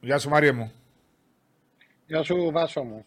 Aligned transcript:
Γεια 0.00 0.18
σου 0.18 0.28
Μάρια 0.28 0.52
μου. 0.54 0.72
Γεια 2.06 2.22
σου 2.22 2.50
Βάσο 2.52 2.82
μου. 2.82 3.04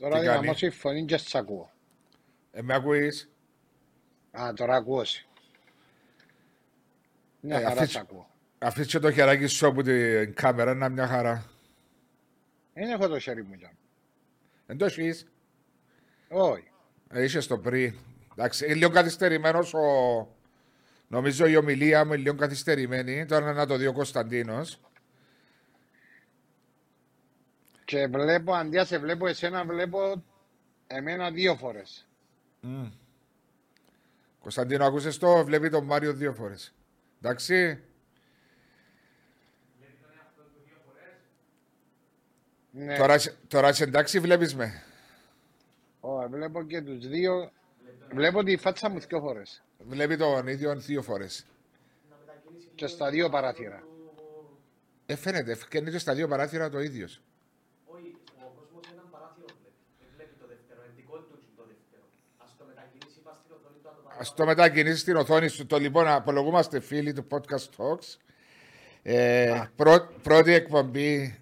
Τώρα 0.00 0.18
Τι 0.18 0.24
κάνει; 0.26 0.38
δυναμώσει 0.38 0.66
η 0.66 0.70
φωνή 0.70 1.04
και 1.04 1.16
σ' 1.16 1.34
ακούω. 1.34 1.70
Ε, 2.52 2.62
με 2.62 2.74
ακούεις; 2.74 3.30
Α, 4.30 4.52
τώρα 4.56 4.76
ακούω 4.76 5.04
σε. 5.04 5.26
Μια 7.40 7.56
Ε, 7.58 7.62
χαρά 7.62 7.72
αφήσου- 7.80 7.90
σ' 7.92 7.96
ακούω. 7.96 8.28
Αφήστε 8.58 8.98
το 8.98 9.12
χεράκι 9.12 9.46
σου 9.46 9.66
από 9.66 9.82
την 9.82 10.34
κάμερα, 10.34 10.74
να 10.74 10.88
μια 10.88 11.06
χαρά. 11.06 11.44
Δεν 12.74 12.90
έχω 12.90 13.08
το 13.08 13.18
χέρι 13.18 13.42
μου 13.42 13.54
για. 13.54 13.72
Δεν 14.66 14.76
το 14.78 14.84
έχεις; 14.84 15.26
Όχι. 16.28 16.70
Ε, 17.10 17.22
είσαι 17.22 17.40
στο 17.40 17.58
πριν. 17.58 17.94
Εντάξει, 18.32 18.64
είναι 18.64 18.74
λίγο 18.74 18.90
καθυστερημένος 18.90 19.74
ο... 19.74 19.80
Νομίζω 21.08 21.46
η 21.46 21.56
ομιλία 21.56 22.04
μου 22.04 22.12
είναι 22.12 22.22
λίγο 22.22 22.34
καθυστερημένη. 22.34 23.26
Τώρα 23.26 23.52
να 23.52 23.66
το 23.66 23.76
δει 23.76 23.86
ο 23.86 23.92
Κωνσταντίνος. 23.92 24.80
Και 27.84 28.06
βλέπω, 28.06 28.52
αντί 28.54 28.76
να 28.76 28.84
σε 28.84 28.98
βλέπω 28.98 29.26
εσένα, 29.26 29.64
βλέπω 29.64 30.22
εμένα 30.86 31.30
δύο 31.30 31.56
φορές. 31.56 32.06
Μμ. 32.60 32.86
Κωνσταντίνο, 34.40 34.84
άκουσες 34.84 35.18
το, 35.18 35.44
βλέπει 35.44 35.68
τον 35.70 35.84
Μάριο 35.84 36.12
δύο 36.12 36.32
φορές. 36.34 36.74
Εντάξει. 37.22 37.82
Ναι. 42.70 42.96
Τώρα, 42.96 43.14
είσαι- 43.14 43.36
τώρα 43.48 43.68
είσαι 43.68 43.84
εντάξει, 43.84 44.18
βλέπεις 44.20 44.54
με. 44.54 44.82
Ω, 46.00 46.28
βλέπω 46.28 46.62
και 46.62 46.82
τους 46.82 47.08
δύο. 47.08 47.50
Βλέπω 48.12 48.42
τη 48.42 48.56
φάτσα 48.56 48.88
μου 48.88 48.98
δύο 48.98 49.20
φορές. 49.20 49.62
Βλέπει 49.78 50.16
τον 50.16 50.46
ίδιο 50.46 50.76
δύο 50.76 51.02
φορές. 51.02 51.46
Και 52.74 52.86
στα 52.86 53.10
δύο 53.10 53.28
παράθυρα. 53.30 53.82
Ε, 55.06 55.16
φαίνεται, 55.16 55.54
φαίνεται 55.54 55.98
στα 55.98 56.14
δύο 56.14 56.28
παράθυρα 56.28 56.68
το 56.70 56.80
ίδιος. 56.80 57.20
Όχι, 57.86 58.16
ο 58.46 58.48
κόσμο 58.58 58.80
έναν 58.92 59.06
παράθυρο 59.10 59.46
βλέπει. 59.46 59.78
Δεν 60.00 60.08
βλέπει 60.16 60.34
το 60.40 60.46
δεύτερο. 60.46 60.80
Εντικό 60.90 61.16
του 61.18 61.34
είναι 61.40 61.54
το 61.60 61.64
δεύτερο. 61.72 62.04
Α 62.42 62.44
το 62.58 62.64
μετακινήσει, 62.70 63.18
πα 63.24 63.32
στην 63.34 63.50
οθόνη 64.20 64.34
του, 64.34 64.34
αν 64.34 64.34
το 64.34 64.34
Α 64.34 64.34
παρακολουθεί. 64.34 64.34
το 64.34 64.44
μετακινήσει 64.44 64.98
στην 64.98 65.16
οθόνη 65.16 65.48
σου. 65.48 65.66
Το 65.66 65.78
λοιπόν, 65.78 66.08
απολογούμαστε 66.08 66.80
φίλοι 66.80 67.12
του 67.12 67.26
Podcast 67.30 67.68
Talks. 67.76 68.16
Ε, 69.02 69.62
πρω- 69.76 70.20
πρώτη 70.22 70.52
εκπομπή 70.52 71.38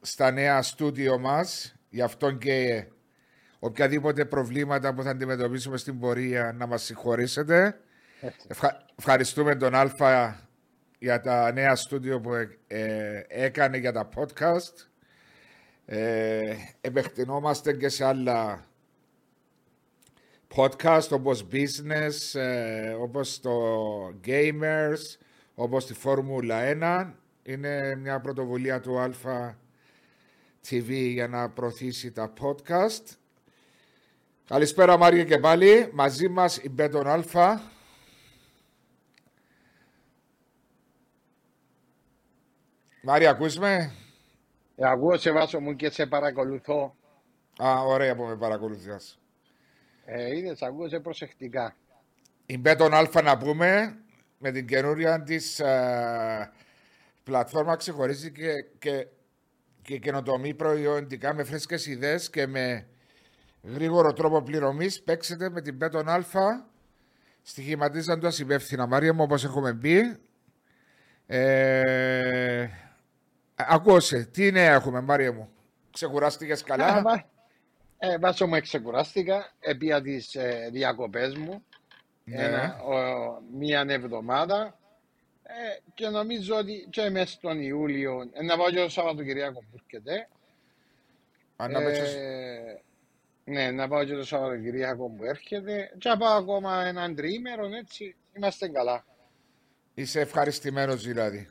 στα 0.00 0.30
νέα 0.30 0.62
στούντιο 0.62 1.18
μας. 1.18 1.74
Γι' 1.88 2.02
αυτό 2.02 2.30
και 2.32 2.84
οποιαδήποτε 3.58 4.24
προβλήματα 4.24 4.94
που 4.94 5.02
θα 5.02 5.10
αντιμετωπίσουμε 5.10 5.76
στην 5.76 5.98
πορεία 5.98 6.52
να 6.58 6.66
μας 6.66 6.82
συγχωρήσετε. 6.82 7.80
Ευχα- 8.48 8.84
ευχαριστούμε 8.98 9.54
τον 9.56 9.74
Αλφα 9.74 10.40
για 10.98 11.20
τα 11.20 11.52
νέα 11.52 11.76
στούντιο 11.76 12.20
που 12.20 12.34
ε, 12.34 12.58
ε, 12.66 13.24
έκανε 13.28 13.76
για 13.76 13.92
τα 13.92 14.08
podcast. 14.16 14.86
Ε, 15.84 16.54
επεκτηνόμαστε 16.80 17.72
και 17.72 17.88
σε 17.88 18.04
άλλα 18.04 18.64
podcast 20.54 21.08
όπως 21.10 21.46
business, 21.52 22.40
ε, 22.40 22.90
όπως 22.92 23.40
το 23.40 23.52
gamers, 24.26 25.16
όπως 25.54 25.86
τη 25.86 25.94
Φόρμουλα 25.94 26.60
1. 26.60 27.14
Είναι 27.42 27.96
μια 27.96 28.20
πρωτοβουλία 28.20 28.80
του 28.80 28.94
Alpha 28.98 29.54
TV 30.68 31.10
για 31.12 31.28
να 31.28 31.50
προωθήσει 31.50 32.12
τα 32.12 32.32
podcast. 32.40 33.16
Καλησπέρα 34.46 34.96
Μάριε 34.96 35.24
και 35.24 35.38
πάλι. 35.38 35.90
Μαζί 35.92 36.28
μας 36.28 36.56
η 36.56 36.68
Μπέτον 36.68 37.06
Αλφα. 37.06 37.62
Μάρια, 43.02 43.30
ακούς 43.30 43.58
με; 43.58 43.92
Ε, 44.76 44.88
ακούω 44.88 45.16
σε 45.16 45.32
Βάσο 45.32 45.60
μου 45.60 45.76
και 45.76 45.90
σε 45.90 46.06
παρακολουθώ. 46.06 46.96
Α, 47.62 47.82
ωραία 47.82 48.16
που 48.16 48.22
με 48.22 48.36
παρακολουθείς. 48.36 49.21
Ε, 50.14 50.36
είδες, 50.36 50.62
ακούω 50.62 50.88
σε 50.88 51.00
προσεκτικά. 51.00 51.76
Η 52.46 52.58
Bet 52.58 52.80
on 52.80 52.94
Alfa 52.94 53.22
να 53.22 53.38
πούμε 53.38 53.96
με 54.38 54.50
την 54.50 54.66
καινούρια 54.66 55.22
της 55.22 55.60
ε, 55.60 56.50
πλατφόρμα 57.24 57.76
ξεχωρίζει 57.76 58.32
και, 58.32 58.64
και, 58.78 59.06
και 59.82 59.98
καινοτομή 59.98 60.54
προϊόντικα 60.54 61.34
με 61.34 61.44
φρέσκες 61.44 61.86
ιδέες 61.86 62.30
και 62.30 62.46
με 62.46 62.86
γρήγορο 63.62 64.12
τρόπο 64.12 64.42
πληρωμής. 64.42 65.02
Παίξετε 65.02 65.50
με 65.50 65.60
την 65.60 65.74
Μπέτον 65.74 66.08
Αλφα. 66.08 66.66
Στοιχηματίζοντας 67.42 68.38
υπεύθυνα. 68.38 68.86
Μάρια 68.86 69.12
μου 69.12 69.22
όπως 69.22 69.44
έχουμε 69.44 69.74
πει 69.74 70.16
ε, 71.26 72.68
Ακούσε, 73.54 74.24
τι 74.24 74.52
νέα 74.52 74.72
έχουμε 74.72 75.00
Μάρια 75.00 75.32
μου. 75.32 75.48
Ξεκουράστηκες 75.92 76.62
καλά; 76.62 77.02
Ε, 78.04 78.06
βα- 78.08 78.12
Ε, 78.14 78.18
Βάσο 78.18 78.46
μου, 78.46 78.54
εξεκουράστηκα 78.54 79.52
επί 79.60 80.00
τις 80.02 80.34
ε, 80.34 80.68
διακοπές 80.72 81.36
μου. 81.36 81.64
Ναι. 82.24 82.42
ένα, 82.44 82.82
ο, 82.82 82.94
μία 83.52 83.84
εβδομάδα. 83.88 84.78
Ε, 85.42 85.80
και 85.94 86.08
νομίζω 86.08 86.56
ότι 86.56 86.86
και 86.90 87.10
μέσα 87.10 87.26
στον 87.32 87.60
Ιούλιο 87.60 88.30
ε, 88.32 88.42
να 88.42 88.56
πάω 88.56 88.70
και 88.70 88.76
το 88.80 88.88
Σαββατοκυριακό 88.88 89.60
που 89.60 89.76
έρχεται. 89.80 90.28
Αν 91.56 91.70
να 91.70 91.82
παίξεις- 91.82 92.14
ε, 92.14 92.82
ναι 93.44 93.70
να 93.70 93.88
πάω 93.88 94.04
και 94.04 94.14
το 94.14 94.24
Σαββατοκυριακό 94.24 95.08
που 95.10 95.24
έρχεται. 95.24 95.94
Και 95.98 96.08
να 96.08 96.16
πάω 96.16 96.38
ακόμα 96.38 96.84
έναν 96.84 97.14
τριήμερο 97.14 97.66
έτσι 97.74 98.16
είμαστε 98.32 98.68
καλά. 98.68 99.04
Είσαι 99.94 100.20
ευχαριστημένος 100.20 101.02
δηλαδή. 101.04 101.48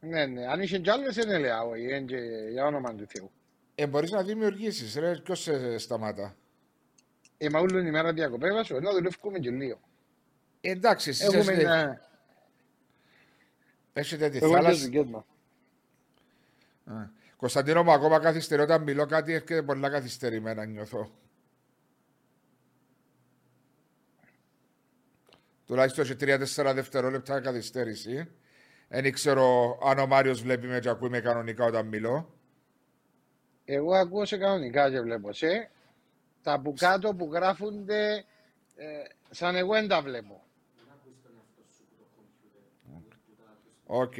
Ναι 0.00 0.26
ναι. 0.26 0.46
Αν 0.46 0.60
είσαι 0.60 0.78
κι 0.78 0.90
άλλες 0.90 1.14
δεν 1.14 1.40
λέω 1.40 1.68
όχι 1.68 1.82
είναι 1.82 2.00
και 2.00 2.16
για 2.50 2.64
όνομα 2.66 2.94
του 2.94 3.06
Θεού 3.06 3.30
Ε, 3.74 3.86
μπορείς 3.86 4.10
να 4.10 4.22
δημιουργήσεις, 4.22 4.94
ρε. 4.94 5.20
Ποιος 5.20 5.40
σε 5.40 5.78
σταμάτα. 5.78 6.36
ε, 7.38 7.48
μα 7.48 7.58
όλη 7.60 7.72
την 7.72 7.86
ημέρα 7.86 8.12
διακοπές 8.12 8.52
Βάσο, 8.52 8.80
να 8.80 8.92
δουλεύουμε 8.92 9.38
και 9.38 9.50
λίγο 9.50 9.80
Ε, 10.60 10.70
εντάξει, 10.70 11.10
εσείς 11.10 11.24
έχουμε 11.24 11.52
έχετε, 11.52 11.60
ένα 11.62 12.00
έχετε 13.92 14.28
τη 14.28 14.36
έχουμε 14.36 14.56
τις 14.58 14.64
θάλασσα. 14.64 14.84
δουλειές 14.84 15.06
μας 15.06 15.24
Α. 16.84 17.20
Κωνσταντίνο 17.36 17.82
μου, 17.82 17.92
ακόμα 17.92 18.18
καθυστερώ 18.18 18.62
όταν 18.62 18.82
μιλώ 18.82 19.06
κάτι, 19.06 19.32
έρχεται 19.32 19.62
πολλά 19.62 19.90
καθυστερημένα, 19.90 20.64
νιώθω. 20.64 21.10
Τουλάχιστον 25.66 26.04
σε 26.04 26.14
3-4 26.20 26.72
δευτερόλεπτα 26.74 27.40
καθυστέρηση. 27.40 28.28
Δεν 28.88 29.12
ξέρω 29.12 29.78
αν 29.84 29.98
ο 29.98 30.06
Μάριος 30.06 30.42
βλέπει 30.42 30.66
με 30.66 30.78
και 30.78 30.88
ακούει 30.88 31.08
με 31.08 31.20
κανονικά 31.20 31.64
όταν 31.64 31.86
μιλώ. 31.86 32.41
Εγώ 33.64 33.94
ακούω 33.94 34.24
σε 34.24 34.36
κανονικά 34.36 34.90
και 34.90 35.00
βλέπω 35.00 35.32
σε. 35.32 35.70
Τα 36.42 36.60
που 36.60 36.74
κάτω 36.78 37.14
που 37.14 37.30
γράφονται 37.32 38.24
ε, 38.76 38.86
σαν 39.30 39.56
εγώ 39.56 39.72
δεν 39.72 39.88
τα 39.88 40.02
βλέπω. 40.02 40.42
Οκ. 43.86 44.18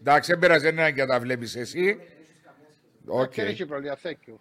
Εντάξει, 0.00 0.30
δεν 0.30 0.38
πειράζει, 0.38 0.62
δεν 0.64 0.72
είναι 0.72 0.80
ανάγκη 0.80 1.00
να 1.00 1.06
τα 1.06 1.20
βλέπεις 1.20 1.56
εσύ. 1.56 2.00
Οκ. 3.06 3.34
Δεν 3.34 3.46
έχει 3.46 3.66
προβλήμα, 3.66 3.98
thank 4.02 4.16
you. 4.28 4.36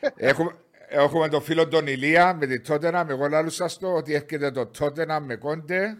Έχουμε, 0.16 0.56
έχουμε 0.88 1.28
τον 1.28 1.42
φίλο 1.42 1.68
τον 1.68 1.86
Ηλία 1.86 2.34
με 2.34 2.46
τη 2.46 2.60
Τότεναμ. 2.60 3.06
Εγώ 3.08 3.28
λάλουσα 3.28 3.68
στο 3.68 3.94
ότι 3.94 4.14
έρχεται 4.14 4.50
το 4.50 4.66
Τότεναμ 4.66 5.20
με 5.20 5.36
Κόντε. 5.36 5.98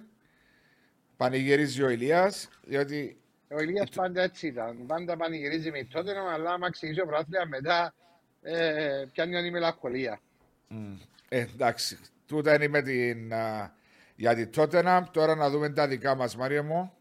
Πανηγυρίζει 1.17 1.83
ο 1.83 1.89
Ηλίας, 1.89 2.49
διότι 2.63 3.17
Ο 3.57 3.63
Ηλίας 3.63 3.89
πάντα 3.95 4.23
έτσι 4.23 4.47
ήταν. 4.47 4.87
Πάντα 4.87 5.17
πανηγυρίζει 5.17 5.71
με 5.71 5.85
τότε, 5.85 6.13
αλλά 6.33 6.53
άμα 6.53 6.71
ξεκινήσει 6.71 7.01
ο 7.01 7.07
πρωτάθλημα 7.07 7.45
μετά 7.47 7.95
ε, 8.43 9.05
πιάνει 9.13 9.37
όλη 9.37 9.47
η 9.47 9.51
μελαγχολία. 9.51 10.21
ε, 11.29 11.41
εντάξει, 11.41 11.99
τούτα 12.27 12.55
είναι 12.55 12.69
με 12.69 12.83
την, 12.83 13.35
α, 13.35 13.75
για 14.17 14.35
τη 14.35 14.47
Τότενα. 14.47 15.09
Τώρα 15.13 15.35
να 15.35 15.51
δούμε 15.51 15.69
τα 15.71 15.89
δικά 15.89 16.15
μας, 16.15 16.37
Μάρια 16.37 16.63
μου. 16.63 16.93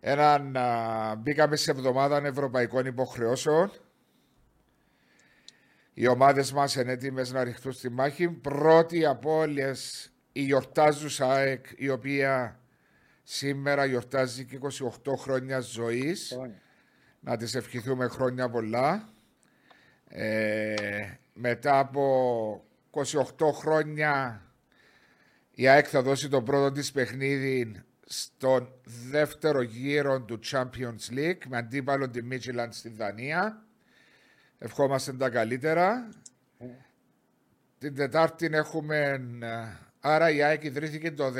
Έναν, 0.00 0.56
α, 0.56 1.14
μπήκαμε 1.14 1.56
σε 1.56 1.70
εβδομάδα 1.70 2.26
ευρωπαϊκών 2.26 2.86
υποχρεώσεων. 2.86 3.72
Οι 5.94 6.06
ομάδες 6.06 6.52
μας 6.52 6.74
είναι 6.74 6.92
έτοιμες 6.92 7.32
να 7.32 7.44
ρηχτούν 7.44 7.72
στη 7.72 7.90
μάχη. 7.90 8.28
Πρώτη 8.28 9.04
από 9.04 9.36
όλες 9.36 10.10
η 10.32 10.42
γιορτάζουσα 10.42 11.32
ΑΕΚ, 11.32 11.66
η 11.76 11.88
οποία 11.88 12.60
σήμερα 13.22 13.84
γιορτάζει 13.84 14.44
και 14.44 14.58
28 15.04 15.16
χρόνια 15.16 15.60
ζωής. 15.60 16.38
Να 17.20 17.36
της 17.36 17.54
ευχηθούμε 17.54 18.08
χρόνια 18.08 18.50
πολλά. 18.50 19.12
Ε, 20.08 20.74
μετά 21.32 21.78
από 21.78 22.64
28 22.90 23.52
χρόνια 23.52 24.42
η 25.54 25.68
ΑΕΚ 25.68 25.86
θα 25.88 26.02
δώσει 26.02 26.28
το 26.28 26.42
πρώτο 26.42 26.72
της 26.72 26.92
παιχνίδι 26.92 27.82
στον 28.06 28.72
δεύτερο 29.10 29.62
γύρο 29.62 30.22
του 30.22 30.38
Champions 30.50 31.10
League 31.10 31.46
με 31.48 31.56
αντίπαλο 31.56 32.10
τη 32.10 32.22
Μίτσιλαντ 32.22 32.72
στη 32.72 32.88
Δανία. 32.88 33.66
Ευχόμαστε 34.58 35.12
τα 35.12 35.30
καλύτερα. 35.30 36.08
Την 37.78 37.94
Τετάρτη 37.94 38.48
έχουμε... 38.52 39.28
ε, 40.02 40.08
Άρα 40.08 40.30
η 40.30 40.42
ΑΕΚ 40.42 40.64
ιδρύθηκε 40.64 41.10
το 41.12 41.32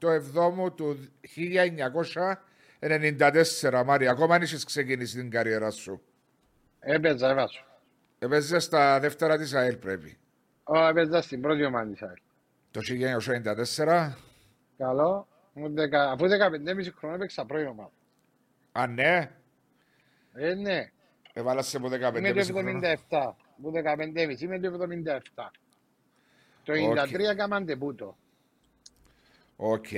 18 0.00 0.08
Εβδόμου 0.08 0.74
του 0.74 1.08
94, 2.80 3.82
Μάρια. 3.86 4.10
Ακόμα 4.10 4.34
αν 4.34 4.42
είσαι 4.42 4.64
ξεκινήσει 4.66 5.16
την 5.16 5.30
καριέρα 5.30 5.70
σου. 5.70 6.02
Έπαιζα, 6.80 7.30
έβασο. 7.30 7.64
Έπαιζες 8.18 8.64
στα 8.64 9.00
δεύτερα 9.00 9.36
της 9.38 9.54
ΑΕΛ 9.54 9.76
πρέπει. 9.76 10.18
Ω, 10.64 10.86
έπαιζα 10.86 11.22
στην 11.22 11.40
πρώτη 11.40 11.64
ομάδα 11.64 11.90
της 11.90 12.02
ΑΕΛ. 12.02 12.16
Το 12.70 12.80
1994. 12.80 14.16
Καλό. 14.76 15.28
Μου 15.52 15.74
δεκα- 15.74 16.10
Αφού 16.10 16.28
15,5 16.28 16.92
χρόνο 16.98 17.14
έπαιξα 17.14 17.44
πρώτη 17.46 17.66
ομάδα. 17.66 17.90
Α, 18.72 18.86
ναι. 18.86 19.30
Ε, 20.34 20.54
ναι. 20.54 20.90
Έβαλα 21.32 21.62
σε 21.62 21.76
από 21.76 21.86
Είμαι 21.86 22.30
15 22.32 22.46
το 22.46 22.52
χρόνια. 22.52 22.98
77. 23.08 23.36
Μου 23.56 23.70
15,5. 23.70 24.40
Είμαι 24.40 24.58
το 24.58 24.66
77. 24.66 25.50
Το 26.70 27.02
93 27.02 27.18
έκαναν 27.30 27.66
ντεμπούτο. 27.66 28.16
Οκ. 29.56 29.92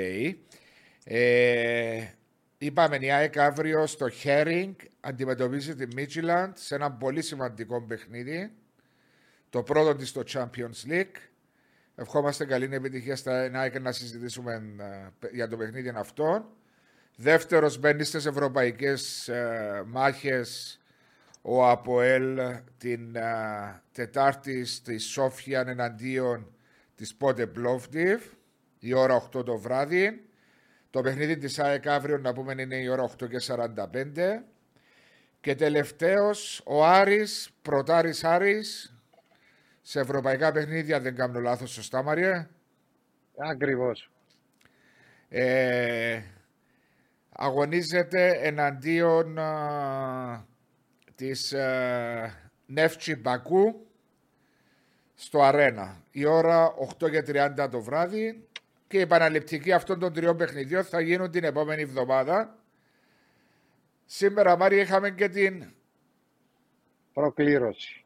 Ε, 1.05 2.05
είπαμε 2.59 2.97
η 2.97 3.11
ΑΕΚ 3.11 3.39
αύριο 3.39 3.87
στο 3.87 4.09
Χέρνινγκ 4.09 4.75
αντιμετωπίζει 5.01 5.75
τη 5.75 5.87
Μίτσιλαντ 5.95 6.57
σε 6.57 6.75
ένα 6.75 6.93
πολύ 6.93 7.23
σημαντικό 7.23 7.83
παιχνίδι. 7.83 8.53
Το 9.51 9.63
πρώτο 9.63 9.95
της 9.95 10.09
στο 10.09 10.23
Champions 10.33 10.91
League. 10.91 11.17
Ευχόμαστε 11.95 12.45
καλή 12.45 12.69
επιτυχία 12.73 13.17
στην 13.17 13.51
ΑΕΚ 13.53 13.81
να 13.81 13.93
συζητήσουμε 13.93 14.63
ε, 15.21 15.27
για 15.33 15.49
το 15.49 15.57
παιχνίδι 15.57 15.93
αυτό. 15.97 16.53
Δεύτερος 17.17 17.79
μπαίνει 17.79 18.05
στις 18.05 18.27
ευρωπαϊκές 18.27 19.29
ε, 19.29 19.83
μάχες 19.87 20.81
ο 21.43 21.69
Αποέλ 21.69 22.41
την 22.79 23.17
ε, 23.17 23.83
Τετάρτη 23.93 24.65
στη 24.65 24.99
Σόφια 24.99 25.65
εναντίον 25.67 26.53
της 27.03 27.15
Πότε 27.15 27.47
Πλόφτιβ 27.47 28.23
η 28.79 28.95
ώρα 28.95 29.29
8 29.37 29.45
το 29.45 29.59
βράδυ. 29.59 30.29
Το 30.91 31.01
παιχνίδι 31.01 31.37
της 31.37 31.59
ΑΕΚ 31.59 31.87
αύριο 31.87 32.19
να 32.19 32.33
πούμε 32.33 32.55
είναι 32.63 32.77
η 32.77 32.89
ώρα 32.89 33.03
8 33.03 33.29
και 33.29 33.39
45. 33.39 34.45
Και 35.41 35.55
τελευταίος 35.55 36.63
ο 36.65 36.85
Άρης, 36.85 37.51
πρωτάρης 37.63 38.25
Άρης, 38.25 38.97
σε 39.83 40.01
ευρωπαϊκά 40.01 40.53
παιχνίδια 40.53 41.01
δεν 41.01 41.15
κάνω 41.15 41.41
λάθος 41.41 41.71
σωστά 41.71 42.03
Μαρία. 42.03 42.51
Ακριβώς. 43.37 44.11
Ε, 45.29 46.23
αγωνίζεται 47.29 48.39
εναντίον 48.43 49.39
α, 49.39 50.47
της 51.15 51.53
ε, 51.53 52.53
Νεύτσι 52.67 53.17
Μπακού 53.17 53.87
στο 55.23 55.43
Αρένα. 55.43 56.03
Η 56.11 56.25
ώρα 56.25 56.75
8 57.01 57.11
και 57.11 57.23
30 57.27 57.69
το 57.71 57.81
βράδυ 57.81 58.49
και 58.89 58.97
η 58.97 59.01
επαναληπτική 59.01 59.73
αυτών 59.73 59.99
των 59.99 60.13
τριών 60.13 60.37
παιχνιδιών 60.37 60.85
θα 60.85 61.01
γίνουν 61.01 61.31
την 61.31 61.45
επόμενη 61.45 61.83
εβδομάδα. 61.83 62.59
Σήμερα, 64.07 64.57
Μάρια, 64.57 64.81
είχαμε 64.83 65.11
και 65.11 65.29
την, 65.29 65.73
Προκλήρωση. 67.13 68.05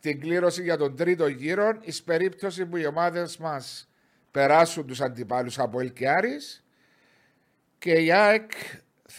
την 0.00 0.20
κλήρωση 0.20 0.62
για 0.62 0.76
τον 0.76 0.96
τρίτο 0.96 1.26
γύρο. 1.26 1.78
Εις 1.80 2.02
περίπτωση 2.02 2.66
που 2.66 2.76
οι 2.76 2.86
ομάδες 2.86 3.36
μας 3.36 3.88
περάσουν 4.30 4.86
τους 4.86 5.00
αντιπάλους 5.00 5.58
από 5.58 5.80
Ελ 5.80 5.92
και 5.92 6.08
Άρης 6.08 6.64
και 7.78 7.92
η 7.92 8.12
ΑΕΚ 8.12 8.50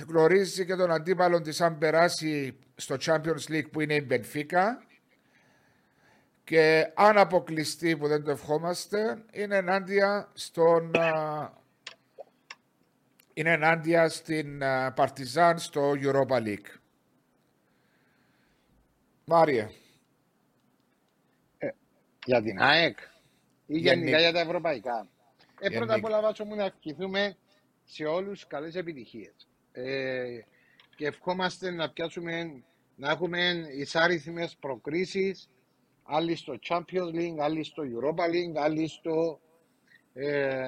γνωρίζει 0.08 0.66
και 0.66 0.76
τον 0.76 0.92
αντίπαλο 0.92 1.42
της 1.42 1.62
αν 1.62 1.78
περάσει 1.78 2.58
στο 2.76 2.96
Champions 3.06 3.50
League 3.50 3.72
που 3.72 3.82
είναι 3.82 3.96
η 3.96 4.04
Μπενφίκα 4.08 4.84
και 6.44 6.92
αν 6.96 7.18
αποκλειστεί 7.18 7.98
που 7.98 8.08
δεν 8.08 8.24
το 8.24 8.32
ευχόμαστε 8.32 9.24
είναι 9.32 9.56
ενάντια 9.58 10.32
στον 10.34 10.98
α, 11.00 11.52
είναι 13.34 13.52
ενάντια 13.52 14.10
στην 14.10 14.64
α, 14.64 14.94
Παρτιζάν 14.94 15.60
στο 15.60 15.92
Europa 16.02 16.28
League. 16.44 16.66
Μάρια. 19.26 19.72
Για 22.26 22.42
την 22.42 22.60
ΑΕΚ 22.62 22.98
ή 23.66 23.78
Για 23.78 23.94
γενικά 23.94 24.12
νι- 24.12 24.20
για 24.20 24.32
τα 24.32 24.40
ευρωπαϊκά. 24.40 25.08
Ε, 25.60 25.68
Για 25.70 25.78
πρώτα 25.78 25.94
απ' 25.94 26.00
νι- 26.00 26.08
όλα 26.08 26.22
βάσο 26.22 26.46
μου 26.46 26.56
να 26.56 26.64
ευχηθούμε 26.64 27.38
σε 27.84 28.04
όλους 28.06 28.48
καλές 28.48 28.76
επιτυχίες. 28.76 29.34
Ε, 29.72 30.40
και 30.96 31.06
ευχόμαστε 31.08 31.72
να 31.72 31.90
πιάσουμε, 31.92 32.64
να 32.96 33.10
έχουμε 33.12 33.68
εισάριθμες 33.76 34.56
προκρίσεις, 34.60 35.50
άλλοι 36.04 36.36
στο 36.36 36.60
Champions 36.70 37.14
League, 37.16 37.38
άλλοι 37.40 37.64
στο 37.64 37.84
Europa 37.84 38.24
League, 38.24 38.58
άλλοι 38.58 38.88
στο 38.88 39.40
ε, 40.14 40.60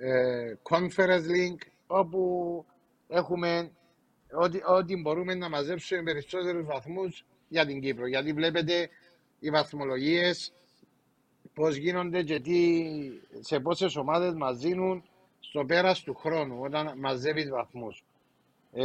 ε, 0.00 0.56
Conference 0.62 1.26
League, 1.34 1.66
όπου 1.86 2.64
έχουμε 3.08 3.70
ό,τι, 4.32 4.58
ό,τι 4.66 4.96
μπορούμε 4.96 5.34
να 5.34 5.48
μαζέψουμε 5.48 6.02
περισσότερους 6.02 6.64
βαθμούς 6.64 7.24
για 7.48 7.66
την 7.66 7.80
Κύπρο. 7.80 8.06
Γιατί 8.06 8.32
βλέπετε 8.32 8.88
οι 9.40 9.50
βαθμολογίες 9.50 10.52
πώς 11.54 11.76
γίνονται 11.76 12.22
και 12.22 12.40
τι, 12.40 12.84
σε 13.40 13.60
πόσες 13.60 13.96
ομάδες 13.96 14.34
μας 14.34 14.58
δίνουν 14.58 15.04
στο 15.40 15.64
πέρας 15.64 16.02
του 16.02 16.14
χρόνου 16.14 16.60
όταν 16.60 16.92
μαζεύεις 16.98 17.48
βαθμούς. 17.50 18.04
Ε, 18.76 18.84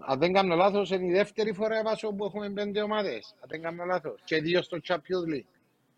αν 0.00 0.18
δεν 0.18 0.32
κάνω 0.32 0.54
λάθος, 0.54 0.90
είναι 0.90 1.06
η 1.06 1.12
δεύτερη 1.12 1.52
φορά 1.52 1.82
βάσο 1.82 2.12
που 2.12 2.24
έχουμε 2.24 2.50
πέντε 2.50 2.82
ομάδες. 2.82 3.34
Αν 3.40 3.48
δεν 3.48 3.62
κάνω 3.62 3.84
λάθος. 3.84 4.20
Και 4.24 4.40
δύο 4.40 4.62
στο 4.62 4.78
Champions 4.88 5.34
League. 5.34 5.44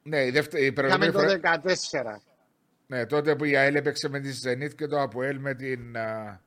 Ναι, 0.02 0.24
η, 0.24 0.30
δεύτερη, 0.30 0.62
η 0.64 0.66
Είχαμε 0.66 0.88
προηγούμενη 0.88 1.12
το 1.12 1.18
φορά- 1.18 1.62
14. 2.16 2.22
Ναι, 2.86 3.06
τότε 3.06 3.36
που 3.36 3.44
η 3.44 3.56
ΑΕΛ 3.56 3.74
έπαιξε 3.74 4.08
με 4.08 4.20
τη 4.20 4.28
Zenit 4.44 4.74
και 4.74 4.86
το 4.86 5.00
ΑΠΟΕΛ 5.00 5.38
με 5.38 5.54
την... 5.54 5.96
α, 5.96 6.40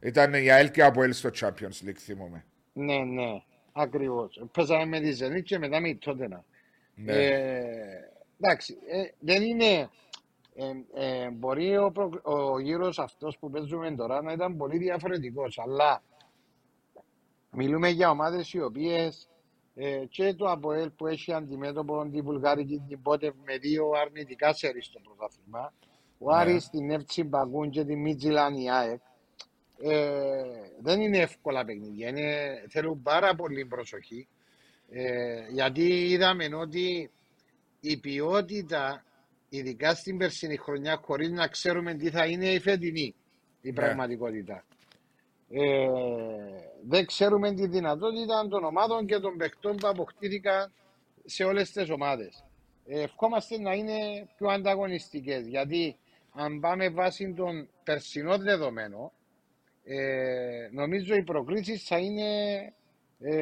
ήταν 0.00 0.34
η 0.34 0.50
ΑΕΛ 0.50 0.70
και 0.70 0.82
ΑΠΟΕΛ 0.84 1.12
στο 1.12 1.30
Champions 1.40 1.86
League, 1.88 1.98
θυμούμαι. 1.98 2.44
Ναι, 2.72 2.98
ναι, 2.98 3.42
ακριβώς. 3.72 4.42
Παίζαμε 4.52 4.84
με 4.86 5.00
τη 5.00 5.16
Zenit 5.20 5.42
και 5.42 5.58
μετά 5.58 5.80
με 5.80 5.88
η 5.88 5.96
Τότενα. 5.96 6.44
Ναι. 6.94 7.12
Ε, 7.12 7.62
εντάξει, 8.40 8.76
ε, 8.90 9.02
δεν 9.18 9.42
είναι. 9.42 9.88
Ε, 10.58 10.72
ε, 10.94 11.30
μπορεί 11.30 11.76
ο, 11.76 11.90
προ, 11.90 12.10
ο 12.22 12.58
γύρος 12.58 12.98
αυτός 12.98 13.38
που 13.38 13.50
παίζουμε 13.50 13.94
τώρα 13.94 14.22
να 14.22 14.32
ήταν 14.32 14.56
πολύ 14.56 14.78
διαφορετικός, 14.78 15.58
αλλά 15.58 16.02
μιλούμε 17.50 17.88
για 17.88 18.10
ομάδες 18.10 18.52
οι 18.52 18.60
οποίες 18.60 19.28
ε, 19.74 20.04
και 20.08 20.34
το 20.34 20.50
ΑΠΟΕΛ 20.50 20.90
που 20.90 21.06
έχει 21.06 21.32
αντιμέτωπο 21.32 22.08
την 22.12 22.24
Βουλγάρικη 22.24 22.82
την 22.88 23.02
πότε 23.02 23.32
με 23.44 23.58
δύο 23.58 23.90
αρνητικά 23.90 24.52
σερί 24.52 24.82
στο 24.82 25.00
πρωτάθλημα, 25.00 25.72
ο 26.18 26.30
Ναι. 26.30 26.36
Άρης 26.36 26.68
την 26.70 26.90
Εύτσι 26.90 27.22
Μπαγκούν 27.24 27.70
και 27.70 27.84
τη 27.84 27.96
Μίτζιλαν 27.96 28.54
η 28.54 28.70
ΑΕΚ, 28.70 29.00
ε, 29.78 30.42
δεν 30.80 31.00
είναι 31.00 31.18
εύκολα 31.18 31.64
παιχνίδια, 31.64 32.08
είναι, 32.08 32.64
θέλουν 32.68 33.02
πάρα 33.02 33.34
πολύ 33.34 33.66
προσοχή, 33.66 34.28
ε, 34.88 35.46
γιατί 35.52 36.10
είδαμε 36.10 36.54
ότι 36.54 37.10
η 37.80 37.96
ποιότητα, 37.96 39.04
ειδικά 39.56 39.94
στην 39.94 40.16
περσινή 40.16 40.56
χρονιά, 40.56 40.96
χωρίς 41.04 41.30
να 41.30 41.46
ξέρουμε 41.48 41.94
τι 41.94 42.10
θα 42.10 42.26
είναι 42.26 42.46
η 42.46 42.60
φετινή, 42.60 43.14
η 43.60 43.72
πραγματικότητα. 43.72 44.64
Ε, 45.50 45.86
δεν 46.86 47.06
ξέρουμε 47.06 47.54
τη 47.54 47.66
δυνατότητα 47.66 48.48
των 48.48 48.64
ομάδων 48.64 49.06
και 49.06 49.18
των 49.18 49.36
παιχτών 49.36 49.76
που 49.76 49.88
αποκτήθηκαν 49.88 50.72
σε 51.24 51.44
όλες 51.44 51.70
τις 51.70 51.90
ομάδες. 51.90 52.44
Ε, 52.86 53.00
ευχόμαστε 53.02 53.58
να 53.58 53.72
είναι 53.72 54.28
πιο 54.36 54.48
ανταγωνιστικές, 54.48 55.46
γιατί 55.46 55.96
αν 56.32 56.60
πάμε 56.60 56.88
βάσει 56.88 57.34
των 57.36 57.68
περσινών 57.84 58.42
δεδομένων, 58.42 59.10
ε, 59.84 60.68
νομίζω 60.72 61.14
οι 61.14 61.22
προκλήσεις 61.22 61.82
θα 61.82 61.98
είναι 61.98 62.24
ε, 63.20 63.36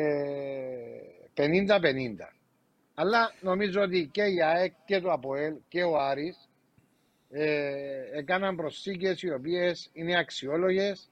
50-50. 1.35 2.35
Αλλά 2.95 3.33
νομίζω 3.41 3.81
ότι 3.83 4.09
και 4.13 4.23
η 4.23 4.43
ΑΕΚ 4.43 4.73
και 4.85 5.01
το 5.01 5.13
ΑΠΟΕΛ 5.13 5.55
και 5.69 5.83
ο 5.83 5.99
Άρης 6.01 6.49
ε, 7.31 8.19
έκαναν 8.19 8.57
προσθήκες 8.57 9.23
οι 9.23 9.31
οποίες 9.33 9.91
είναι 9.93 10.19
αξιόλογες 10.19 11.11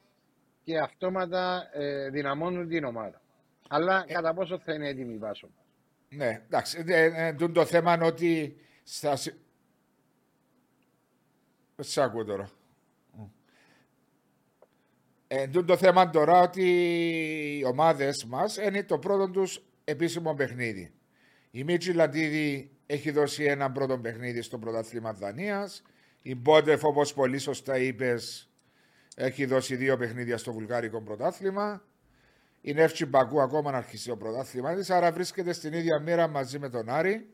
και 0.65 0.79
αυτόματα 0.79 1.69
ε, 1.73 2.09
δυναμώνουν 2.11 2.69
την 2.69 2.85
ομάδα. 2.85 3.21
Αλλά 3.69 4.05
κατά 4.09 4.35
πόσο 4.35 4.59
θα 4.59 4.75
είναι 4.75 4.89
έτοιμη 4.89 5.15
η 5.15 5.19
βάσο. 5.19 5.49
Ναι, 6.09 6.43
εντάξει. 6.45 6.85
Ε, 6.87 7.03
ε, 7.03 7.27
ε, 7.27 7.33
τούτο 7.33 7.53
το 7.53 7.65
θέμα 7.67 7.95
είναι 7.95 8.07
ότι. 8.07 8.57
Στα... 8.83 9.17
συ- 9.17 9.35
Σε 11.79 12.03
ακούω 12.03 12.25
τώρα; 12.25 12.51
Ε, 15.29 15.47
τούτο 15.47 15.65
το 15.65 15.77
θέμα 15.77 16.11
τώρα 16.11 16.41
ότι 16.41 16.63
οι 17.59 17.65
ομάδες 17.65 18.25
μας 18.25 18.57
είναι 18.57 18.85
το 18.85 18.99
πρώτο 18.99 19.31
τους 19.31 19.63
επίσημο 19.85 20.35
παιχνίδι. 20.35 20.93
Η 21.55 21.65
Μίτσι 21.65 21.93
Λαντίδη 21.93 22.71
έχει 22.87 23.11
δώσει 23.11 23.45
ένα 23.45 23.73
πρώτο 23.73 23.99
παιχνίδι 23.99 24.43
στο 24.43 24.59
πρωτάθλημα 24.59 25.13
Δανίας. 25.13 25.83
Η 26.23 26.35
Μπόντεφ, 26.35 26.85
όπως 26.85 27.15
πολύ 27.15 27.39
σωστά 27.39 27.79
είπες, 27.79 28.51
έχει 29.17 29.45
δώσει 29.45 29.77
δύο 29.77 29.97
παιχνίδια 29.97 30.39
στο 30.39 30.53
βουλγάρικο 30.53 31.03
πρωτάθλημα. 31.03 31.85
Η 32.61 32.73
Νεύτσι 32.73 33.07
Μπακού 33.07 33.41
ακόμα 33.41 33.71
να 33.71 33.77
αρχίσει 33.77 34.09
το 34.09 34.17
πρωτάθλημα 34.17 34.75
της, 34.75 34.91
άρα 34.91 35.13
βρίσκεται 35.13 35.53
στην 35.53 35.73
ίδια 35.73 36.01
μοίρα 36.01 36.29
μαζί 36.29 36.59
με 36.59 36.69
τον 36.69 36.89
Άρη. 36.89 37.29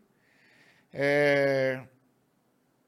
Ε, 0.91 1.83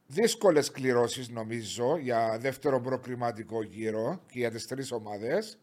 δύσκολες 0.07 0.71
κληρώσεις 0.71 1.29
νομίζω 1.29 1.97
για 1.97 2.39
δεύτερο 2.41 2.81
προκριματικό 2.81 3.63
γύρο 3.63 4.23
και 4.27 4.39
για 4.39 4.51
τις 4.51 4.67
τρεις 4.67 4.93
ομάδες. 4.93 5.59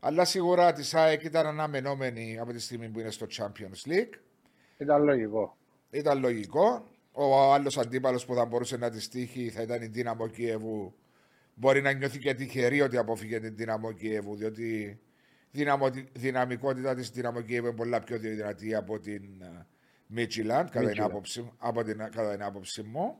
Αλλά 0.00 0.24
σίγουρα 0.24 0.72
της 0.72 0.94
ΑΕΚ 0.94 1.22
ήταν 1.22 1.46
αναμενόμενη 1.46 2.38
από 2.38 2.52
τη 2.52 2.58
στιγμή 2.60 2.88
που 2.88 3.00
είναι 3.00 3.10
στο 3.10 3.26
Champions 3.36 3.88
League. 3.90 4.18
Ήταν 4.76 5.02
λογικό. 5.02 5.56
Ήταν 5.90 6.20
λογικό. 6.20 6.88
Ο 7.12 7.52
άλλος 7.52 7.78
αντίπαλος 7.78 8.26
που 8.26 8.34
θα 8.34 8.44
μπορούσε 8.44 8.76
να 8.76 8.90
της 8.90 9.08
τύχει 9.08 9.50
θα 9.50 9.62
ήταν 9.62 9.82
η 9.82 9.86
Δύναμο 9.86 10.28
Κιέβου. 10.28 10.94
Μπορεί 11.54 11.82
να 11.82 11.92
νιώθει 11.92 12.18
και 12.18 12.34
τυχερή 12.34 12.80
ότι 12.80 12.96
απόφυγε 12.96 13.40
την 13.40 13.56
Δύναμο 13.56 13.92
Κιέβου, 13.92 14.36
διότι 14.36 14.98
η 15.50 16.08
δυναμικότητα 16.12 16.94
της 16.94 17.10
Δύναμο 17.10 17.40
Κιέβου 17.40 17.66
είναι 17.66 17.76
πολλά 17.76 18.00
πιο 18.00 18.18
δυνατή 18.18 18.74
από 18.74 18.98
την 18.98 19.22
Μίτσιλαντ, 20.06 20.68
κατά, 20.68 20.90
την 20.90 21.02
άποψη, 21.02 21.52
κατά 22.10 22.30
την 22.30 22.42
άποψη 22.42 22.82
μου. 22.82 23.18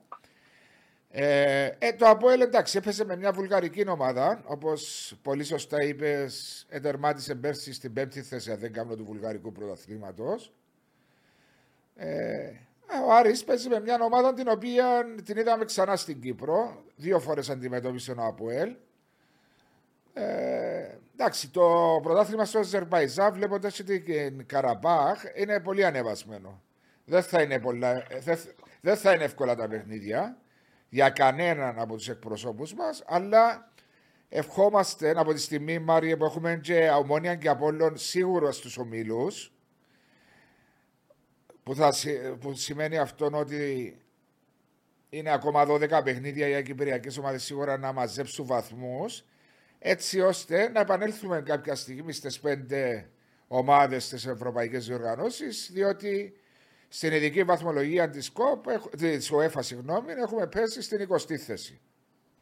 Ε, 1.17 1.71
ε, 1.79 1.93
το 1.93 2.09
Αποέλ 2.09 2.41
εντάξει 2.41 2.79
έπεσε 2.79 3.05
με 3.05 3.17
μια 3.17 3.33
βουλγαρική 3.33 3.89
ομάδα. 3.89 4.43
Όπως 4.45 5.15
πολύ 5.23 5.45
σωστά 5.45 5.83
είπες, 5.83 6.67
ετερμάτισε 6.69 7.35
πέρσι 7.35 7.73
στην 7.73 7.93
πέμπτη 7.93 8.23
θέση, 8.23 8.51
αν 8.51 8.59
δεν 8.59 8.73
κάνω 8.73 8.95
του 8.95 9.05
βουλγαρικού 9.05 9.53
πρωταθλήματος. 9.53 10.53
Ε, 11.95 12.51
ο 13.07 13.13
Άρης 13.13 13.45
παίζει 13.45 13.69
με 13.69 13.81
μια 13.81 13.99
ομάδα 14.01 14.35
την 14.35 14.49
οποία 14.49 15.05
την 15.25 15.37
είδαμε 15.37 15.65
ξανά 15.65 15.97
στην 15.97 16.21
Κύπρο. 16.21 16.85
Δύο 16.97 17.21
φορές 17.21 17.51
αντιμετώπισε 17.51 18.13
ο 18.13 18.25
Αποέλ. 18.25 18.77
Ε, 20.13 20.99
εντάξει, 21.13 21.51
το 21.51 21.99
πρωτάθλημα 22.03 22.45
στο 22.45 22.59
Αζερβαϊζά, 22.59 23.31
βλέποντας 23.31 23.75
την 23.75 24.47
Καραμπάχ, 24.47 25.23
είναι 25.35 25.61
πολύ 25.61 25.85
ανεβασμένο. 25.85 26.63
Δεν 27.05 27.23
θα 27.23 27.43
είναι, 27.43 27.61
πολλά, 27.61 28.07
δεν, 28.21 28.39
δεν 28.81 28.97
θα 28.97 29.13
είναι 29.13 29.25
εύκολα 29.25 29.55
τα 29.55 29.69
παιχνίδια 29.69 30.39
για 30.89 31.11
κανέναν 31.11 31.79
από 31.79 31.97
τους 31.97 32.09
εκπροσώπους 32.09 32.75
μας, 32.75 33.03
αλλά 33.07 33.73
ευχόμαστε 34.29 35.15
από 35.17 35.33
τη 35.33 35.41
στιγμή, 35.41 35.79
Μάρια, 35.79 36.17
που 36.17 36.25
έχουμε 36.25 36.61
και 36.63 36.91
ομόνια 36.99 37.35
και 37.35 37.49
απόλλων 37.49 37.97
σίγουρα 37.97 38.53
στους 38.53 38.79
ομίλους, 38.79 39.54
που, 41.65 41.75
θα, 41.75 41.93
που 42.41 42.55
σημαίνει 42.55 42.99
αυτό 42.99 43.31
ότι 43.33 43.97
είναι 45.11 45.31
ακόμα 45.31 45.67
12 45.69 46.01
παιχνίδια 46.05 46.49
για 46.49 46.63
κυπριακές 46.63 47.19
ομάδες 47.19 47.43
σίγουρα 47.43 47.79
να 47.79 47.93
μαζέψουν 47.93 48.47
βαθμούς, 48.47 49.25
έτσι 49.79 50.21
ώστε 50.21 50.69
να 50.69 50.81
επανέλθουμε 50.81 51.43
κάποια 51.43 51.75
στιγμή 51.75 52.13
στις 52.13 52.41
πέντε 52.41 53.11
ομάδες 53.49 54.09
της 54.09 54.27
Ευρωπαϊκής 54.27 54.87
Διοργανώσει, 54.87 55.49
διότι 55.73 56.37
στην 56.89 57.13
ειδική 57.13 57.43
βαθμολογία 57.45 58.11
της 58.11 58.31
ΚΟΠ, 58.33 58.65
της 58.97 59.31
ΟΕΦΑ, 59.31 59.63
συγγνώμη, 59.63 60.13
έχουμε 60.13 60.47
πέσει 60.47 60.83
στην 60.83 61.09
20η 61.09 61.37
θέση. 61.37 61.81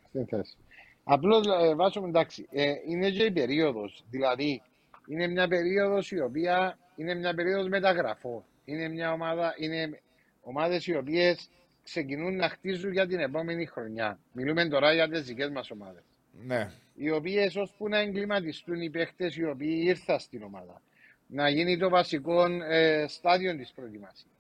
Στην 0.09 0.27
θέση. 0.27 0.57
Απλώς 1.05 1.47
ε, 1.47 1.75
βάζουμε 1.75 2.09
εντάξει, 2.09 2.47
ε, 2.51 2.73
είναι 2.87 3.11
και 3.11 3.25
η 3.25 3.31
περίοδος. 3.31 4.05
Δηλαδή, 4.11 4.63
είναι 5.07 5.27
μια 5.27 5.49
περίοδος 5.49 6.11
η 6.11 6.21
οποία 6.21 6.79
είναι 6.97 7.15
μια 7.15 7.35
περίοδος 7.35 7.69
μεταγραφών. 7.69 8.45
Είναι 8.65 8.89
μια 8.89 9.13
ομάδα, 9.13 9.55
είναι 9.59 10.01
ομάδες 10.41 10.87
οι 10.87 10.97
οποίες 10.97 11.49
ξεκινούν 11.83 12.37
να 12.37 12.49
χτίζουν 12.49 12.93
για 12.93 13.07
την 13.07 13.19
επόμενη 13.19 13.67
χρονιά. 13.67 14.19
Μιλούμε 14.33 14.69
τώρα 14.69 14.93
για 14.93 15.09
τις 15.09 15.23
δικές 15.23 15.51
μας 15.51 15.71
ομάδες. 15.71 16.03
Ναι. 16.47 16.71
Οι 16.95 17.11
οποίες 17.11 17.57
ώσπου 17.57 17.89
να 17.89 17.99
εγκληματιστούν 17.99 18.81
οι 18.81 18.91
παίχτε 18.91 19.33
οι 19.35 19.45
οποίοι 19.45 19.83
ήρθαν 19.85 20.19
στην 20.19 20.43
ομάδα. 20.43 20.83
Να 21.27 21.49
γίνει 21.49 21.79
το 21.79 21.89
βασικό 21.89 22.45
ε, 22.47 23.05
στάδιο 23.09 23.57
της 23.57 23.73
προετοιμασίας 23.73 24.33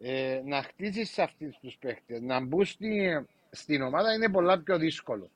ε, 0.00 0.40
να 0.44 0.62
χτίσει 0.62 1.22
αυτούς 1.22 1.58
τους 1.60 1.76
παίχτε, 1.76 2.20
να 2.20 2.40
μπουν 2.40 2.64
στη, 2.64 3.26
στην 3.50 3.82
ομάδα 3.82 4.14
είναι 4.14 4.30
πολλά 4.30 4.58
πιο 4.58 4.78
δύσκολο. 4.78 5.30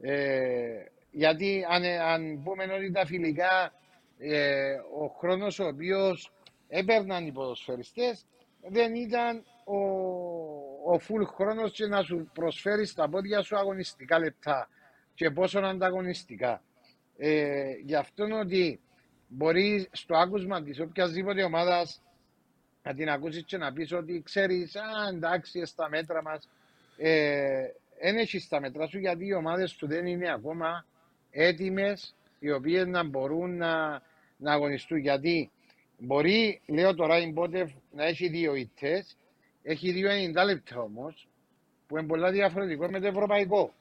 Ε, 0.00 0.84
γιατί 1.10 1.64
αν, 1.68 1.84
αν 1.84 2.42
πούμε 2.42 2.64
ότι 2.64 2.92
τα 2.92 3.06
φιλικά, 3.06 3.72
ε, 4.18 4.72
ο 5.00 5.06
χρόνος 5.06 5.58
ο 5.58 5.66
οποίος 5.66 6.32
έπαιρναν 6.68 7.26
οι 7.26 7.32
ποδοσφαιριστές 7.32 8.26
δεν 8.68 8.94
ήταν 8.94 9.44
ο, 9.64 9.76
ο 10.92 11.00
full 11.08 11.26
χρόνος 11.26 11.72
και 11.72 11.86
να 11.86 12.02
σου 12.02 12.30
προσφέρεις 12.32 12.90
στα 12.90 13.08
πόδια 13.08 13.42
σου 13.42 13.56
αγωνιστικά 13.56 14.18
λεπτά 14.18 14.68
και 15.14 15.30
πόσο 15.30 15.58
ανταγωνιστικά. 15.58 16.62
Ε, 17.16 17.72
γι' 17.84 17.94
αυτό 17.94 18.24
ότι 18.40 18.80
μπορεί 19.28 19.88
στο 19.92 20.16
άκουσμα 20.16 20.62
της 20.62 20.80
οποιασδήποτε 20.80 21.42
ομάδας 21.42 22.02
να 22.82 22.94
την 22.94 23.08
ακούσεις 23.10 23.44
και 23.44 23.56
να 23.56 23.72
πεις 23.72 23.92
ότι 23.92 24.22
ξέρεις, 24.24 24.76
α, 24.76 24.82
εντάξει, 25.12 25.64
στα 25.64 25.88
μέτρα 25.88 26.22
μας. 26.22 26.48
Ε, 26.96 27.64
δεν 28.02 28.16
έχεις 28.16 28.42
στα 28.44 28.60
μέτρα 28.60 28.86
σου 28.86 28.98
γιατί 28.98 29.26
οι 29.26 29.32
ομάδες 29.32 29.76
του 29.76 29.86
δεν 29.86 30.06
είναι 30.06 30.32
ακόμα 30.32 30.86
έτοιμες 31.30 32.14
οι 32.38 32.50
οποίες 32.50 32.86
να 32.86 33.04
μπορούν 33.04 33.56
να, 33.56 34.02
να 34.36 34.52
αγωνιστούν. 34.52 34.98
Γιατί 34.98 35.50
μπορεί, 35.98 36.60
λέω 36.66 36.94
τώρα, 36.94 37.18
η 37.18 37.32
Μπότεφ 37.32 37.70
να 37.92 38.04
έχει 38.04 38.28
δύο 38.28 38.54
ηττέ, 38.54 39.04
έχει 39.62 39.92
δύο 39.92 40.10
90 40.34 40.44
λεπτά 40.44 40.80
όμως, 40.80 41.28
που 41.86 41.98
είναι 41.98 42.06
πολύ 42.06 42.30
διαφορετικό 42.30 42.90
με 42.90 43.00
το 43.00 43.06
ευρωπαϊκό. 43.06 43.74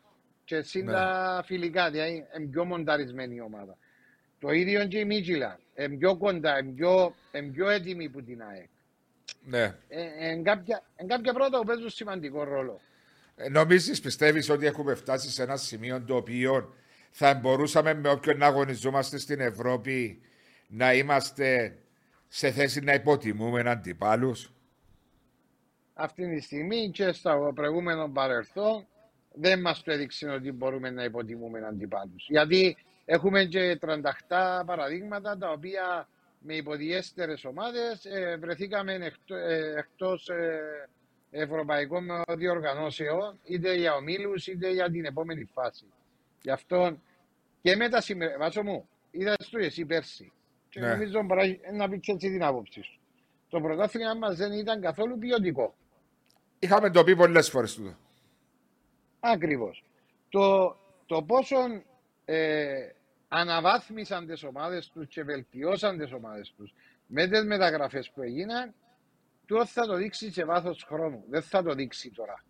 Και 0.44 0.56
εσύ 0.56 0.82
ναι. 0.82 0.92
τα 0.92 1.42
φιλικά, 1.46 1.90
δηλαδή 1.90 2.26
είναι 2.38 2.48
πιο 2.48 2.66
μονταρισμένη 2.66 3.36
η 3.36 3.42
ομάδα. 3.42 3.78
Το 4.40 4.52
ίδιο 4.52 4.86
και 4.88 5.00
η 5.00 5.06
Μίτζιλα. 5.06 5.60
Είναι 5.76 5.96
πιο 5.98 6.18
κοντά, 6.18 6.60
είναι 6.60 6.72
πιο, 6.72 7.16
πιο 7.54 7.70
έτοιμη 7.70 8.10
που 8.10 8.24
την 8.24 8.42
ΑΕΚ. 8.42 8.68
Ναι. 9.44 9.64
Ε, 9.88 10.08
εν, 10.20 10.44
κάποια, 10.44 10.84
εν 10.96 11.08
κάποια 11.08 11.34
πρώτα 11.34 11.60
που 11.60 11.66
παίζουν 11.66 11.90
σημαντικό 11.90 12.44
ρόλο. 12.44 12.82
Ε, 13.36 13.50
νομίζεις, 13.50 14.02
πιστεύεις 14.02 14.50
ότι 14.50 14.66
έχουμε 14.66 14.96
φτάσει 14.96 15.30
σε 15.30 15.44
ένα 15.44 15.58
σημείο 15.58 16.02
το 16.02 16.16
οποίο 16.16 16.74
θα 17.12 17.34
μπορούσαμε 17.34 17.94
με 17.94 18.10
όποιον 18.10 18.38
να 18.38 18.46
αγωνιζόμαστε 18.46 19.18
στην 19.18 19.40
Ευρώπη 19.40 20.22
να 20.68 20.94
είμαστε 20.94 21.78
σε 22.28 22.52
θέση 22.52 22.82
να 22.82 22.94
υποτιμούμε 22.94 23.70
αντιπάλους. 23.70 24.54
Αυτή 25.94 26.36
τη 26.36 26.42
στιγμή 26.42 26.90
και 26.90 27.12
στο 27.12 27.52
προηγούμενο 27.56 28.10
παρελθόν 28.10 28.88
δεν 29.34 29.62
μας 29.62 29.84
το 29.84 29.92
έδειξε 29.92 30.30
ότι 30.30 30.52
μπορούμε 30.52 30.90
να 30.90 31.04
υποτιμούμε 31.04 31.66
αντιπάλους. 31.68 32.28
Γιατί 32.30 32.78
έχουμε 33.06 33.44
και 33.46 33.80
38 33.82 34.64
παραδείγματα 34.66 35.38
τα 35.38 35.52
οποία 35.52 36.08
με 36.40 36.56
υποδιέστερες 36.56 37.46
ομάδες 37.46 38.06
ε, 38.06 38.38
βρεθήκαμε 38.40 38.94
εκτό, 38.94 39.36
ε, 39.36 39.74
εκτός 39.78 40.30
ε, 40.30 40.90
ευρωπαϊκών 41.32 42.08
διοργανώσεων 42.38 43.40
είτε 43.44 43.74
για 43.74 43.94
ομίλους 43.96 44.48
είτε 44.48 44.72
για 44.72 44.90
την 44.90 45.06
επόμενη 45.06 45.50
φάση. 45.54 45.86
Γι' 46.42 46.52
αυτό 46.52 46.98
και 47.62 47.76
με 47.76 47.90
τα 47.90 48.02
σήμερα, 48.02 48.38
βάσο 48.38 48.64
μου, 48.64 48.90
είδα 49.12 49.36
το 49.52 49.58
εσύ 49.58 49.86
πέρσι 49.86 50.32
και 50.76 50.82
ναι. 50.82 50.88
νομίζω 50.88 51.22
να 51.74 51.90
πεις 51.90 52.08
έτσι 52.08 52.30
την 52.30 52.44
άποψη 52.44 52.82
σου. 52.82 53.00
Το 53.50 53.62
πρωτάθλημα 53.62 54.14
μας 54.14 54.38
δεν 54.38 54.52
ήταν 54.52 54.82
καθόλου 54.82 55.18
ποιοτικό. 55.18 55.76
Είχαμε 56.60 56.90
το 56.90 57.04
πει 57.04 57.16
πολλές 57.16 57.50
φορές 57.50 57.76
τούτο. 57.76 57.98
Ακριβώς. 59.20 59.84
Το, 60.30 60.78
το 61.06 61.24
πόσο 61.24 61.56
ε, 62.26 62.90
αναβάθμισαν 63.28 64.28
τις 64.28 64.44
ομάδες 64.44 64.90
τους 64.90 65.08
και 65.08 65.24
βελτιώσαν 65.24 65.98
τις 65.98 66.12
ομάδες 66.12 66.54
τους 66.58 66.74
με 67.08 67.28
τις 67.28 67.44
μεταγραφές 67.44 68.12
που 68.12 68.22
έγιναν 68.22 68.74
τώρα 69.46 69.66
θα 69.66 69.86
το 69.86 69.96
δείξει 69.96 70.32
σε 70.32 70.46
βάθος 70.46 70.84
χρόνου. 70.88 71.24
Δεν 71.30 71.42
θα 71.42 71.64
το 71.64 71.74
δείξει 71.74 72.12
τώρα. 72.12 72.44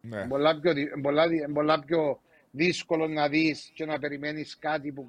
Ναι. 0.00 0.26
Πολλά, 0.26 0.60
πιο, 0.60 0.72
πολλά, 1.02 1.24
πολλά 1.54 1.80
πιο 1.84 2.20
δύσκολο 2.50 3.08
να 3.08 3.28
δεις 3.28 3.70
και 3.74 3.84
να 3.84 3.98
περιμένεις 3.98 4.58
κάτι 4.58 4.92
που, 4.92 5.06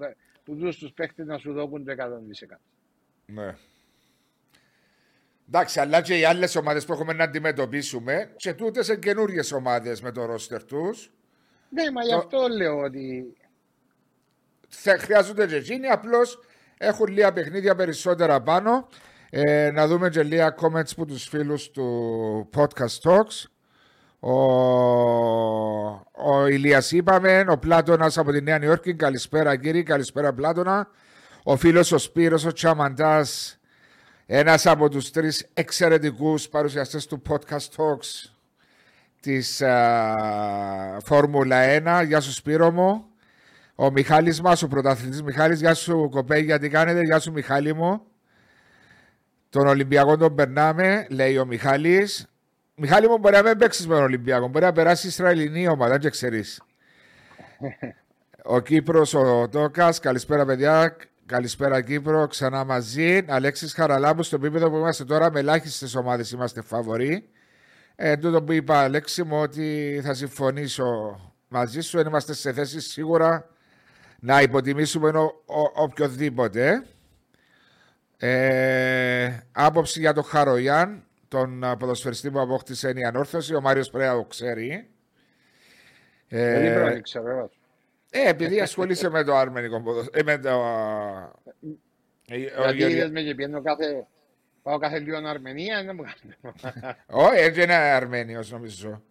που 0.50 0.56
τους 0.56 0.78
τους 0.78 0.92
παίχτες 0.92 1.26
να 1.26 1.38
σου 1.38 1.54
δώκουν 1.54 1.86
το 1.86 1.92
100%. 1.92 2.58
Ναι. 3.26 3.56
Εντάξει, 5.48 5.80
αλλά 5.80 6.02
και 6.02 6.18
οι 6.18 6.26
άλλες 6.26 6.56
ομάδες 6.56 6.86
που 6.86 6.94
έχουμε 6.94 7.14
να 7.14 7.24
αντιμετωπίσουμε, 7.24 8.34
και 8.36 8.54
τούτες 8.54 8.88
είναι 8.88 8.98
καινούριες 8.98 9.52
ομάδες 9.52 10.02
με 10.02 10.12
το 10.12 10.26
ρόστερ 10.26 10.64
τους. 10.64 11.12
Ναι, 11.70 11.92
μα 11.92 12.02
το... 12.02 12.08
γι' 12.08 12.14
αυτό 12.14 12.48
λέω 12.48 12.80
ότι 12.80 13.34
θα 14.68 14.98
χρειάζονται 14.98 15.48
και 15.48 15.56
εκείνοι, 15.56 15.88
απλώς 15.88 16.40
έχουν 16.78 17.08
λίγα 17.08 17.34
παιχνίδια 17.34 17.76
περισσότερα 17.76 18.42
πάνω. 18.42 18.88
Ε, 19.30 19.72
να 19.72 19.88
δούμε 19.88 20.10
και 20.10 20.24
λίγα 20.24 20.56
comments 20.62 20.96
που 20.96 21.06
τους 21.06 21.28
φίλους 21.28 21.72
του 21.72 22.50
Podcast 22.56 23.02
Talks. 23.04 23.46
Ο, 24.20 24.32
ο 26.14 26.48
Ηλίας 26.50 26.92
είπαμε, 26.92 27.46
ο 27.48 27.58
Πλάτωνας 27.58 28.18
από 28.18 28.32
τη 28.32 28.42
Νέα 28.42 28.58
Νιόρκη, 28.58 28.94
καλησπέρα 28.94 29.56
κύριε, 29.56 29.84
καλησπέρα 29.84 30.34
Πλάτωνα. 30.34 30.88
Ο 31.44 31.56
φίλος 31.56 31.92
ο 31.92 31.98
Σπύρος, 31.98 32.46
ο 32.46 32.52
Τσαμαντάς, 32.52 33.60
ένας 34.26 34.66
από 34.66 34.90
τους 34.90 35.12
τρεις 35.12 35.50
εξαιρετικούς 35.54 36.50
παρουσιαστές 36.50 37.08
του 37.08 37.22
Podcast 37.30 37.76
Talks 37.76 38.32
της 39.20 39.62
uh, 39.66 40.98
Φόρμουλα 41.04 42.02
1. 42.02 42.06
Γεια 42.08 42.20
σου 42.20 42.32
Σπύρο 42.32 42.72
μου. 42.72 43.06
Ο 43.76 43.92
Μιχάλης 43.92 44.42
μας, 44.42 44.64
ο 44.64 44.68
πρωταθλητής 44.68 45.24
Μιχάλης, 45.24 45.60
γεια 45.60 45.74
σου 45.74 46.10
κοπέγια, 46.12 46.46
γιατί 46.46 46.70
κάνετε, 46.70 47.02
γεια 47.02 47.20
σου 47.20 47.32
Μιχάλη 47.32 47.74
μου. 47.74 48.02
Τον 49.50 49.68
Ολυμπιακό 49.68 50.18
τον 50.18 50.36
περνάμε, 50.36 51.08
λέει 51.10 51.38
ο 51.38 51.46
Μιχάλης. 51.46 52.29
Μιχάλη 52.82 53.08
μου 53.08 53.18
μπορεί 53.18 53.36
να 53.36 53.44
μην 53.44 53.58
παίξεις 53.58 53.88
με 53.88 53.96
τον 53.96 54.04
Ολυμπιακό, 54.04 54.48
μπορεί 54.48 54.66
να 54.66 54.72
περάσει 54.72 55.06
η 55.06 55.10
Ισραηλινή 55.10 55.68
ομάδα, 55.68 55.98
δεν 55.98 56.12
ξέρεις. 56.12 56.62
ο 58.44 58.60
Κύπρος, 58.60 59.14
ο 59.14 59.48
Τόκας, 59.50 60.00
καλησπέρα 60.00 60.46
παιδιά, 60.46 60.96
καλησπέρα 61.26 61.82
Κύπρο, 61.82 62.28
ξανά 62.28 62.64
μαζί. 62.64 63.26
Αλέξης 63.28 63.74
Χαραλάμπου, 63.74 64.24
στο 64.24 64.36
επίπεδο 64.36 64.70
που 64.70 64.78
είμαστε 64.78 65.06
τώρα, 65.06 65.32
με 65.32 65.40
ελάχιστες 65.40 65.96
ομάδες 65.96 66.32
είμαστε 66.32 66.62
φαβοροί. 66.62 67.30
Ε, 67.96 68.18
τούτο 68.18 68.44
που 68.44 68.52
είπα, 68.52 68.80
Αλέξη 68.80 69.24
μου, 69.24 69.38
ότι 69.42 70.00
θα 70.04 70.14
συμφωνήσω 70.14 71.20
μαζί 71.48 71.82
σου, 71.82 72.00
είμαστε 72.00 72.34
σε 72.34 72.54
θέση 72.54 72.80
σίγουρα 72.80 73.50
να 74.20 74.42
υποτιμήσουμε 74.42 75.10
ο, 75.10 75.34
οποιοδήποτε. 75.76 76.84
Ε, 78.18 79.38
άποψη 79.52 80.00
για 80.00 80.14
τον 80.14 80.24
Χαρογιάν, 80.24 81.04
τον 81.30 81.64
ποδοσφαιριστή 81.80 82.32
που 82.32 82.40
απόκτησε 82.40 82.94
η 82.96 83.04
ανόρθωση, 83.04 83.56
ο 83.56 83.62
Μάριος 83.62 83.90
Πρέα 83.90 84.14
το 84.14 84.24
ξέρει. 84.24 84.90
Ε, 86.28 86.80
Δεν 86.84 87.02
ξέρω. 87.02 87.50
Ε, 88.10 88.30
επειδή 88.30 88.62
ασχολείσαι 88.62 89.10
με 89.10 89.24
το 89.24 89.36
αρμενικό 89.36 89.82
ποδοσφαίρο. 89.82 90.20
Ε, 90.20 90.24
με 90.24 90.38
το... 90.38 90.50
Ε, 92.28 92.38
Γιατί 92.38 92.94
είδες 92.94 93.12
με 93.12 93.22
και 93.22 93.36
πιένω 93.36 93.62
κάθε... 93.62 94.08
Πάω 94.62 94.78
κάθε 94.78 95.00
λίγο 95.00 95.28
Αρμενία, 95.28 95.84
δεν 95.84 95.96
μου 95.96 96.04
κάνεις. 96.04 96.64
Όχι, 97.06 97.40
έτσι 97.40 97.62
είναι 97.64 97.74
Αρμένιος 97.74 98.52
νομίζω. 98.52 99.04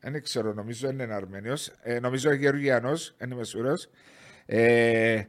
Δεν 0.00 0.22
ξέρω, 0.22 0.52
νομίζω 0.52 0.88
είναι 0.88 1.14
Αρμένιος. 1.14 1.72
Ε, 1.82 2.00
νομίζω 2.00 2.28
είναι 2.30 2.38
Γεωργιανός, 2.38 3.14
είναι 3.22 3.34
Μεσούρος. 3.34 3.90
Ε, 4.46 5.22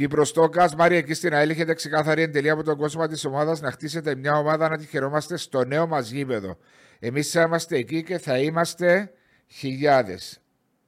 Κύπρος 0.00 0.32
Τόκα, 0.32 0.70
Μάρια, 0.76 0.98
εκεί 0.98 1.14
στην 1.14 1.34
ΑΕΛ 1.34 1.50
έχετε 1.50 1.74
ξεκάθαρη 1.74 2.22
εντελεία 2.22 2.52
από 2.52 2.62
τον 2.62 2.76
κόσμο 2.76 3.06
της 3.06 3.24
ομάδας 3.24 3.60
να 3.60 3.70
χτίσετε 3.70 4.14
μια 4.14 4.38
ομάδα 4.38 4.68
να 4.68 4.78
τη 4.78 4.86
χαιρόμαστε 4.86 5.36
στο 5.36 5.64
νέο 5.64 5.86
μας 5.86 6.10
γήπεδο. 6.10 6.56
Εμείς 6.98 7.30
θα 7.30 7.42
είμαστε 7.42 7.76
εκεί 7.76 8.02
και 8.02 8.18
θα 8.18 8.38
είμαστε 8.38 9.12
χιλιάδες. 9.46 10.40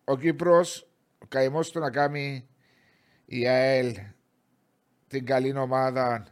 Ο 0.04 0.16
Κύπρος, 0.16 0.88
ο 1.18 1.26
καημός 1.28 1.70
του 1.70 1.78
να 1.78 1.90
κάνει 1.90 2.48
η 3.24 3.48
ΑΕΛ 3.48 3.96
την 5.08 5.26
καλή 5.26 5.56
ομάδα 5.56 6.26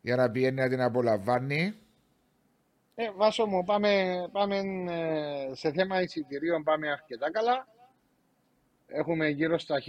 για 0.00 0.16
να 0.16 0.30
πιένει 0.30 0.60
να 0.60 0.68
την 0.68 0.80
απολαμβάνει. 0.80 1.74
Ε, 2.94 3.10
Βάσο 3.16 3.46
μου, 3.46 3.64
πάμε, 3.64 4.14
πάμε 4.32 4.56
ε, 4.56 5.54
σε 5.54 5.72
θέμα 5.72 6.00
εισιτηρίων 6.00 6.62
πάμε 6.62 6.90
αρκετά 6.90 7.30
καλά. 7.30 7.66
Έχουμε 8.94 9.28
γύρω 9.28 9.58
στα 9.58 9.82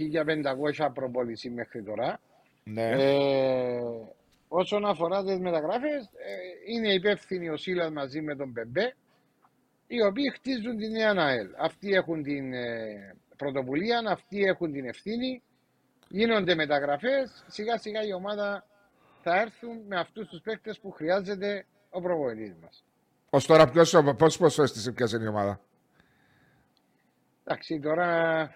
1500 0.76 0.90
προπόληση 0.94 1.50
μέχρι 1.50 1.82
τώρα. 1.82 2.20
Ναι. 2.64 2.90
Ε, 2.90 3.80
όσον 4.48 4.84
αφορά 4.84 5.24
τις 5.24 5.38
μεταγράφες, 5.38 6.04
ε, 6.04 6.72
είναι 6.72 6.92
υπεύθυνοι 6.92 7.48
ο 7.48 7.56
Σίλας 7.56 7.90
μαζί 7.90 8.20
με 8.20 8.36
τον 8.36 8.50
Μπεμπέ, 8.50 8.94
οι 9.86 10.02
οποίοι 10.02 10.30
χτίζουν 10.30 10.76
την 10.76 10.90
νέα 10.90 11.14
ΑΕΛ. 11.16 11.48
Αυτοί 11.58 11.92
έχουν 11.92 12.22
την 12.22 12.52
ε, 12.52 13.16
πρωτοβουλία, 13.36 14.02
αυτοί 14.08 14.42
έχουν 14.42 14.72
την 14.72 14.86
ευθύνη. 14.88 15.42
Γίνονται 16.08 16.54
μεταγραφές. 16.54 17.44
Σιγά 17.46 17.78
σιγά 17.78 18.02
η 18.02 18.12
ομάδα 18.12 18.66
θα 19.22 19.40
έρθουν 19.40 19.80
με 19.88 19.96
αυτούς 19.98 20.28
τους 20.28 20.40
παίκτες 20.40 20.78
που 20.80 20.90
χρειάζεται 20.90 21.66
ο 21.90 22.00
προπονητής 22.00 22.54
μας. 22.62 22.84
Ω 23.30 23.38
τώρα, 23.38 23.66
πόσο 24.16 24.38
ποσοστή 24.38 24.92
πιάσε 24.92 25.18
η 25.22 25.26
ομάδα; 25.26 25.60
Εντάξει, 27.44 27.80
τώρα 27.80 28.50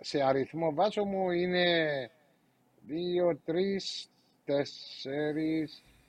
σε 0.00 0.22
αριθμό 0.22 0.74
Βάσο 0.74 1.04
μου 1.04 1.30
είναι 1.30 2.10
2, 2.88 3.36
3, 3.46 4.10
4, 4.44 4.62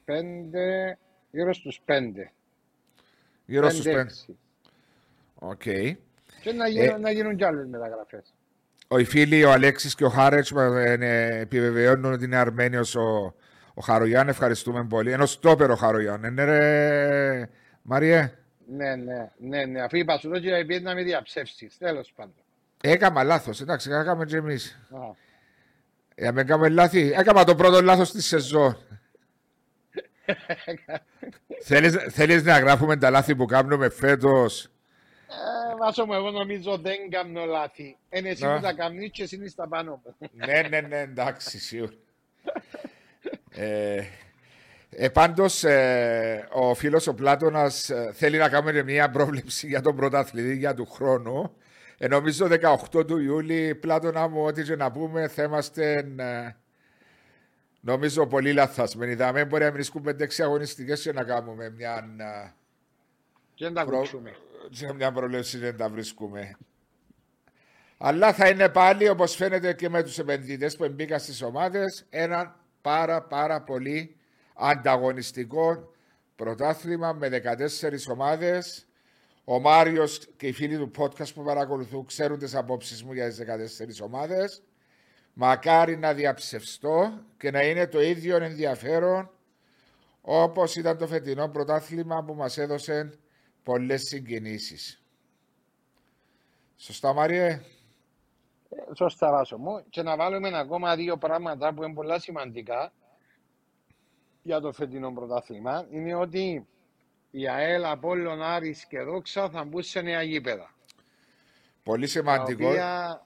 5, 0.06 0.98
γύρω 1.32 1.54
στους 1.54 1.82
5. 1.86 2.32
Γύρω 3.46 3.70
στους 3.70 3.86
5. 3.86 4.36
OK. 5.36 5.62
Okay. 5.66 5.96
Και 6.42 6.52
να 6.52 6.68
γίνουν, 6.68 6.96
ε, 6.96 6.98
να 6.98 7.12
γίνουν 7.12 7.36
κι 7.36 7.44
άλλες 7.44 7.68
μεταγραφές. 7.68 8.34
Ο 8.88 8.98
φίλοι, 8.98 9.44
ο 9.44 9.52
Αλέξης 9.52 9.96
και 9.96 10.06
ο 10.06 10.10
Χάρετς 10.10 10.52
ε, 10.52 11.40
επιβεβαιώνουν 11.40 12.14
ότι 12.14 12.24
είναι 12.24 12.36
Αρμένιος 12.36 12.96
ο, 12.96 13.36
ο 13.74 13.82
Χαρογιάν. 13.82 14.28
Ευχαριστούμε 14.28 14.86
πολύ. 14.86 15.12
Ενώ 15.12 15.26
στόπερο 15.26 15.76
Χαρογιάν. 15.76 16.24
Είναι 16.24 16.44
ρε 16.44 17.50
Μαριέ. 17.82 18.32
Ναι, 18.68 18.96
ναι, 18.96 19.32
ναι, 19.38 19.66
ναι. 19.66 19.82
Αφού 19.82 19.98
είπα 19.98 20.18
σου 20.18 20.30
το 20.30 20.40
και 20.40 20.80
να 20.80 20.94
με 20.94 21.04
διαψεύσεις. 21.04 21.78
Τέλος 21.78 22.14
πάντων. 22.16 22.44
Έκαμα 22.82 23.24
λάθος, 23.24 23.62
εντάξει, 23.62 23.90
έκαμε 23.92 24.26
και 24.26 24.38
εμείς. 24.38 24.80
Για 26.16 26.26
να 26.26 26.32
μην 26.32 26.48
κάνουμε 26.48 26.70
λάθη. 26.70 27.12
Έκανα 27.16 27.44
το 27.44 27.56
πρώτο 27.56 27.82
λάθος 27.82 28.12
της 28.12 28.26
σεζόν. 28.26 28.78
θέλεις, 31.64 31.96
θέλεις 32.10 32.44
να 32.44 32.60
γράφουμε 32.60 32.98
τα 32.98 33.10
λάθη 33.10 33.36
που 33.36 33.46
κάνουμε 33.46 33.90
φέτος; 33.90 34.64
Ε, 34.64 35.76
βάσο 35.80 36.06
μου, 36.06 36.14
εγώ 36.14 36.32
νομίζω 36.32 36.78
δεν 36.78 37.10
κάνω 37.10 37.46
λάθη. 37.46 37.98
Είναι 38.10 38.30
εσύ 38.30 38.42
που 38.56 38.60
τα 38.62 38.74
κάνεις 38.74 39.12
και 39.12 39.24
εσύ 39.24 39.48
στα 39.50 39.68
πάνω 39.68 40.02
μου. 40.04 40.30
ναι, 40.32 40.62
ναι, 40.70 40.80
ναι, 40.82 41.00
εντάξει, 41.00 41.60
σίγουρα. 41.60 41.92
ε, 43.52 44.04
ε, 44.90 45.10
πάντως, 45.10 45.64
ε, 45.64 46.48
ο 46.52 46.74
φίλος 46.74 47.08
ο 47.08 47.14
Πλάτωνας 47.14 47.90
ε, 47.90 48.12
θέλει 48.14 48.38
να 48.38 48.50
κάνουμε 48.50 48.84
μια 48.84 49.10
πρόβλεψη 49.10 49.68
για 49.68 49.82
τον 49.82 49.96
πρωταθλητή 49.96 50.58
για 50.58 50.74
του 50.74 50.86
χρόνου. 50.86 51.56
Ε, 52.04 52.08
νομίζω 52.08 52.48
18 52.92 53.08
του 53.08 53.18
Ιούλη, 53.18 53.76
Πλάτωνα 53.76 54.28
μου, 54.28 54.44
ό,τι 54.44 54.64
και 54.64 54.76
να 54.76 54.92
πούμε, 54.92 55.28
θα 55.28 55.44
είμαστε 55.44 56.14
ε, 56.18 56.56
νομίζω 57.82 58.28
πολύ 58.28 58.54
λαθασμένοι. 58.54 59.14
Δεν 59.14 59.48
μπορεί 59.48 59.64
να 59.64 59.72
βρίσκουμε 59.72 60.16
6 60.20 60.26
αγωνιστικές 60.40 61.02
και 61.02 61.12
να 61.12 61.24
κάνουμε 61.24 61.70
μια. 61.70 62.16
Ε, 62.18 62.52
και 63.54 63.66
να 63.66 63.74
τα 63.74 63.86
προ... 63.86 64.08
Και 64.70 64.94
μια 64.94 65.12
προλέψη 65.12 65.58
δεν 65.58 65.78
τα 65.78 65.90
βρίσκουμε. 65.90 66.58
Αλλά 67.98 68.34
θα 68.34 68.50
είναι 68.50 68.70
πάλι, 68.70 69.10
όπως 69.10 69.36
φαίνεται 69.36 69.74
και 69.74 69.90
με 69.90 70.04
τους 70.04 70.20
επενδυτές 70.20 70.76
που 70.76 70.90
μπήκαν 70.90 71.20
στις 71.20 71.42
ομάδες, 71.42 72.06
ένα 72.10 72.56
πάρα 72.82 73.22
πάρα 73.22 73.62
πολύ 73.62 74.16
ανταγωνιστικό 74.54 75.92
πρωτάθλημα 76.36 77.14
με 77.14 77.28
14 77.28 78.12
ομάδες 78.12 78.86
ο 79.54 79.60
Μάριος 79.60 80.28
και 80.38 80.48
οι 80.48 80.52
φίλοι 80.52 80.78
του 80.78 80.92
podcast 80.98 81.34
που 81.34 81.44
παρακολουθούν 81.44 82.06
ξέρουν 82.06 82.38
τις 82.38 82.56
απόψεις 82.56 83.04
μου 83.04 83.14
για 83.14 83.28
τις 83.28 83.40
14 84.02 84.06
ομάδες. 84.06 84.64
Μακάρι 85.34 85.98
να 85.98 86.14
διαψευστώ 86.14 87.24
και 87.38 87.52
να 87.52 87.62
είναι 87.62 87.88
το 87.88 88.02
ίδιο 88.02 88.36
ενδιαφέρον 88.36 89.30
όπως 90.22 90.76
ήταν 90.76 90.98
το 90.98 91.08
φετινό 91.08 91.50
πρωτάθλημα 91.50 92.24
που 92.24 92.34
μας 92.34 92.58
έδωσε 92.58 93.20
πολλές 93.64 94.02
συγκινήσεις. 94.02 95.04
Σωστά, 96.78 97.14
Μάριε; 97.14 97.48
Ε, 98.70 98.96
σωστά, 98.96 99.32
Βάσο 99.32 99.58
μου. 99.58 99.84
Και 99.90 100.02
να 100.02 100.16
βάλουμε 100.18 100.58
ακόμα 100.58 100.96
δύο 100.96 101.18
πράγματα 101.18 101.74
που 101.74 101.84
είναι 101.84 101.94
πολλά 101.94 102.20
σημαντικά 102.20 102.94
για 104.42 104.60
το 104.60 104.72
φετινό 104.72 105.12
πρωτάθλημα. 105.14 105.88
Είναι 105.90 106.16
ότι 106.16 106.68
η 107.32 107.48
ΑΕΛ, 107.48 107.86
Απόλλων, 107.86 108.42
Άρης 108.42 108.86
και 108.86 109.00
Δόξα 109.00 109.50
θα 109.50 109.64
μπουν 109.64 109.84
σε 109.84 110.02
νέα 110.02 110.22
γήπεδα. 110.22 110.76
Πολύ 111.84 112.08
σημαντικό. 112.08 112.64
Τα 112.64 112.70
οποία, 112.70 113.22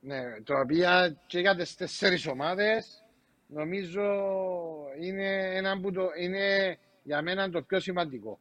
ναι, 0.00 0.40
το 0.44 0.60
οποία 0.60 1.16
και 1.26 1.38
για 1.38 1.56
τις 1.56 1.76
τέσσερις 1.76 2.26
ομάδες 2.26 3.04
νομίζω 3.46 4.02
είναι, 5.00 5.56
ένα 5.56 5.80
που 5.80 5.92
το, 5.92 6.08
είναι 6.18 6.78
για 7.02 7.22
μένα 7.22 7.50
το 7.50 7.62
πιο 7.62 7.80
σημαντικό. 7.80 8.40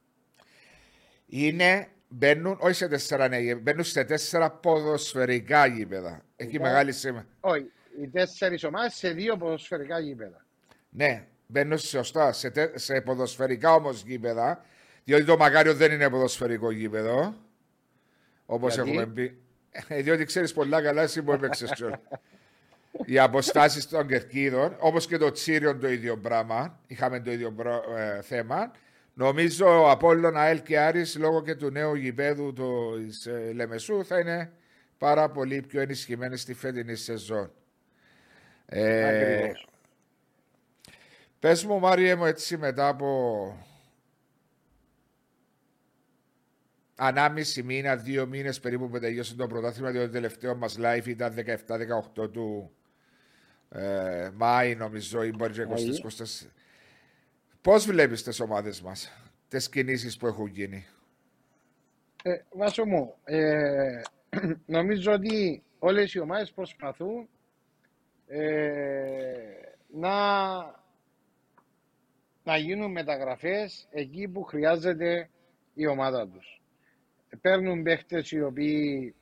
Είναι, 1.26 1.88
μπαίνουν, 2.08 2.58
όχι 2.62 2.74
σε 2.74 2.88
τέσσερα 2.88 3.28
νέα 3.28 3.56
μπαίνουν 3.56 3.84
σε 3.84 4.04
τέσσερα 4.04 4.52
ποδοσφαιρικά 4.52 5.66
γήπεδα. 5.66 6.26
Έχει 6.36 6.52
λοιπόν, 6.52 6.68
μεγάλη 6.68 6.92
σημασία. 6.92 7.30
Όχι, 7.40 7.72
οι 8.02 8.08
τέσσερις 8.08 8.64
ομάδες 8.64 8.94
σε 8.94 9.10
δύο 9.10 9.38
ποδοσφαιρικά 9.38 10.00
γήπεδα. 10.00 10.46
Ναι, 10.90 11.28
μπαίνουν 11.52 11.78
σωστά 11.78 12.34
σε, 12.34 12.50
τε, 12.50 12.78
σε 12.78 13.02
ποδοσφαιρικά 13.02 13.74
όμως 13.74 14.04
γήπεδα. 14.04 14.66
Διότι 15.04 15.24
το 15.24 15.38
Μακάριο 15.38 15.74
δεν 15.74 15.92
είναι 15.92 16.10
ποδοσφαιρικό 16.10 16.72
γήπεδο. 16.72 17.36
Όπως 18.46 18.78
έχουμε 18.78 19.06
πει. 19.06 19.38
Ε, 19.88 20.02
διότι 20.02 20.26
ξέρεις 20.26 20.54
πολλά 20.54 20.82
καλά, 20.82 21.02
εσύ 21.02 21.24
που 21.24 21.32
έπαιξες 21.32 21.72
Οι 23.06 23.20
αποστάσεις 23.20 23.88
των 23.88 24.08
κερκίδων, 24.08 24.76
όπως 24.80 25.08
και 25.08 25.18
το 25.18 25.32
Τσίριον 25.32 25.80
το 25.80 25.90
ίδιο 25.90 26.18
πράγμα. 26.18 26.80
Είχαμε 26.88 27.20
το 27.20 27.32
ίδιο 27.32 27.56
ε, 27.98 28.22
θέμα. 28.22 28.72
Νομίζω 29.14 29.82
ο 29.82 29.90
Απόλλων, 29.90 30.38
ΑΕΛ 30.38 30.62
και 30.62 30.80
Άρης 30.80 31.18
λόγω 31.18 31.42
και 31.42 31.56
του 31.56 31.70
νέου 31.70 31.96
γηπέδου 31.96 32.54
του 32.54 32.94
ε, 33.26 33.54
Λεμεσού 33.54 34.06
θα 34.06 34.20
είναι 34.20 34.52
πάρα 34.98 35.30
πολύ 35.30 35.62
πιο 35.62 35.82
ενισχυμένοι 35.82 36.38
στη 36.38 36.54
φετινή 36.54 36.96
σεζόν. 36.96 37.52
Ε, 38.66 39.52
Πες 41.40 41.66
μου 41.66 41.80
Μάριε 41.80 42.16
μου 42.16 42.26
έτσι 42.26 42.58
μετά 42.58 42.88
από 42.88 43.58
ανάμιση 46.96 47.64
μήνα, 47.64 47.96
δύο 47.96 48.26
μήνες 48.26 48.60
περίπου 48.60 48.90
που 48.90 49.00
τελειώσε 49.00 49.36
το 49.36 49.48
πρωτάθλημα 49.48 49.92
διότι 49.92 50.08
το 50.08 50.14
τελευταίο 50.14 50.56
μας 50.56 50.78
live 50.80 51.06
ήταν 51.06 51.36
17-18 52.16 52.32
του 52.32 52.72
ε, 53.70 54.30
Μάη 54.34 54.76
νομίζω 54.76 55.24
ή 55.24 55.32
μπορεί 55.32 55.54
και 55.54 55.66
24. 56.46 56.48
Πώς 57.62 57.86
βλέπεις 57.86 58.24
τις 58.24 58.40
ομάδες 58.40 58.82
μας, 58.82 59.12
τις 59.48 59.70
κινήσεις 59.70 60.18
που 60.18 60.28
έχουν 60.28 60.48
γίνει; 60.48 60.86
Ε, 62.24 62.38
Βάσο 62.52 62.86
μου, 62.86 63.16
ε, 63.24 64.02
νομίζω 64.66 65.12
ότι 65.12 65.64
όλες 65.80 66.14
οι 66.14 66.20
ομάδες 66.20 66.52
προσπαθούν 66.52 67.30
ε, 68.28 68.42
να, 69.88 70.10
να 72.50 72.58
γίνουν 72.58 72.92
μεταγραφές 72.92 73.88
εκεί 73.92 74.28
που 74.28 74.44
χρειάζεται 74.44 75.30
η 75.74 75.88
ομάδα 75.88 76.28
τους. 76.28 76.62
Παίρνουν 77.42 77.84
παίχτες 77.84 78.32
οι 78.32 78.42
οποίοι 78.42 79.16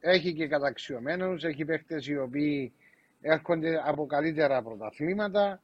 έχει 0.00 0.32
και 0.32 0.46
καταξιωμένους, 0.48 1.44
έχει 1.44 1.64
παίχτες 1.64 2.06
οι 2.06 2.16
οποίοι 2.16 2.72
έρχονται 3.20 3.80
από 3.84 4.06
καλύτερα 4.06 4.62
πρωταθλήματα. 4.62 5.62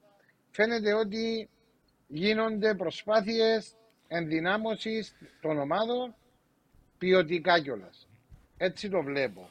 Φαίνεται 0.51 0.93
ότι 0.93 1.49
γίνονται 2.07 2.75
προσπάθειες 2.75 3.77
ενδυνάμωσης 4.09 5.17
των 5.41 5.59
ομάδων 5.59 6.15
ποιοτικά 6.99 7.61
κιόλας. 7.61 8.09
Έτσι 8.57 8.89
το 8.89 9.03
βλέπω. 9.03 9.49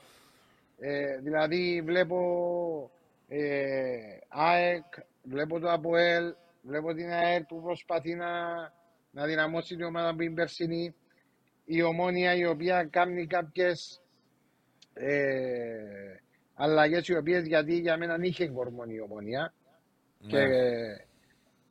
Ε, 0.80 1.17
δηλαδή 1.17 1.82
βλέπω 1.86 2.91
ε, 3.28 3.97
ΑΕΚ, 4.28 4.84
βλέπω 5.23 5.60
το 5.60 5.71
ΑΠΟΕΛ, 5.71 6.34
βλέπω 6.63 6.93
την 6.93 7.10
ΑΕΛ 7.10 7.43
που 7.43 7.62
προσπαθεί 7.62 8.15
να, 8.15 8.32
να 9.12 9.26
δυναμώσει 9.26 9.76
την 9.76 9.86
ομάδα 9.86 10.15
που 10.15 10.21
είναι 10.21 10.34
περσινή. 10.34 10.95
Η 11.65 11.82
ομόνια 11.82 12.36
η 12.36 12.45
οποία 12.45 12.84
κάνει 12.84 13.28
κάποιες 13.28 14.02
ε, 14.93 16.15
αλλαγές 16.54 17.08
οι 17.08 17.15
οποίες 17.15 17.45
γιατί 17.45 17.80
για 17.80 17.97
μένα 17.97 18.17
είχε 18.21 18.47
κορμόνη 18.47 18.93
η 18.93 18.99
ομόνια 18.99 19.54
ναι. 20.19 20.30
και 20.30 20.47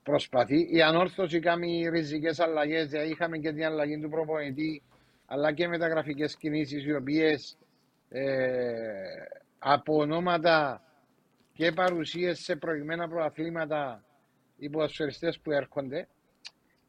προσπαθεί. 0.03 0.77
Η 0.77 0.83
ανόρθωση 0.83 1.41
κάνει 1.41 1.89
ριζικές 1.89 2.41
αλλαγές. 2.41 2.89
Δηλαδή 2.89 3.11
είχαμε 3.11 3.39
και 3.39 3.53
την 3.53 3.65
αλλαγή 3.65 4.01
του 4.01 4.09
προπονητή, 4.09 4.83
αλλά 5.27 5.53
και 5.53 5.69
μεταγραφικέ 5.69 6.25
κινήσεις 6.39 6.85
οι 6.85 6.95
οποίες 6.95 7.59
ε, 8.09 8.43
από 9.59 9.97
ονόματα 9.97 10.83
και 11.53 11.73
παρουσίες 11.73 12.39
σε 12.39 12.57
προηγμένα 12.57 13.09
προαθλήματα 13.09 14.05
οι 14.63 14.71
ποδοσφαιριστές 14.71 15.39
που 15.39 15.51
έρχονται. 15.51 16.09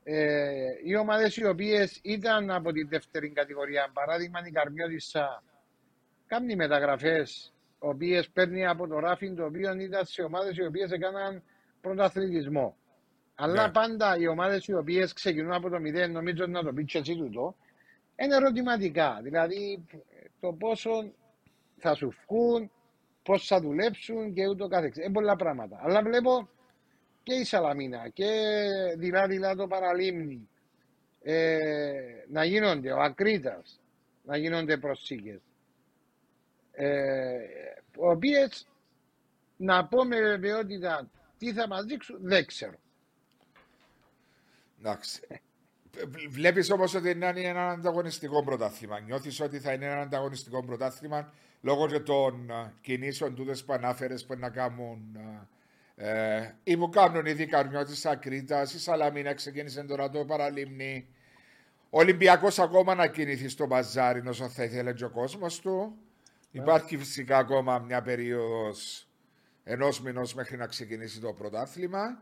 Ε, 0.04 0.54
οι 0.84 0.96
ομάδες 0.96 1.38
οι 1.38 1.46
οποίες 1.46 2.00
ήταν 2.04 2.52
από 2.52 2.72
τη 2.72 2.84
δεύτερη 2.84 3.30
κατηγορία, 3.30 3.90
παράδειγμα 3.94 4.40
η 4.46 4.52
Καρμιώτησα, 4.52 5.44
κάνει 6.28 6.56
μεταγραφές, 6.56 7.54
οποίε 7.80 8.24
παίρνει 8.34 8.68
από 8.68 8.88
το 8.88 9.00
ράφιν, 9.00 9.36
το 9.36 9.46
οποίο 9.46 9.74
ήταν 9.74 10.06
σε 10.06 10.22
ομάδες 10.22 10.58
οι 10.58 10.66
οποίες 10.66 10.92
έκαναν 10.92 11.44
πρωταθλητισμό. 11.82 12.76
Αλλά 13.36 13.66
ναι. 13.66 13.72
πάντα 13.72 14.18
οι 14.18 14.28
ομάδες 14.28 14.66
οι 14.66 14.74
οποίες 14.74 15.14
ξεκινούν 15.14 15.54
από 15.54 15.70
το 15.70 15.80
μηδέν, 15.80 16.12
νομίζω 16.12 16.46
να 16.46 16.64
το 16.64 16.74
πει 16.74 16.86
και 16.86 16.98
εσύ 16.98 17.16
τούτο, 17.16 17.56
είναι 18.16 18.36
ερωτηματικά. 18.36 19.20
Δηλαδή 19.24 19.86
το 20.40 20.54
πόσο 20.54 21.12
θα 21.78 21.96
σου 21.96 22.14
βγουν, 22.28 22.72
πώς 23.24 23.48
θα 23.48 23.62
δουλέψουν 23.62 24.34
και 24.34 24.48
ούτω 24.48 24.68
καθεξής. 24.68 25.04
Είναι 25.04 25.14
πολλά 25.14 25.36
πράγματα. 25.36 25.80
Αλλά 25.84 26.02
βλέπω 26.02 26.50
και 27.24 27.34
η 27.34 27.44
Σαλαμίνα 27.44 28.10
και 28.10 28.30
δειλά-δειλά 28.98 29.56
το 29.56 29.68
παραλίμνη 29.68 30.50
ε, 31.22 31.92
να 32.30 32.44
γίνονται, 32.44 32.92
ο 32.92 33.02
Ακρίτας 33.02 33.80
να 34.24 34.38
γίνονται 34.38 34.78
προσήκες. 34.78 35.42
Ε, 36.72 37.38
οποίε 37.98 38.48
να 39.58 39.86
πω 39.86 40.06
με 40.06 40.22
βεβαιότητα 40.22 41.10
τι 41.38 41.54
θα 41.54 41.68
μας 41.68 41.84
δείξουν 41.86 42.18
δεν 42.22 42.46
ξέρω. 42.46 42.78
Εντάξει. 44.80 45.22
Βλέπεις 46.30 46.72
όμως 46.72 46.94
ότι 46.94 47.10
είναι 47.10 47.32
ένα 47.36 47.70
ανταγωνιστικό 47.70 48.44
πρωτάθλημα. 48.44 49.00
Νιώθεις 49.00 49.40
ότι 49.40 49.60
θα 49.60 49.74
είναι 49.74 49.86
ένα 49.86 50.02
ανταγωνιστικό 50.02 50.64
πρωτάθλημα 50.64 51.34
λόγω 51.62 51.88
και 51.88 52.00
των 52.00 52.52
κινήσεων 52.82 53.36
του 53.36 53.46
που 53.66 53.74
ανάφερες 53.74 54.26
που 54.26 54.36
να 54.38 54.50
κάνουν. 54.50 55.18
Ε, 55.96 56.52
ή 56.64 56.78
που 56.78 56.90
κάνουν 56.90 57.26
ήδη 57.26 57.46
καρμιώτη 57.46 58.08
Ακρίτα, 58.08 58.62
η 58.62 58.66
Σαλαμίνα 58.66 59.34
ξεκίνησε 59.34 59.84
τώρα 59.84 60.10
το 60.10 60.26
παραλίμνη. 60.26 61.08
Ο 61.90 62.00
Ολυμπιακός 62.00 62.60
ακόμα 62.60 62.96
να 62.96 63.08
κινηθεί 63.08 63.48
στο 63.48 63.66
μπαζάρι 63.66 64.28
όσο 64.28 64.50
θα 64.50 64.64
ήθελε 64.64 64.94
και 64.94 65.06
ο 65.06 65.10
κόσμος 65.10 65.60
του. 65.60 65.98
Υπάρχει 66.52 66.98
φυσικά 66.98 67.38
ακόμα 67.38 67.80
μια 67.80 68.02
περίοδος 68.02 69.08
ενός 69.64 70.02
μηνός 70.02 70.34
μέχρι 70.34 70.58
να 70.58 70.68
ξεκινήσει 70.68 71.20
το 71.20 71.34
πρωτάθλημα. 71.34 72.22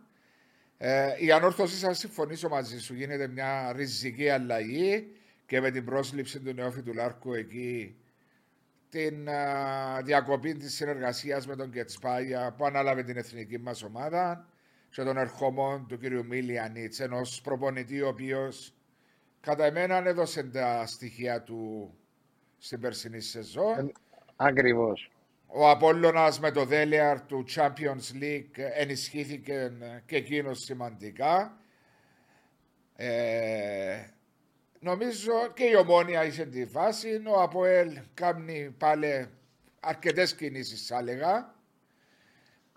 Ε, 0.77 1.15
η 1.17 1.31
ανόρθωση, 1.31 1.75
θα 1.75 1.93
συμφωνήσω 1.93 2.49
μαζί 2.49 2.79
σου, 2.79 2.93
γίνεται 2.93 3.27
μια 3.27 3.71
ριζική 3.75 4.29
αλλαγή 4.29 5.07
και 5.45 5.61
με 5.61 5.71
την 5.71 5.85
πρόσληψη 5.85 6.39
του 6.39 6.53
νεόφιτου 6.53 6.93
Λάρκου 6.93 7.33
εκεί 7.33 7.95
την 8.91 9.29
α, 9.29 10.01
διακοπή 10.03 10.53
της 10.55 10.75
συνεργασίας 10.75 11.47
με 11.47 11.55
τον 11.55 11.71
Κετσπάγια 11.71 12.53
που 12.57 12.65
ανάλαβε 12.65 13.03
την 13.03 13.17
εθνική 13.17 13.57
μας 13.57 13.83
ομάδα 13.83 14.45
και 14.89 15.03
τον 15.03 15.17
ερχόμον 15.17 15.87
του 15.87 15.97
κ. 15.97 16.25
Μίλιανίτς 16.25 16.99
ενός 16.99 17.41
προπονητή 17.41 18.01
ο 18.01 18.07
οποίος 18.07 18.73
κατά 19.39 19.65
εμένα 19.65 20.07
έδωσε 20.07 20.43
τα 20.43 20.85
στοιχεία 20.85 21.41
του 21.41 21.93
στην 22.57 22.79
περσινή 22.79 23.19
σεζόν. 23.19 23.87
Ε, 23.87 23.91
ακριβώς. 24.35 25.11
Ο 25.47 25.69
Απόλλωνας 25.69 26.39
με 26.39 26.51
το 26.51 26.65
Δέλεαρ 26.65 27.21
του 27.21 27.45
Champions 27.55 28.21
League 28.21 28.57
ενισχύθηκε 28.77 29.71
και 30.05 30.15
εκείνος 30.15 30.59
σημαντικά. 30.59 31.57
Ε, 32.95 34.05
νομίζω 34.81 35.31
και 35.53 35.63
η 35.63 35.75
Ομόνια 35.75 36.25
είσαι 36.25 36.45
τη 36.45 36.65
φάση. 36.65 37.21
Ο 37.27 37.41
Αποέλ 37.41 37.97
κάνει 38.13 38.75
πάλι 38.77 39.29
αρκετές 39.79 40.35
κινήσεις, 40.35 40.87
θα 40.87 40.97
έλεγα. 40.97 41.55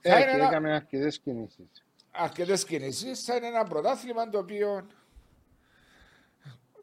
Έχει, 0.00 0.22
ένα... 0.34 0.46
έκαμε 0.46 0.74
αρκετές 0.74 1.18
κινήσεις. 1.18 1.84
Αρκετές 2.10 2.64
κινήσεις. 2.64 3.24
Θα 3.24 3.34
είναι 3.34 3.46
ένα 3.46 3.64
πρωτάθλημα 3.64 4.28
το 4.28 4.38
οποίο 4.38 4.86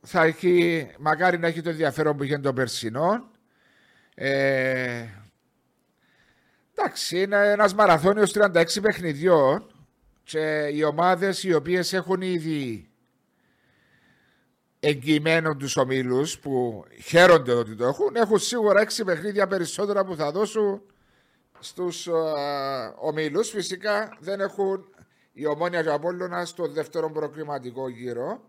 θα 0.01 0.23
έχει, 0.23 0.87
μακάρι 0.99 1.37
να 1.37 1.47
έχει 1.47 1.61
το 1.61 1.69
ενδιαφέρον 1.69 2.17
που 2.17 2.23
είχε 2.23 2.37
το 2.37 2.53
περσινό. 2.53 3.29
Ε, 4.15 5.05
Εντάξει, 6.83 7.21
είναι 7.21 7.51
ένας 7.51 7.73
μαραθώνιος 7.73 8.33
36 8.35 8.81
παιχνιδιών 8.81 9.71
και 10.23 10.69
οι 10.73 10.83
ομάδες 10.83 11.43
οι 11.43 11.53
οποίες 11.53 11.93
έχουν 11.93 12.21
ήδη 12.21 12.89
εγγυημένων 14.83 15.57
τους 15.57 15.77
ομίλους 15.77 16.39
που 16.39 16.83
χαίρονται 17.03 17.53
ότι 17.53 17.75
το 17.75 17.85
έχουν, 17.85 18.15
έχουν 18.15 18.39
σίγουρα 18.39 18.83
6 18.83 19.01
παιχνίδια 19.05 19.47
περισσότερα 19.47 20.05
που 20.05 20.15
θα 20.15 20.31
δώσουν 20.31 20.81
στους 21.59 22.07
uh, 22.11 22.93
ομίλους. 22.95 23.49
Φυσικά 23.49 24.17
δεν 24.19 24.39
έχουν 24.39 24.85
η 25.33 25.45
Ομόνια 25.45 25.81
και 25.81 25.89
ο 25.89 25.93
Απόλλωνα 25.93 26.45
στο 26.45 26.67
δεύτερο 26.67 27.11
προκριματικό 27.11 27.89
γύρο. 27.89 28.41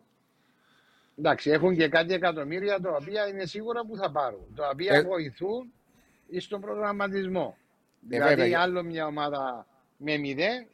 Εντάξει, 1.18 1.50
έχουν 1.50 1.76
και 1.76 1.88
κάτι 1.88 2.14
εκατομμύρια 2.14 2.80
τα 2.80 2.90
οποία 2.90 3.28
είναι 3.28 3.46
σίγουρα 3.46 3.86
που 3.86 3.96
θα 3.96 4.10
πάρουν. 4.10 4.54
Τα 4.56 4.68
οποία 4.72 4.94
ε... 4.94 5.02
βοηθούν 5.02 5.72
στον 6.38 6.60
προγραμματισμό. 6.60 7.56
Δηλαδή 8.00 8.34
βέβαια. 8.34 8.60
άλλο 8.60 8.82
μια 8.82 9.06
ομάδα 9.06 9.66
με 9.96 10.16
μηδέν 10.16 10.66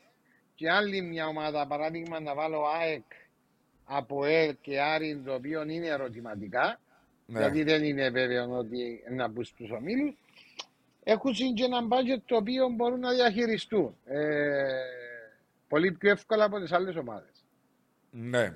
και 0.54 0.70
άλλη 0.70 1.02
μια 1.02 1.26
ομάδα, 1.26 1.66
παράδειγμα 1.66 2.20
να 2.20 2.34
βάλω 2.34 2.64
ΑΕΚ 2.80 3.04
από 3.88 4.24
ΕΡ 4.24 4.54
και 4.60 4.80
Άρη, 4.80 5.22
το 5.24 5.34
οποίο 5.34 5.62
είναι 5.68 5.86
ερωτηματικά, 5.86 6.80
ναι. 7.26 7.38
γιατί 7.40 7.62
δεν 7.62 7.84
είναι 7.84 8.10
βέβαιο 8.10 8.50
ότι 8.50 9.02
να 9.10 9.28
μπουν 9.28 9.44
στους 9.44 9.70
ομίλους, 9.70 10.14
έχουν 11.02 11.32
και 11.32 11.64
ένα 11.64 11.82
μπάτζετ 11.82 12.20
το 12.24 12.36
οποίο 12.36 12.68
μπορούν 12.68 13.00
να 13.00 13.12
διαχειριστούν 13.12 13.96
ε, 14.04 14.64
πολύ 15.68 15.92
πιο 15.92 16.10
εύκολα 16.10 16.44
από 16.44 16.60
τις 16.60 16.72
άλλες 16.72 16.96
ομάδες. 16.96 17.44
Ναι. 18.10 18.54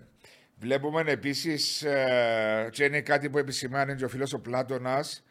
Βλέπουμε 0.56 1.04
επίσης, 1.06 1.82
ε, 1.82 2.68
και 2.72 2.84
είναι 2.84 3.00
κάτι 3.00 3.30
που 3.30 3.38
επισημάνει 3.38 3.94
και 3.94 4.04
ο 4.04 4.08
φίλος 4.08 4.32
ο 4.32 4.40
Πλάτωνας, 4.40 5.24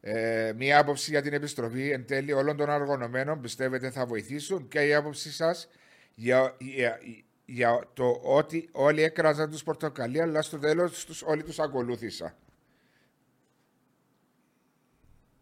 ε, 0.00 0.52
μία 0.56 0.78
άποψη 0.78 1.10
για 1.10 1.22
την 1.22 1.32
επιστροφή 1.32 1.90
εν 1.90 2.06
τέλει 2.06 2.32
όλων 2.32 2.56
των 2.56 2.70
αργωνωμένων 2.70 3.40
πιστεύετε 3.40 3.90
θα 3.90 4.06
βοηθήσουν; 4.06 4.68
Και 4.68 4.86
η 4.86 4.94
άποψη 4.94 5.32
σας 5.32 5.68
για, 6.14 6.56
για, 6.58 6.98
για, 7.46 7.88
το 7.94 8.20
ότι 8.22 8.68
όλοι 8.72 9.02
έκραζαν 9.02 9.50
τους 9.50 9.62
πορτοκαλί, 9.62 10.20
αλλά 10.20 10.42
στο 10.42 10.58
τέλος 10.58 11.22
όλοι 11.22 11.42
τους 11.42 11.58
ακολούθησαν. 11.58 12.34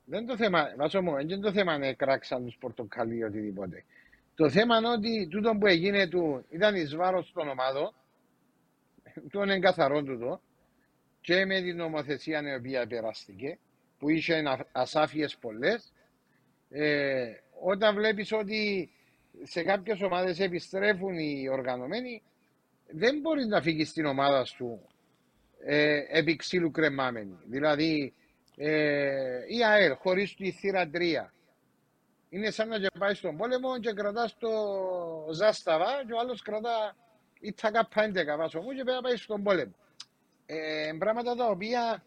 Δεν 0.05 0.27
το 0.27 0.37
θέμα, 0.37 0.75
βάζω 0.77 1.03
μου, 1.03 1.27
δεν 1.27 1.41
το 1.41 1.53
θέμα 1.53 1.79
να 1.79 1.87
έκραξαν 1.87 2.45
τους 2.45 2.57
πορτοκαλί 2.57 3.17
ή 3.17 3.23
οτιδήποτε. 3.23 3.85
Το 4.35 4.51
θέμα 4.51 4.77
είναι 4.77 4.89
ότι 4.89 5.29
τούτο 5.31 5.57
που 5.61 5.67
έγινε 5.67 6.09
του 6.09 6.45
ήταν 6.51 6.75
εις 6.75 6.97
βάρος 6.97 7.33
των 7.33 7.49
ομάδων, 7.49 7.95
το 9.31 9.43
είναι 9.43 9.59
καθαρό 9.59 10.03
τούτο, 10.03 10.41
και 11.21 11.45
με 11.45 11.61
την 11.61 11.77
νομοθεσία 11.77 12.53
η 12.53 12.55
οποία 12.55 12.87
περάστηκε, 12.87 13.59
που 13.99 14.09
είχε 14.09 14.43
ασάφειες 14.73 15.37
πολλές, 15.37 15.93
ε, 16.71 17.33
όταν 17.61 17.95
βλέπεις 17.95 18.33
ότι 18.33 18.91
σε 19.43 19.63
κάποιες 19.63 20.01
ομάδες 20.01 20.41
επιστρέφουν 20.41 21.19
οι 21.19 21.49
οργανωμένοι, 21.49 22.23
δεν 22.87 23.21
μπορείς 23.21 23.47
να 23.47 23.63
φύγεις 23.63 23.89
στην 23.89 24.07
ομάδα 24.07 24.45
σου 24.45 24.87
ε, 25.65 26.03
επί 26.09 26.37
ξύλου 26.37 26.71
κρεμάμενη. 26.71 27.39
Δηλαδή, 27.45 28.15
ε, 28.57 29.39
η 29.47 29.65
ΑΕΛ 29.65 29.95
χωρίς 29.95 30.35
τη 30.35 30.51
θύρα 30.51 30.91
3 30.93 31.31
είναι 32.29 32.51
σαν 32.51 32.69
να 32.69 32.79
και 32.79 32.89
πάει 32.99 33.15
στον 33.15 33.37
πόλεμο 33.37 33.79
και 33.79 33.93
κρατάς 33.93 34.37
το 34.39 34.51
ζάσταβα 35.33 36.05
και 36.07 36.13
ο 36.13 36.19
άλλος 36.19 36.43
κρατά 36.43 36.97
η 37.41 37.53
τακαπά 37.53 38.11
11 38.35 38.37
βάσο 38.39 38.61
μου 38.61 38.69
και 38.69 38.75
πρέπει 38.83 38.91
να 38.91 39.01
πάει 39.01 39.17
στον 39.17 39.43
πόλεμο. 39.43 39.75
Ε, 40.47 40.93
πράγματα 40.99 41.35
τα 41.35 41.47
οποία 41.47 42.03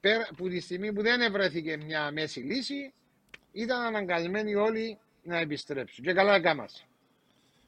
πέρα, 0.00 0.28
που 0.36 0.48
τη 0.48 0.60
στιγμή 0.60 0.92
που 0.92 1.02
δεν 1.02 1.20
ευρέθηκε 1.20 1.76
μια 1.76 2.10
μέση 2.10 2.40
λύση 2.40 2.92
ήταν 3.52 3.82
αναγκασμένοι 3.82 4.54
όλοι 4.54 4.98
να 5.22 5.38
επιστρέψουν. 5.38 6.04
Και 6.04 6.12
καλά 6.12 6.34
έκανας. 6.34 6.86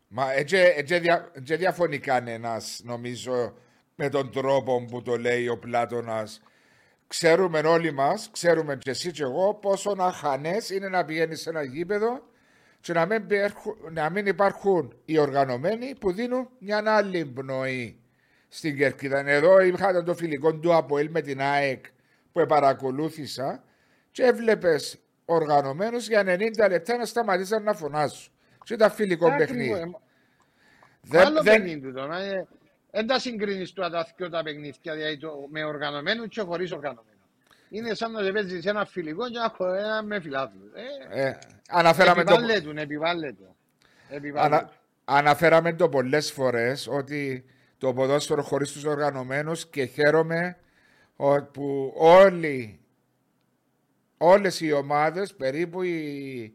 Μα 0.09 0.33
έτσι, 0.33 0.57
έτσι, 0.57 0.99
δια, 0.99 1.31
έτσι 1.33 1.57
διαφωνεί 1.57 1.99
κανένα, 1.99 2.63
νομίζω, 2.83 3.55
με 3.95 4.09
τον 4.09 4.31
τρόπο 4.31 4.85
που 4.91 5.03
το 5.03 5.17
λέει 5.17 5.49
ο 5.49 5.59
Πλάτωνας. 5.59 6.43
Ξέρουμε 7.07 7.59
όλοι 7.59 7.93
μας, 7.93 8.31
ξέρουμε 8.33 8.77
και 8.77 8.91
εσύ 8.91 9.11
και 9.11 9.23
εγώ, 9.23 9.55
πόσο 9.55 9.95
να 9.95 10.13
χανές 10.13 10.71
είναι 10.71 10.89
να 10.89 11.05
πηγαίνεις 11.05 11.41
σε 11.41 11.51
ένα 11.51 11.63
γήπεδο 11.63 12.23
και 12.81 12.93
να 12.93 13.07
μην, 13.07 13.27
να 13.91 14.11
μην 14.11 14.27
υπάρχουν 14.27 14.97
οι 15.05 15.19
οργανωμένοι 15.19 15.95
που 16.01 16.13
δίνουν 16.13 16.49
μια 16.59 16.83
άλλη 16.87 17.25
πνοή 17.25 18.01
στην 18.49 18.77
Κερκίδα. 18.77 19.29
Εδώ 19.29 19.61
είχατε 19.61 20.03
το 20.03 20.15
φιλικό 20.15 20.55
του 20.55 20.75
Αποέλ 20.75 21.11
με 21.11 21.21
την 21.21 21.41
ΑΕΚ 21.41 21.85
που 22.33 22.47
παρακολούθησα 22.47 23.65
και 24.11 24.23
έβλεπες 24.23 24.99
οργανωμένου 25.25 25.97
για 25.97 26.23
90 26.27 26.69
λεπτά 26.69 26.97
να 26.97 27.05
σταματήσαν 27.05 27.63
να 27.63 27.75
φωνάζουν. 27.75 28.33
Και 28.65 28.75
ήταν 28.75 28.91
φιλικό 28.91 29.35
παιχνίδι. 29.37 29.97
Δεν, 31.01 31.27
Άλλο 31.27 31.43
δεν... 31.43 31.55
παιχνίδι 31.55 31.93
το, 31.93 32.09
δεν 32.91 33.07
τα 33.07 33.19
συγκρίνεις 33.19 33.73
του 33.73 33.85
αταθκιό 33.85 34.31
τα 34.31 34.43
παιχνίδια 34.43 34.95
δηλαδή 34.95 35.19
το, 35.19 35.47
με 35.51 35.65
οργανωμένους 35.65 36.29
και 36.29 36.41
χωρίς 36.41 36.73
οργανωμένους. 36.73 37.11
Είναι 37.69 37.95
σαν 37.95 38.13
να 38.13 38.33
παίζεις 38.33 38.63
σε 38.63 38.71
ένα 38.71 38.85
φιλικό 38.85 39.31
και 39.31 39.39
ένα 39.79 40.03
με 40.03 40.21
φιλάθλους. 40.21 40.71
Ε, 41.11 41.23
ε, 41.23 41.39
αναφέραμε 41.69 42.21
επιβάλλεται, 42.21 42.73
το... 42.73 42.81
επιβάλλεται. 42.81 43.45
επιβάλλεται. 44.09 44.57
Ανα... 44.57 44.71
Αναφέραμε 45.05 45.73
το 45.73 45.89
πολλές 45.89 46.33
φορές 46.33 46.87
ότι 46.91 47.45
το 47.79 47.93
ποδόσφαιρο 47.93 48.43
χωρίς 48.43 48.73
τους 48.73 48.85
οργανωμένους 48.85 49.67
και 49.67 49.85
χαίρομαι 49.85 50.57
που 51.53 51.93
όλοι 51.97 52.81
όλες 54.23 54.61
οι 54.61 54.73
ομάδες, 54.73 55.35
περίπου 55.35 55.83
οι, 55.83 56.55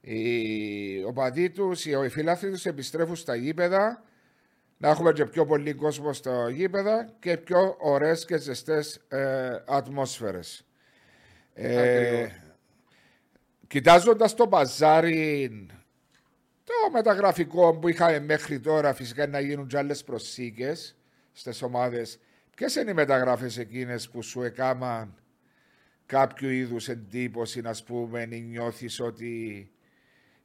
οι 0.00 1.04
οπαδοί 1.06 1.50
τους, 1.50 1.84
οι 1.84 2.08
φίλαθλοι 2.08 2.50
τους 2.50 2.66
επιστρέφουν 2.66 3.16
στα 3.16 3.34
γήπεδα 3.34 4.02
να 4.76 4.88
έχουμε 4.88 5.12
και 5.12 5.26
πιο 5.26 5.46
πολύ 5.46 5.72
κόσμο 5.72 6.12
στα 6.12 6.50
γήπεδα 6.50 7.14
και 7.18 7.36
πιο 7.36 7.76
ωραίες 7.78 8.24
και 8.24 8.36
ζεστές 8.36 9.00
ε, 9.08 9.62
ατμόσφαιρες. 9.66 10.66
Ε, 11.54 12.26
κοιτάζοντας 13.66 14.34
το 14.34 14.46
μπαζάρι 14.46 15.66
το 16.64 16.90
μεταγραφικό 16.92 17.78
που 17.78 17.88
είχαμε 17.88 18.20
μέχρι 18.20 18.60
τώρα 18.60 18.94
φυσικά 18.94 19.26
να 19.26 19.40
γίνουν 19.40 19.66
και 19.66 19.78
άλλες 19.78 20.04
προσήκες 20.04 20.96
στις 21.32 21.62
ομάδες 21.62 22.18
ποιες 22.56 22.74
είναι 22.74 22.90
οι 22.90 22.94
μεταγράφες 22.94 23.58
εκείνες 23.58 24.08
που 24.08 24.22
σου 24.22 24.42
έκαναν 24.42 25.21
κάποιο 26.06 26.50
είδους 26.50 26.88
εντύπωση 26.88 27.60
να 27.60 27.74
πούμε 27.86 28.28
ή 28.30 28.40
νιώθεις 28.40 29.00
ότι 29.00 29.70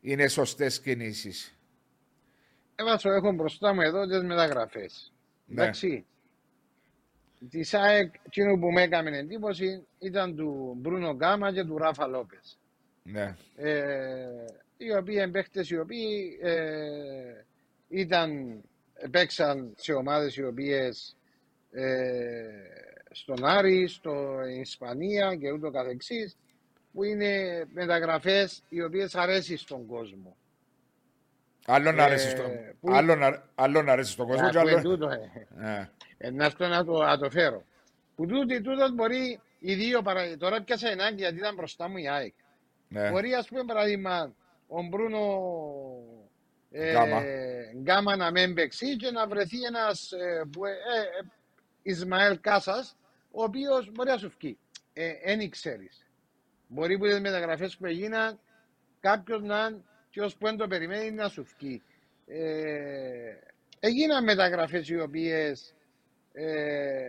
είναι 0.02 0.28
σωστές 0.28 0.80
κινήσεις. 0.82 1.60
Έβασο, 2.76 3.12
έχω 3.12 3.32
μπροστά 3.32 3.74
μου 3.74 3.82
εδώ 3.82 4.08
τις 4.08 4.24
μεταγραφές. 4.24 5.14
Ναι. 5.46 5.62
Εντάξει. 5.62 6.06
Της 7.50 7.70
ΣΑΕΚ, 7.70 8.14
εκείνο 8.26 8.60
που 8.60 8.72
με 8.72 8.82
έκανε 8.82 9.18
εντύπωση 9.18 9.88
ήταν 10.00 10.36
του 10.36 10.76
Μπρούνο 10.78 11.14
Γκάμα 11.14 11.54
και 11.54 11.64
του 11.64 11.78
Ράφα 11.78 12.08
Λόπες. 12.08 12.60
Ναι. 13.04 13.36
Ε, 13.56 14.28
οι 14.78 14.94
οποίοι 14.96 15.18
εμπαίχτε 15.20 15.66
οι 15.70 15.78
οποίοι 15.78 16.40
ε, 16.42 17.46
ήταν, 17.88 18.62
παίξαν 19.12 19.74
σε 19.78 19.94
ομάδες 19.94 20.36
οι 20.36 20.44
οποίες 20.44 21.18
ε, 21.72 22.46
στον 23.20 23.46
Άρη, 23.46 23.88
στο 23.88 24.40
Ισπανία 24.60 25.36
και 25.36 25.52
ούτω 25.52 25.72
καθεξής 25.72 26.38
που 26.94 27.04
είναι 27.04 27.64
μεταγραφές 27.74 28.64
οι 28.70 28.82
οποίες 28.84 29.16
αρέσεις 29.16 29.62
στον 29.62 29.86
κόσμο. 29.86 30.38
Άλλο 31.66 31.92
να 31.92 32.04
αρέσει 32.04 32.30
στον, 32.30 32.46
που... 32.80 32.92
άλλο 33.56 33.82
να, 33.82 33.92
αρέσει 33.92 34.12
στον 34.12 34.28
κόσμο. 34.28 34.50
και 34.50 34.60
άλλο... 34.60 34.82
τούτο, 34.82 35.10
ε. 35.10 35.48
ε. 35.62 35.90
ε. 36.18 36.32
να 36.32 36.46
αυτό 36.46 36.68
να 36.68 36.86
το, 36.86 37.04
να 37.04 37.18
το 37.18 37.30
φέρω. 37.30 37.64
Που 38.16 38.26
τούτο, 38.26 38.62
τούτος 38.62 38.92
μπορεί 38.94 39.40
οι 39.60 39.74
δύο 39.74 40.02
παρα... 40.02 40.38
Τώρα 40.38 40.62
πιάσα 40.62 40.90
ενάγκη 40.90 41.16
γιατί 41.16 41.38
ήταν 41.38 41.56
μπροστά 41.56 41.90
μου 41.90 41.98
η 41.98 42.10
ΑΕΚ. 42.10 42.34
Ναι. 42.88 43.10
Μπορεί 43.10 43.34
ας 43.34 43.48
πούμε 43.48 43.64
παράδειγμα 43.64 44.34
ο 44.68 44.82
Μπρούνο 44.82 45.20
ε, 46.72 46.92
Γκάμα. 46.92 47.24
Γκάμα 47.82 48.16
να 48.16 48.32
μην 48.32 48.54
παίξει 48.54 48.96
και 48.96 49.12
να 49.12 49.28
βρεθεί 49.28 49.64
ένας 49.64 50.12
ε, 50.12 50.18
ε, 50.18 50.72
ε, 51.00 51.26
Ισμαέλ 51.82 52.40
Κάσας 52.42 52.96
ο 53.32 53.44
οποίος 53.44 53.92
μπορεί 53.92 54.10
να 54.10 54.18
σου 54.18 54.34
βγει. 54.40 54.58
Δεν 54.94 55.40
ε, 55.40 55.48
ξέρει. 55.48 55.90
Μπορεί 56.68 56.98
που 56.98 57.06
τι 57.08 57.20
μεταγραφές 57.20 57.78
που 57.78 57.86
έγιναν 57.86 58.40
κάποιος 59.00 59.42
να 59.42 59.82
και 60.10 60.22
ω 60.22 60.28
που 60.28 60.46
δεν 60.46 60.58
το 60.58 60.68
περιμένει 60.68 61.12
να 61.12 61.28
σου 61.28 61.48
βγει. 61.58 61.82
Ε, 62.28 63.36
έγιναν 63.80 64.24
μεταγραφές 64.24 64.90
οι 64.90 65.00
οποίες 65.00 65.76
ε, 66.34 67.08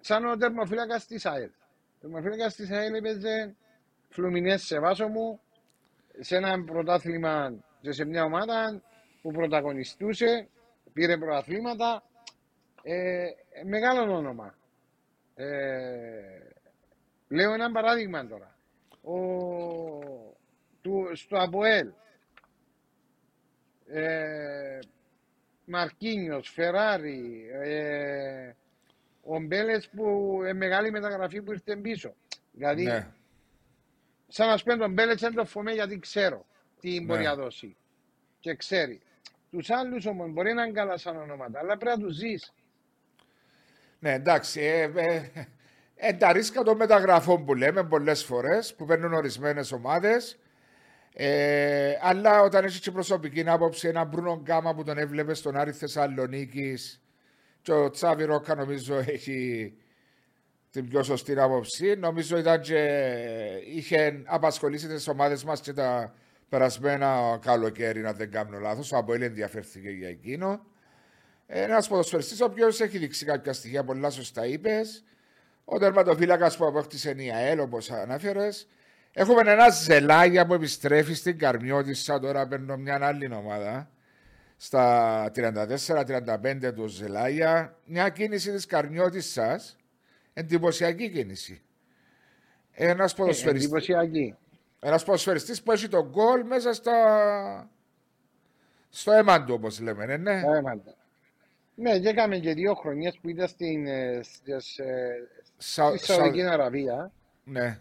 σαν 0.00 0.24
ο 0.24 0.36
τερμοφύλακας 0.36 1.06
της 1.06 1.26
ΑΕΛ. 1.26 1.50
Ο 1.50 2.00
τερμοφύλακας 2.00 2.54
της 2.54 2.70
ΑΕΛ 2.70 2.94
έπαιζε 2.94 3.54
φλουμινές 4.08 4.62
σε 4.62 4.80
βάσο 4.80 5.08
μου 5.08 5.40
σε 6.20 6.36
ένα 6.36 6.64
πρωτάθλημα 6.64 7.64
και 7.80 7.92
σε 7.92 8.04
μια 8.04 8.24
ομάδα 8.24 8.82
που 9.22 9.30
πρωταγωνιστούσε, 9.30 10.48
πήρε 10.92 11.18
πρωταθλήματα. 11.18 12.02
Ε, 12.82 13.24
μεγάλο 13.64 14.16
όνομα. 14.16 14.54
Ε, 15.34 16.48
λέω 17.28 17.52
ένα 17.52 17.72
παράδειγμα 17.72 18.26
τώρα. 18.26 18.58
Ο, 19.02 19.18
του, 20.80 21.10
στο 21.14 21.36
Αποέλ, 21.38 21.92
ε, 23.86 24.78
Μαρκίνιος, 25.64 26.48
Φεράρι, 26.48 27.50
ε, 27.52 28.52
ο 29.22 29.40
Μπέλες 29.40 29.88
που 29.88 30.38
είναι 30.40 30.52
μεγάλη 30.52 30.90
μεταγραφή 30.90 31.42
που 31.42 31.52
ήρθε 31.52 31.76
πίσω. 31.76 32.14
Δηλαδή, 32.52 32.82
ναι. 32.82 33.06
σαν 34.28 34.48
να 34.48 34.56
σπέντω 34.56 34.82
τον 34.82 34.92
Μπέλες 34.92 35.20
δεν 35.20 35.34
το 35.34 35.44
φοβάμαι 35.44 35.72
γιατί 35.72 35.98
ξέρω 35.98 36.46
τι 36.80 36.98
ναι. 36.98 37.04
μπορεί 37.04 37.22
να 37.22 37.34
δώσει. 37.34 37.76
Και 38.40 38.54
ξέρει. 38.54 39.00
Τους 39.50 39.70
άλλους 39.70 40.06
όμως 40.06 40.32
μπορεί 40.32 40.52
να 40.52 40.62
είναι 40.62 40.72
καλά 40.72 40.96
σαν 40.96 41.16
ονόματα, 41.16 41.58
αλλά 41.58 41.76
πρέπει 41.76 41.98
να 41.98 42.06
τους 42.06 42.16
ζεις. 42.16 42.52
Ναι, 44.04 44.12
εντάξει. 44.12 44.60
Ε, 44.60 44.90
ε, 44.94 45.30
ε, 45.94 46.12
τα 46.12 46.32
ρίσκα 46.32 46.62
των 46.62 46.76
μεταγραφών 46.76 47.44
που 47.44 47.54
λέμε 47.54 47.84
πολλές 47.84 48.24
φορές 48.24 48.74
που 48.74 48.84
παίρνουν 48.84 49.12
ορισμένες 49.12 49.72
ομάδες. 49.72 50.38
Ε, 51.12 51.92
αλλά 52.00 52.42
όταν 52.42 52.64
έχεις 52.64 52.80
και 52.80 52.90
προσωπική 52.90 53.44
άποψη, 53.46 53.88
ένα 53.88 54.04
Μπρούνο 54.04 54.40
Γκάμα 54.42 54.74
που 54.74 54.84
τον 54.84 54.98
έβλεπες 54.98 55.38
στον 55.38 55.56
Άρη 55.56 55.72
Θεσσαλονίκης 55.72 57.02
και 57.62 57.72
ο 57.72 57.90
Τσάβι 57.90 58.24
Ρόκα 58.24 58.54
νομίζω 58.54 58.94
έχει 59.06 59.72
την 60.70 60.88
πιο 60.88 61.02
σωστή 61.02 61.40
άποψη. 61.40 61.96
Νομίζω 61.96 62.38
ήταν 62.38 62.60
και 62.60 63.10
είχε 63.74 64.22
απασχολήσει 64.24 64.88
τις 64.88 65.08
ομάδες 65.08 65.44
μας 65.44 65.60
και 65.60 65.72
τα 65.72 66.14
περασμένα 66.48 67.38
καλοκαίρι, 67.42 68.06
αν 68.06 68.16
δεν 68.16 68.30
κάνω 68.30 68.58
λάθος. 68.58 68.92
Ο 68.92 68.96
Αποέλ 68.96 69.22
ενδιαφέρθηκε 69.22 69.88
για 69.88 70.08
εκείνο. 70.08 70.72
Ένας 71.46 71.88
ποδοσφαιριστής 71.88 72.40
ο 72.40 72.44
οποίος 72.44 72.80
έχει 72.80 72.98
δείξει 72.98 73.24
κάποια 73.24 73.52
στοιχεία, 73.52 73.84
πολλά 73.84 74.10
σωστά 74.10 74.46
είπες. 74.46 75.04
Ο 75.64 75.78
τερματοφύλακας 75.78 76.56
που 76.56 76.66
απόκτησε 76.66 77.10
η 77.10 77.30
ΑΕΛ, 77.30 77.60
όπως 77.60 77.90
ανάφερε. 77.90 78.48
Έχουμε 79.12 79.52
ένα 79.52 79.70
ζελάγια 79.70 80.46
που 80.46 80.54
επιστρέφει 80.54 81.14
στην 81.14 81.38
Καρμιώτησα. 81.38 82.20
Τώρα 82.20 82.46
παίρνω 82.46 82.76
μια 82.76 82.98
άλλη 83.02 83.34
ομάδα. 83.34 83.90
Στα 84.56 85.30
34-35 85.34 86.72
του 86.74 86.86
Ζελάγια. 86.86 87.78
Μια 87.84 88.08
κίνηση 88.08 88.52
της 88.52 88.66
Καρμιώτησα. 88.66 89.60
Εντυπωσιακή 90.32 91.10
κίνηση. 91.10 91.62
Ένας 92.72 93.14
ποδοσφαιριστή. 93.14 93.64
εντυπωσιακή. 93.64 94.36
Ένας 94.80 95.04
ποδοσφαιριστής 95.04 95.62
που 95.62 95.72
έχει 95.72 95.88
τον 95.88 96.08
γκολ 96.08 96.46
μέσα 96.46 96.72
στα... 96.72 97.70
στο 98.88 99.12
αίμα 99.12 99.44
του, 99.44 99.54
όπως 99.54 99.80
λέμε. 99.80 100.16
Ναι, 100.16 100.42
ναι. 101.74 101.92
Ναι, 101.92 101.98
και 101.98 102.08
έκαμε 102.08 102.38
και 102.38 102.54
δύο 102.54 102.74
χρονιές 102.74 103.18
που 103.22 103.28
ήταν 103.28 103.48
στην, 103.48 103.86
ε, 103.86 104.20
στη 104.22 104.52
Σαουδική 105.96 106.42
Αραβία. 106.42 107.12
Ναι. 107.44 107.78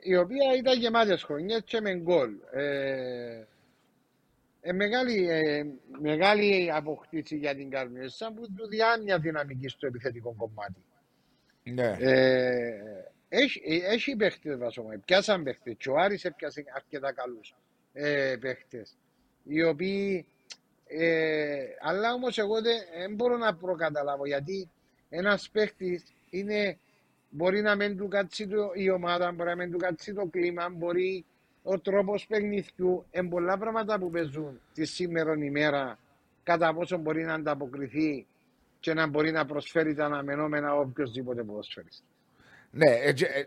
Η 0.00 0.16
οποία 0.16 0.56
ήταν 0.56 0.78
γεμάτες 0.78 1.22
χρονιές 1.22 1.62
και 1.64 1.80
με 1.80 1.94
γκολ. 1.94 2.30
Ε, 2.52 3.44
ε, 4.60 4.72
μεγάλη, 4.72 5.28
ε, 5.28 5.64
μεγάλη 6.00 6.72
αποκτήση 6.72 7.36
για 7.36 7.54
την 7.54 7.70
Καρμιέσσα 7.70 8.32
που 8.32 8.52
του 8.56 8.68
διά 8.68 9.00
μια 9.02 9.18
δυναμική 9.18 9.68
στο 9.68 9.86
επιθετικό 9.86 10.34
κομμάτι. 10.38 10.84
Ναι. 11.62 11.96
Ε, 11.98 13.04
έχει, 13.28 13.62
ε, 13.64 13.92
έχει 13.92 14.16
παίχτες 14.16 14.56
βασόμα, 14.56 15.02
πιάσαν 15.04 15.42
παίχτες 15.42 15.74
και 15.78 15.88
ο 15.90 15.96
Άρης 15.96 16.24
έπιασε 16.24 16.64
αρκετά 16.74 17.12
καλούς 17.12 17.54
ε, 17.92 18.36
παίχτες 18.40 18.96
οι 19.44 19.62
οποίοι 19.62 20.26
ε, 20.98 21.64
αλλά 21.80 22.12
όμως 22.12 22.38
εγώ 22.38 22.62
δεν, 22.62 22.76
δεν 22.98 23.14
μπορώ 23.14 23.36
να 23.36 23.54
προκαταλάβω 23.54 24.26
γιατί 24.26 24.70
ένας 25.08 25.48
παίχτης 25.52 26.04
είναι 26.30 26.78
μπορεί 27.30 27.60
να 27.60 27.74
μην 27.74 27.96
του 27.96 28.08
κάτσει 28.08 28.46
το, 28.46 28.70
η 28.74 28.90
ομάδα, 28.90 29.32
μπορεί 29.32 29.48
να 29.48 29.56
μην 29.56 29.70
του 29.70 29.78
κάτσει 29.78 30.14
το 30.14 30.26
κλίμα, 30.26 30.68
μπορεί 30.68 31.24
ο 31.62 31.80
τρόπος 31.80 32.26
παιχνιδιού, 32.26 33.04
εν 33.10 33.28
πολλά 33.28 33.58
πράγματα 33.58 33.98
που 33.98 34.10
παίζουν 34.10 34.60
τη 34.74 34.84
σήμερα 34.84 35.34
ημέρα 35.34 35.98
κατά 36.42 36.74
πόσο 36.74 36.98
μπορεί 36.98 37.24
να 37.24 37.34
ανταποκριθεί 37.34 38.26
και 38.80 38.94
να 38.94 39.06
μπορεί 39.06 39.30
να 39.30 39.46
προσφέρει 39.46 39.94
τα 39.94 40.04
αναμενόμενα 40.04 40.74
οποιοδήποτε 40.74 41.42
ποδοσφαίρις. 41.42 42.04
Ναι, 42.70 42.88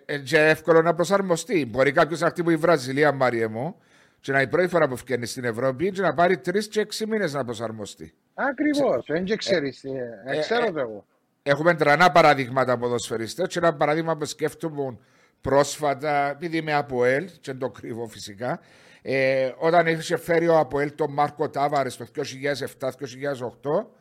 είναι 0.07 0.49
εύκολο 0.49 0.81
να 0.81 0.95
προσαρμοστεί. 0.95 1.65
Μπορεί 1.65 1.91
κάποιος 1.91 2.19
να 2.19 2.29
χτύπει 2.29 2.51
η 2.51 2.55
Βραζιλία, 2.55 3.11
Μάριε 3.11 3.47
μου, 3.47 3.75
και 4.19 4.31
να 4.31 4.37
είναι 4.37 4.47
η 4.47 4.51
πρώτη 4.51 4.67
φορά 4.67 4.87
που 4.87 4.95
φτιάχνεις 4.95 5.31
στην 5.31 5.43
Ευρώπη 5.43 5.91
και 5.91 6.01
να 6.01 6.13
πάρει 6.13 6.37
τρεις 6.37 6.67
και 6.67 6.79
έξι 6.79 7.07
μήνες 7.07 7.33
να 7.33 7.45
προσαρμοστεί. 7.45 8.13
Ακριβώς, 8.33 9.05
δεν 9.07 9.37
ξέρεις. 9.37 9.83
ε, 10.25 10.39
ξέρω 10.39 10.65
ε, 10.65 10.71
το 10.71 10.79
εγώ. 10.79 11.05
Έχουμε 11.43 11.73
τρανά 11.75 12.11
παραδείγματα 12.11 12.77
ποδοσφαιριστές 12.77 13.47
και 13.47 13.59
ένα 13.59 13.75
παράδειγμα 13.75 14.17
που 14.17 14.25
σκέφτομαι 14.25 14.97
πρόσφατα, 15.41 16.29
επειδή 16.29 16.57
είμαι 16.57 16.73
από 16.73 17.05
ΕΛ, 17.05 17.25
και 17.25 17.39
δεν 17.41 17.57
το 17.57 17.69
κρύβω 17.69 18.07
φυσικά, 18.07 18.59
ε, 19.01 19.51
όταν 19.57 19.87
είχε 19.87 20.17
φέρει 20.17 20.47
ο 20.47 20.57
Αποέλ 20.57 20.95
τον 20.95 21.13
Μάρκο 21.13 21.49
Τάβαρες 21.49 21.97
το 21.97 22.05
2007-2008, 22.23 23.91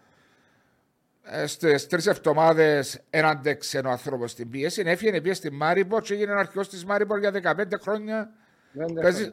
ε, 1.22 1.46
Στις 1.46 1.86
τρεις 1.86 2.06
εβδομάδες 2.06 3.00
έναν 3.10 3.40
ο 3.84 3.88
άνθρωπο 3.88 4.26
στην 4.26 4.50
πίεση. 4.50 4.82
Έφυγε 4.86 5.20
πήγε 5.20 5.34
στη 5.34 5.52
Μάριμπορ 5.52 6.02
και 6.02 6.14
έγινε 6.14 6.32
αρχηγό 6.32 6.66
της 6.66 6.84
Μάριμπορ 6.84 7.18
για 7.18 7.30
15 7.30 7.78
χρόνια. 7.80 8.30
Παίζει, 9.00 9.32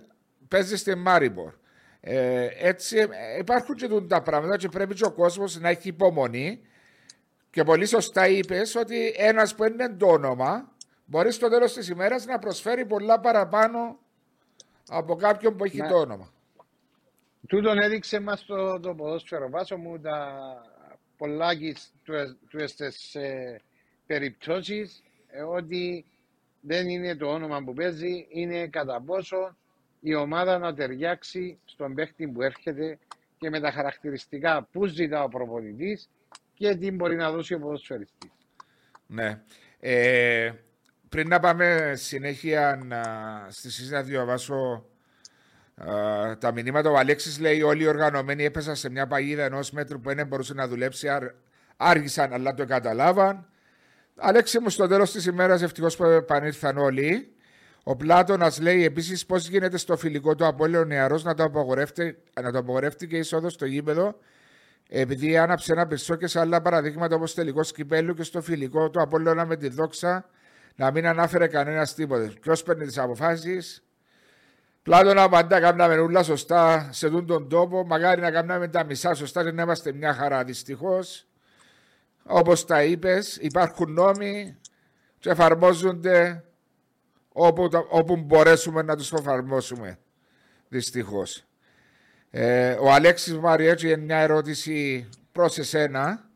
παίζεις 0.54 0.80
στη 0.80 0.96
Μάριμπορ. 0.96 1.54
Ε, 2.00 2.48
έτσι 2.60 2.98
ε, 2.98 3.08
υπάρχουν 3.40 3.76
και 3.76 3.88
τα 4.08 4.22
πράγματα 4.22 4.58
και 4.58 4.70
πρέπει 4.70 4.94
και 4.94 5.06
ο 5.06 5.12
κόσμος 5.12 5.60
να 5.60 5.70
έχει 5.70 5.88
υπομονή. 5.88 6.62
Και 7.50 7.64
πολύ 7.64 7.86
σωστά 7.86 8.28
είπες 8.28 8.76
ότι 8.76 9.14
ένας 9.18 9.56
που 9.56 9.64
είναι 9.64 9.90
το 9.90 10.08
όνομα 10.08 10.72
μπορεί 11.06 11.32
στο 11.32 11.50
τέλος 11.50 11.74
της 11.74 11.90
ημέρας 11.90 12.26
να 12.26 12.40
προσφέρει 12.40 12.86
πολλά 12.86 13.20
παραπάνω 13.20 14.00
από 14.90 15.16
κάποιον 15.16 15.58
που 15.58 15.64
έχει 15.64 15.78
το 15.78 15.96
όνομα. 15.96 16.34
Τούτον 17.48 17.78
έδειξε 17.78 18.20
μας 18.20 18.46
το, 18.46 18.80
το 18.80 18.96
ποδόσφαιρο. 18.96 19.50
Βάσο 19.50 19.78
μου 19.78 20.00
τα 20.00 20.38
πολλάκι 21.18 21.76
στις 22.66 23.16
ε, 23.16 23.62
περιπτώσεις 24.06 25.04
ε, 25.28 25.42
ότι 25.42 26.06
δεν 26.62 26.90
είναι 26.90 27.16
το 27.16 27.28
όνομα 27.28 27.64
που 27.64 27.74
παίζει, 27.74 28.28
είναι 28.30 28.68
κατά 28.68 29.02
πόσο 29.02 29.56
η 30.06 30.16
ομάδα 30.16 30.58
να 30.58 30.74
ταιριάξει 30.74 31.60
στον 31.66 31.94
παίχτη 31.94 32.28
που 32.28 32.42
έρχεται 32.42 33.00
και 33.38 33.50
με 33.50 33.60
τα 33.60 33.72
χαρακτηριστικά 33.72 34.68
που 34.72 34.86
ζητά 34.86 35.24
ο 35.24 35.28
προπονητής 35.28 36.10
και 36.54 36.76
τι 36.76 36.92
μπορεί 36.92 37.16
να 37.16 37.32
δώσει 37.32 37.54
ο 37.54 37.60
ποδοσφαιριστής. 37.60 38.32
Ναι. 39.08 39.42
Ε, 39.80 40.52
πριν 41.10 41.28
να 41.28 41.40
πάμε 41.40 41.94
συνέχεια 41.96 42.82
να, 42.86 43.02
στη 43.50 43.72
συζήτηση 43.72 43.92
να 43.92 44.02
διαβάσω 44.02 44.86
Uh, 45.78 46.40
τα 46.40 46.52
μηνύματα 46.52 46.90
ο 46.90 46.98
Αλέξης 46.98 47.40
λέει: 47.40 47.62
Όλοι 47.62 47.84
οι 47.84 47.88
οργανωμένοι 47.88 48.44
έπεσαν 48.44 48.76
σε 48.76 48.90
μια 48.90 49.08
παγίδα 49.08 49.44
ενός 49.44 49.72
μέτρου 49.72 50.00
που 50.00 50.14
δεν 50.16 50.28
μπορούσε 50.28 50.54
να 50.54 50.68
δουλέψει. 50.68 51.08
Άργησαν, 51.78 52.34
αλλά 52.34 52.54
το 52.54 52.66
καταλάβαν. 52.66 53.48
Αλέξη 54.16 54.60
μου, 54.60 54.70
στο 54.70 54.88
τέλος 54.88 55.12
της 55.12 55.26
ημέρας 55.26 55.62
ευτυχώς 55.62 55.96
που 55.96 56.04
επανήλθαν 56.04 56.78
όλοι. 56.78 57.33
Ο 57.84 57.96
Πλάτονα 57.96 58.52
λέει 58.62 58.84
επίσης 58.84 59.26
πώς 59.26 59.48
γίνεται 59.48 59.78
στο 59.78 59.98
φιλικό 59.98 60.36
του 60.36 60.46
Απόλαιο 60.46 60.86
νεαρός 60.86 61.24
να 61.24 61.34
το 61.34 61.44
απογορεύει 62.54 63.08
και 63.08 63.18
είσοδος 63.18 63.54
στο 63.54 63.66
γήπεδο, 63.66 64.16
επειδή 64.90 65.38
άναψε 65.38 65.72
ένα 65.72 65.88
πεσό 65.88 66.16
και 66.16 66.28
σε 66.28 66.40
άλλα 66.40 66.62
παραδείγματα 66.62 67.16
όπως 67.16 67.34
τελικό 67.34 67.62
κυπέλου 67.62 68.14
και 68.14 68.24
στο 68.24 68.42
φιλικό 68.42 68.90
του 68.90 69.02
Απόλαιο 69.02 69.46
με 69.46 69.56
τη 69.56 69.70
δόξα 69.70 70.30
να 70.76 70.92
μην 70.92 71.08
ανάφερε 71.08 71.48
κανένας 71.48 71.94
τίποτε. 71.94 72.34
Ποιος 72.42 72.64
παίρνει 72.64 72.86
τις 72.86 72.98
αποφάσεις, 72.98 73.84
Πλάτωνα 74.84 75.30
πάντα 75.30 75.60
κάναμε 75.60 75.96
όλα 75.96 76.24
σωστά 76.24 76.90
σε 76.92 77.06
αυτόν 77.06 77.26
τον 77.26 77.50
τόπο. 77.50 77.86
Μακάρι 77.86 78.22
να 78.22 78.32
κάναμε 78.32 78.68
τα 78.68 78.84
μισά 78.84 79.14
σωστά 79.14 79.44
και 79.44 79.52
να 79.52 79.62
είμαστε 79.62 79.92
μια 79.94 80.14
χαρά. 80.14 80.44
Δυστυχώς, 80.44 81.28
όπως 82.24 82.66
τα 82.66 82.84
είπες, 82.84 83.36
υπάρχουν 83.36 83.94
νόμοι 83.94 84.58
και 85.20 85.30
εφαρμόζονται 85.30 86.44
όπου, 87.34 87.70
όπου 87.90 88.18
μπορέσουμε 88.18 88.82
να 88.82 88.96
τους 88.96 89.12
εφαρμόσουμε. 89.12 90.00
Δυστυχώς. 90.68 91.44
Ε, 92.30 92.72
ο 92.72 92.92
Αλέξης 92.92 93.38
Μαριέτσι 93.38 93.88
έχει 93.88 94.00
μια 94.00 94.18
ερώτηση 94.18 95.10
προς 95.32 95.58
εσένα. 95.58 96.30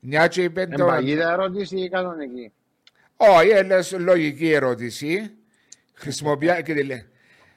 Μια 0.00 0.28
και 0.28 0.42
είπε. 0.42 0.66
το... 0.66 0.86
παγίδα 0.86 1.32
ερώτηση 1.32 1.76
ή 1.76 1.88
κανονική; 1.88 2.52
Όχι, 3.16 3.58
είναι 3.58 3.82
λογική 3.98 4.50
ερώτηση. 4.50 5.30
Χρησιμοποιεί 5.94 6.62
και 6.64 6.74
τη 6.74 6.82
λέει. 6.84 7.10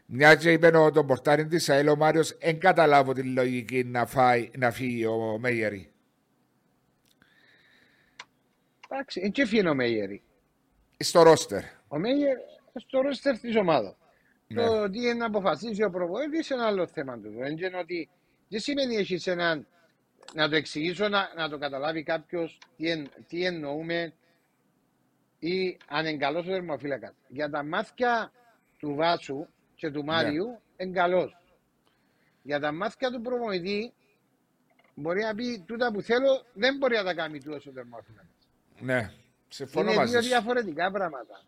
Μια 0.05 0.35
και 0.35 0.51
είπε 0.51 0.77
ο 0.77 0.91
τον 0.91 1.07
πορτάρι 1.07 1.45
της 1.45 1.69
ΑΕΛ 1.69 1.87
ο 1.87 1.95
Μάριος, 1.95 2.37
δεν 2.37 2.59
καταλάβω 2.59 3.13
τη 3.13 3.23
λογική 3.23 3.83
να, 3.83 4.05
φάει, 4.05 4.49
να 4.57 4.71
φύγει 4.71 5.05
ο 5.05 5.37
Μέγερη. 5.39 5.91
Εντάξει, 8.89 9.21
εν 9.23 9.31
και 9.31 9.45
φύγει 9.45 9.67
ο 9.67 9.73
Μέγερη. 9.73 10.23
Στο 10.97 11.21
ρόστερ. 11.23 11.63
Ο 11.87 11.97
Μέγερ 12.73 12.81
στο 12.87 13.01
ρόστερ 13.01 13.39
τη 13.39 13.57
ομάδα. 13.57 13.95
Ναι. 14.47 14.65
Το 14.65 14.89
τι 14.89 14.99
είναι 14.99 15.13
να 15.13 15.25
αποφασίσει 15.25 15.83
ο 15.83 15.89
προπονητής 15.89 16.49
είναι 16.49 16.59
ένα 16.59 16.69
άλλο 16.69 16.87
θέμα 16.87 17.19
του. 17.19 17.33
Δεν 17.37 17.75
ότι 17.75 18.09
δεν 18.49 18.59
σημαίνει 18.59 18.95
έχεις 18.95 19.27
έναν. 19.27 19.67
Να 20.33 20.49
το 20.49 20.55
εξηγήσω, 20.55 21.07
να, 21.07 21.33
να 21.35 21.49
το 21.49 21.57
καταλάβει 21.57 22.03
κάποιος 22.03 22.57
τι, 22.77 22.89
εν, 22.89 23.09
τι 23.27 23.45
εννοούμε 23.45 24.13
ή 25.39 25.77
αν 25.87 26.05
είναι 26.05 26.17
καλός 26.17 26.45
ο 26.45 26.49
θερμοφύλακας. 26.49 27.13
Για 27.27 27.49
τα 27.49 27.63
μάτια 27.63 28.31
του 28.77 28.95
Βάσου, 28.95 29.47
και 29.75 29.91
του 29.91 30.03
Μάριου 30.03 30.45
yeah. 30.57 30.81
είναι 30.81 30.91
καλός. 30.91 31.37
Για 32.41 32.59
τα 32.59 32.71
μάτια 32.71 33.11
του 33.11 33.21
προπονητή 33.21 33.93
μπορεί 34.95 35.21
να 35.21 35.35
πει 35.35 35.63
τούτα 35.67 35.91
που 35.91 36.01
θέλω 36.01 36.45
δεν 36.53 36.77
μπορεί 36.77 36.95
να 36.95 37.03
τα 37.03 37.13
κάνει 37.13 37.39
του 37.39 37.51
όσο 37.55 37.71
τερμόφυλακα. 37.71 38.27
Ναι, 38.79 39.11
συμφωνώ 39.47 39.91
Είναι 39.91 39.99
μαζί 39.99 40.11
δύο 40.11 40.21
διαφορετικά 40.21 40.91
πράγματα. 40.91 41.41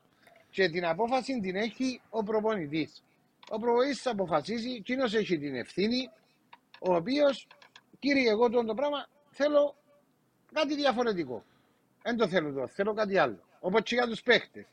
Και 0.55 0.69
την 0.69 0.85
απόφαση 0.85 1.39
την 1.39 1.55
έχει 1.55 2.01
ο 2.09 2.23
προπονητής. 2.23 3.03
Ο 3.49 3.59
προπονητής 3.59 4.01
θα 4.01 4.11
αποφασίσει, 4.11 4.69
εκείνος 4.69 5.13
έχει 5.13 5.37
την 5.37 5.55
ευθύνη, 5.55 6.09
ο 6.79 6.95
οποίος, 6.95 7.47
κύριε, 7.99 8.29
εγώ 8.29 8.49
το 8.49 8.73
πράγμα 8.73 9.07
θέλω 9.29 9.75
κάτι 10.53 10.75
διαφορετικό. 10.75 11.43
Δεν 12.01 12.17
το 12.17 12.27
θέλω 12.27 12.47
εδώ, 12.47 12.67
θέλω 12.67 12.93
κάτι 12.93 13.17
άλλο. 13.17 13.39
Όπως 13.59 13.81
και 13.83 13.95
για 13.95 14.07
τους 14.07 14.21
παίχτες 14.21 14.65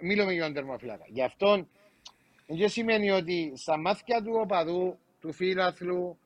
μιλούμε 0.00 0.32
για 0.32 0.44
τον 0.44 0.54
τερμοφυλάκα. 0.54 1.04
Γι' 1.08 1.22
αυτό 1.22 1.66
δεν 2.46 2.68
σημαίνει 2.68 3.10
ότι 3.10 3.52
στα 3.56 3.78
μάτια 3.78 4.22
του 4.22 4.32
οπαδού, 4.34 4.98
του 5.20 5.32
φίλαθλου, 5.32 6.18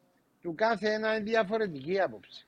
του 0.42 0.54
κάθε 0.54 0.92
ένα 0.92 1.14
είναι 1.14 1.24
διαφορετική 1.24 2.00
άποψη. 2.00 2.46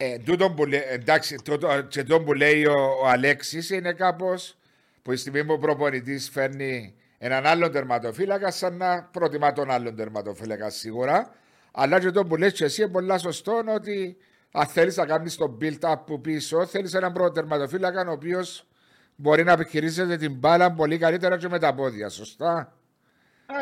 Ε, 0.00 0.18
τούτο 0.18 0.50
που, 0.50 0.64
εντάξει, 0.90 1.36
τούτο, 1.44 1.82
και 1.82 2.04
το 2.04 2.22
που 2.22 2.32
λέει 2.32 2.66
ο, 2.66 2.74
ο 3.02 3.06
Αλέξης 3.08 3.70
είναι 3.70 3.92
κάπως 3.92 4.58
που 5.02 5.12
η 5.12 5.16
στιγμή 5.16 5.44
που 5.44 5.52
ο 5.52 5.58
προπονητής 5.58 6.30
φέρνει 6.30 6.94
έναν 7.18 7.46
άλλον 7.46 7.72
τερματοφύλακα 7.72 8.50
σαν 8.50 8.76
να 8.76 9.02
προτιμά 9.02 9.52
τον 9.52 9.70
άλλον 9.70 9.96
τερματοφύλακα 9.96 10.70
σίγουρα. 10.70 11.34
Αλλά 11.72 12.00
και 12.00 12.10
το 12.10 12.24
που 12.24 12.36
λες 12.36 12.52
και 12.52 12.64
εσύ 12.64 12.82
είναι 12.82 12.90
πολύ 12.90 13.18
σωστό 13.18 13.62
ότι 13.74 14.16
αν 14.52 14.66
θέλεις 14.66 14.96
να 14.96 15.06
κάνεις 15.06 15.36
τον 15.36 15.58
build-up 15.60 15.96
που 16.06 16.20
πίσω, 16.20 16.66
θέλεις 16.66 16.94
έναν 16.94 17.12
πρώτο 17.12 17.32
τερματοφύλακα 17.32 18.08
ο 18.08 18.12
οποίος 18.12 18.66
μπορεί 19.16 19.44
να 19.44 19.52
επιχειρήσετε 19.52 20.16
την 20.16 20.34
μπάλα 20.34 20.72
πολύ 20.72 20.98
καλύτερα 20.98 21.36
και 21.36 21.48
με 21.48 21.58
τα 21.58 21.74
πόδια, 21.74 22.08
σωστά; 22.08 22.76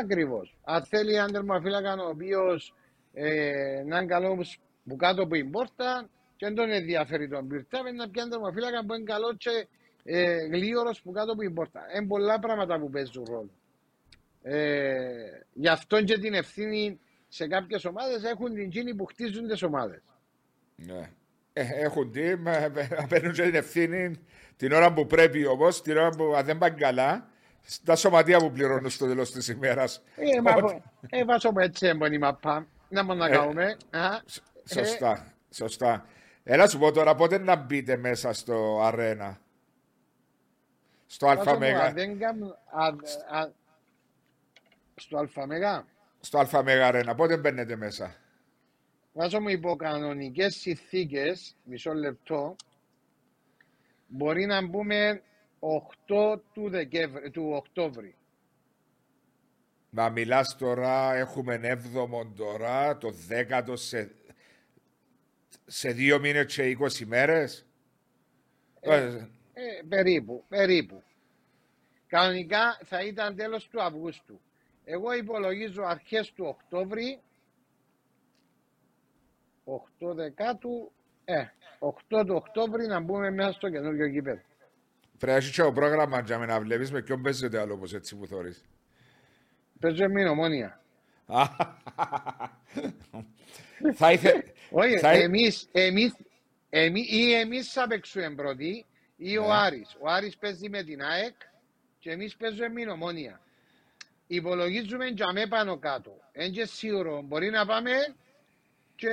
Ακριβώς. 0.00 0.56
Αν 0.64 0.84
θέλει 0.84 1.14
έναν 1.14 1.32
τερμαφύλακα 1.32 1.92
ο 1.92 2.08
οποίος 2.08 2.74
ε, 3.12 3.82
να 3.86 3.96
είναι 3.98 4.06
καλός 4.06 4.60
που 4.88 4.96
κάτω 4.96 5.22
από 5.22 5.34
την 5.34 5.50
πόρτα 5.50 6.08
και 6.36 6.46
δεν 6.46 6.54
τον 6.54 6.70
ενδιαφέρει 6.70 7.28
τον 7.28 7.48
πυρτά, 7.48 7.92
να 7.92 8.08
πιάνει 8.08 8.30
τερμαφύλακα 8.30 8.84
που 8.86 8.94
είναι 8.94 9.04
καλό 9.04 9.34
και 9.36 9.66
ε, 10.04 10.46
γλίωρο 10.46 10.90
που 11.02 11.12
κάτω 11.12 11.32
από 11.32 11.40
την 11.40 11.54
πόρτα. 11.54 11.80
Είναι 11.96 12.06
πολλά 12.06 12.38
πράγματα 12.38 12.78
που 12.78 12.90
παίζουν 12.90 13.24
ρόλο. 13.28 13.50
Ε, 14.42 14.98
γι' 15.52 15.68
αυτό 15.68 16.02
και 16.02 16.18
την 16.18 16.34
ευθύνη 16.34 17.00
σε 17.28 17.46
κάποιες 17.46 17.84
ομάδες 17.84 18.24
έχουν 18.24 18.54
την 18.54 18.70
κίνη 18.70 18.94
που 18.94 19.04
χτίζουν 19.04 19.48
τις 19.48 19.62
ομάδες. 19.62 20.02
Ναι. 20.76 21.10
Ε, 21.52 21.64
έχουν 21.84 22.12
τι, 22.12 22.20
παίρνουν 23.08 23.32
και 23.32 23.42
την 23.42 23.54
ευθύνη 23.54 24.20
την 24.56 24.72
ώρα 24.72 24.92
που 24.92 25.06
πρέπει 25.06 25.46
όμως, 25.46 25.82
την 25.82 25.96
ώρα 25.96 26.08
που 26.08 26.34
δεν 26.44 26.58
πάνε 26.58 26.74
καλά, 26.78 27.28
τα 27.84 27.96
σωματεία 27.96 28.38
που 28.38 28.50
πληρώνουν 28.50 28.90
στο 28.90 29.06
τέλος 29.06 29.30
της 29.30 29.48
ημέρας. 29.48 30.02
Ε, 30.16 30.40
μα 30.40 30.52
ε, 31.08 31.24
βάζω 31.24 31.52
έτσι 31.56 31.86
έμπονη 31.86 32.18
μαπά. 32.18 32.66
Να 32.88 33.04
μόνο 33.04 33.18
να 33.18 33.28
κάνουμε. 33.28 33.76
Σωστά, 34.64 35.34
σωστά. 35.50 36.06
Έλα 36.48 36.68
σου 36.68 36.78
πω 36.78 36.92
τώρα 36.92 37.14
πότε 37.14 37.38
να 37.38 37.56
μπείτε 37.56 37.96
μέσα 37.96 38.32
στο 38.32 38.80
αρένα. 38.82 39.40
Στο 41.06 41.26
Βάζω 41.26 41.38
Αλφα 41.40 41.52
μου, 41.52 41.58
Μέγα. 41.58 41.82
αν 41.82 41.94
δεν 41.94 42.18
κάνω- 42.18 42.58
αν- 42.72 43.00
αν- 43.30 43.54
Στο 44.96 45.18
Αλφαμεγά. 45.18 45.86
Στο 46.20 46.38
Αλφα 46.38 46.62
Μέγα 46.62 46.86
αρένα. 46.86 47.14
Πότε 47.14 47.36
μπαίνετε 47.36 47.76
μέσα; 47.76 48.16
Βάζω 49.12 49.40
μου 49.40 49.48
υπό 49.48 49.76
κανονικές 49.76 50.54
συνθήκες, 50.56 51.56
μισό 51.64 51.92
λεπτό, 51.94 52.56
μπορεί 54.06 54.46
να 54.46 54.66
μπούμε 54.66 55.22
8 55.58 56.42
του, 56.52 56.68
Δεκέμβρη, 56.68 57.30
του 57.30 57.50
Οκτώβρη. 57.54 58.14
Μα 59.90 60.08
μιλάς 60.08 60.56
τώρα, 60.58 61.14
έχουμε 61.14 61.56
7ο 61.62 62.26
τώρα, 62.36 62.98
το 62.98 63.12
10ο 63.28 63.76
σε, 63.76 64.10
σε 65.66 65.90
δύο 65.90 66.20
μήνες 66.20 66.54
και 66.54 66.76
20 66.80 67.04
μέρες; 67.06 67.66
Ε, 68.80 69.26
Ε, 69.58 69.82
περίπου, 69.88 70.44
περίπου. 70.48 71.02
Κανονικά 72.06 72.78
θα 72.84 73.02
ήταν 73.02 73.36
τέλος 73.36 73.68
του 73.68 73.82
Αυγούστου. 73.82 74.40
Εγώ 74.84 75.12
υπολογίζω 75.12 75.82
αρχές 75.82 76.32
του 76.32 76.44
Οκτώβρη, 76.46 77.20
8 79.64 80.14
Δεκάτου, 80.14 80.92
ε, 81.24 81.44
8 81.78 82.24
του 82.26 82.34
Οκτώβρη 82.34 82.86
να 82.86 83.00
μπούμε 83.00 83.30
μέσα 83.30 83.52
στο 83.52 83.70
καινούργιο 83.70 84.06
γήπεδο. 84.06 84.40
Πρέπει 85.18 85.32
να 85.32 85.38
έχεις 85.38 85.50
και 85.50 85.62
το 85.62 85.72
πρόγραμμα 85.72 86.20
για 86.20 86.38
να 86.38 86.60
βλέπεις 86.60 86.92
με 86.92 87.02
ποιον 87.02 87.22
παίζετε 87.22 87.60
άλλο 87.60 87.74
όπως 87.74 87.94
έτσι 87.94 88.16
που 88.16 88.26
θωρείς. 88.26 88.64
Παίζω 89.80 90.08
με 90.08 90.28
ομόνια. 90.28 90.80
θα 93.94 94.12
ήθελε... 94.12 94.42
Όχι, 94.70 94.98
θα 94.98 95.14
εί- 95.14 95.22
εμείς, 95.22 95.68
εμείς, 95.72 96.14
εμείς, 96.70 97.10
ή 97.12 97.32
εμείς 97.32 97.72
θα 97.72 97.86
παίξουμε 97.86 98.30
πρώτοι 98.34 98.84
ή 99.16 99.38
ο 99.38 99.46
Ναι. 99.46 99.52
Άρης. 99.52 99.96
Ο 100.00 100.08
Άρης 100.10 100.36
παίζει 100.36 100.68
με 100.68 100.82
την 100.82 101.02
ΑΕΚ 101.02 101.34
και 101.98 102.10
εμείς 102.10 102.36
παίζουμε 102.36 102.68
με 102.68 102.80
την 102.80 102.88
ομόνια. 102.88 103.40
Υπολογίζουμε 104.26 105.06
για 105.06 105.32
με 105.32 105.46
πάνω 105.46 105.78
κάτω. 105.78 106.16
Εν 106.32 106.52
και 106.52 106.64
σίγουρο 106.64 107.22
μπορεί 107.22 107.50
να 107.50 107.66
πάμε 107.66 107.90
και 108.96 109.08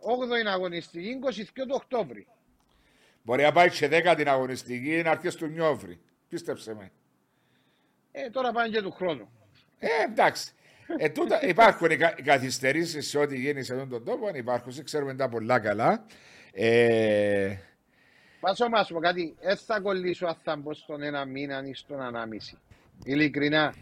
8η 0.00 0.46
αγωνιστική 0.46 1.18
22 1.24 1.66
του 1.66 1.74
Οκτώβρη. 1.74 2.26
Μπορεί 3.22 3.42
να 3.42 3.52
πάει 3.52 3.70
και 3.70 3.88
10 3.88 4.14
την 4.16 4.28
αγωνιστική 4.28 5.02
να 5.04 5.10
αρχίσει 5.10 5.36
του 5.36 5.46
Νιόβρη. 5.46 6.00
Πίστεψε 6.28 6.74
με. 6.74 6.90
Ε, 8.12 8.30
τώρα 8.30 8.52
πάνε 8.52 8.68
και 8.68 8.82
του 8.82 8.90
χρόνου. 8.90 9.30
Ε, 9.78 9.88
εντάξει. 10.08 10.50
Ε, 10.98 11.08
τούτα, 11.08 11.46
υπάρχουν 11.46 11.90
οι, 11.90 11.96
κα, 11.96 12.14
οι 12.16 12.22
καθυστερήσεις 12.22 13.08
σε 13.08 13.18
ό,τι 13.18 13.38
γίνει 13.38 13.62
σε 13.62 13.72
αυτόν 13.72 13.88
τον 13.88 14.04
τόπο. 14.04 14.30
Υπάρχουν, 14.34 14.84
ξέρουμε 14.84 15.14
τα 15.14 15.28
πολλά 15.28 15.58
καλά. 15.58 16.06
Ε, 16.52 17.56
Πάσο 18.40 18.68
μας 18.68 18.88
πω 18.88 18.98
κάτι, 18.98 19.36
δεν 19.40 19.56
θα 19.56 19.80
κολλήσω 19.80 20.26
αν 20.26 20.36
θα 20.42 20.56
μπω 20.56 20.74
στον 20.74 21.02
ένα 21.02 21.24
μήνα 21.24 21.62
ή 21.66 21.74
στον 21.74 22.00
ανάμιση. 22.00 22.58
Ειλικρινά. 23.04 23.74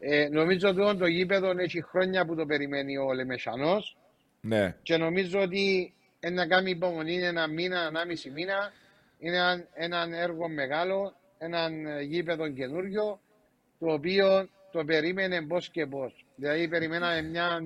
Ε, 0.00 0.28
νομίζω 0.28 0.68
ότι 0.68 0.98
το 0.98 1.06
γήπεδο 1.06 1.50
έχει 1.58 1.82
χρόνια 1.82 2.24
που 2.24 2.34
το 2.34 2.46
περιμένει 2.46 2.96
ο 2.96 3.12
Λεμεσανός 3.12 3.96
ναι. 4.40 4.76
και 4.82 4.96
νομίζω 4.96 5.40
ότι 5.40 5.94
ένα 6.20 6.46
κάνει 6.46 6.70
υπομονή 6.70 7.22
ένα 7.22 7.46
μήνα, 7.46 7.80
ανάμιση 7.80 8.30
μήνα 8.30 8.72
είναι 9.18 9.36
ένα, 9.36 9.64
έναν 9.74 10.12
έργο 10.12 10.48
μεγάλο, 10.48 11.14
έναν 11.38 11.86
ε, 11.86 12.02
γήπεδο 12.02 12.48
καινούριο 12.48 13.20
το 13.78 13.92
οποίο 13.92 14.48
το 14.72 14.84
περίμενε 14.84 15.42
πώς 15.42 15.68
και 15.68 15.86
πώς. 15.86 16.23
Δηλαδή 16.34 16.68
περιμέναμε 16.68 17.22
μια 17.22 17.60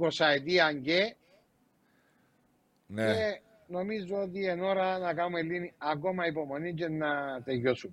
20 0.00 0.26
ετία 0.34 0.72
και 0.72 1.14
ναι. 2.86 3.04
και 3.14 3.40
νομίζω 3.66 4.16
ότι 4.22 4.40
είναι 4.40 4.62
ώρα 4.62 4.98
να 4.98 5.14
κάνουμε 5.14 5.42
λίγη 5.42 5.72
ακόμα 5.78 6.26
υπομονή 6.26 6.74
και 6.74 6.88
να 6.88 7.42
τελειώσουμε. 7.44 7.92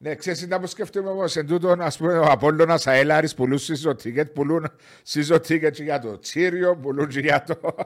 Ναι, 0.00 0.14
ξέρεις 0.14 0.40
τι 0.40 0.46
να 0.46 0.58
μου 0.58 0.66
σκέφτομαι 0.66 1.08
όμως, 1.08 1.36
εν 1.36 1.46
τούτον, 1.46 1.80
ας 1.80 1.96
πούμε, 1.96 2.18
ο 2.18 2.24
Απόλλωνας 2.30 2.86
αέλαρης 2.86 3.34
πουλούν 3.34 3.58
season 3.58 3.92
ticket, 4.02 4.32
πουλούν 4.34 4.66
season 5.12 5.36
ticket 5.36 5.70
και 5.72 5.82
για 5.82 5.98
το 6.00 6.18
Τσίριο, 6.18 6.76
πουλούν 6.76 7.08
και 7.08 7.20
για 7.20 7.42
το 7.42 7.60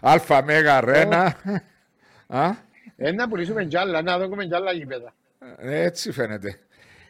Αλφα 0.00 0.44
Μέγα 0.44 0.80
Ρένα. 0.80 1.36
Α, 2.26 2.50
Ε, 2.96 3.12
να 3.12 3.28
πουλήσουμε 3.28 3.64
κι 3.64 3.76
άλλα, 3.76 4.02
να 4.02 4.18
δούμε 4.18 4.44
κι 4.44 4.54
άλλα 4.54 4.72
γήπεδα. 4.72 5.14
ε, 5.56 5.82
έτσι 5.82 6.12
φαίνεται. 6.12 6.58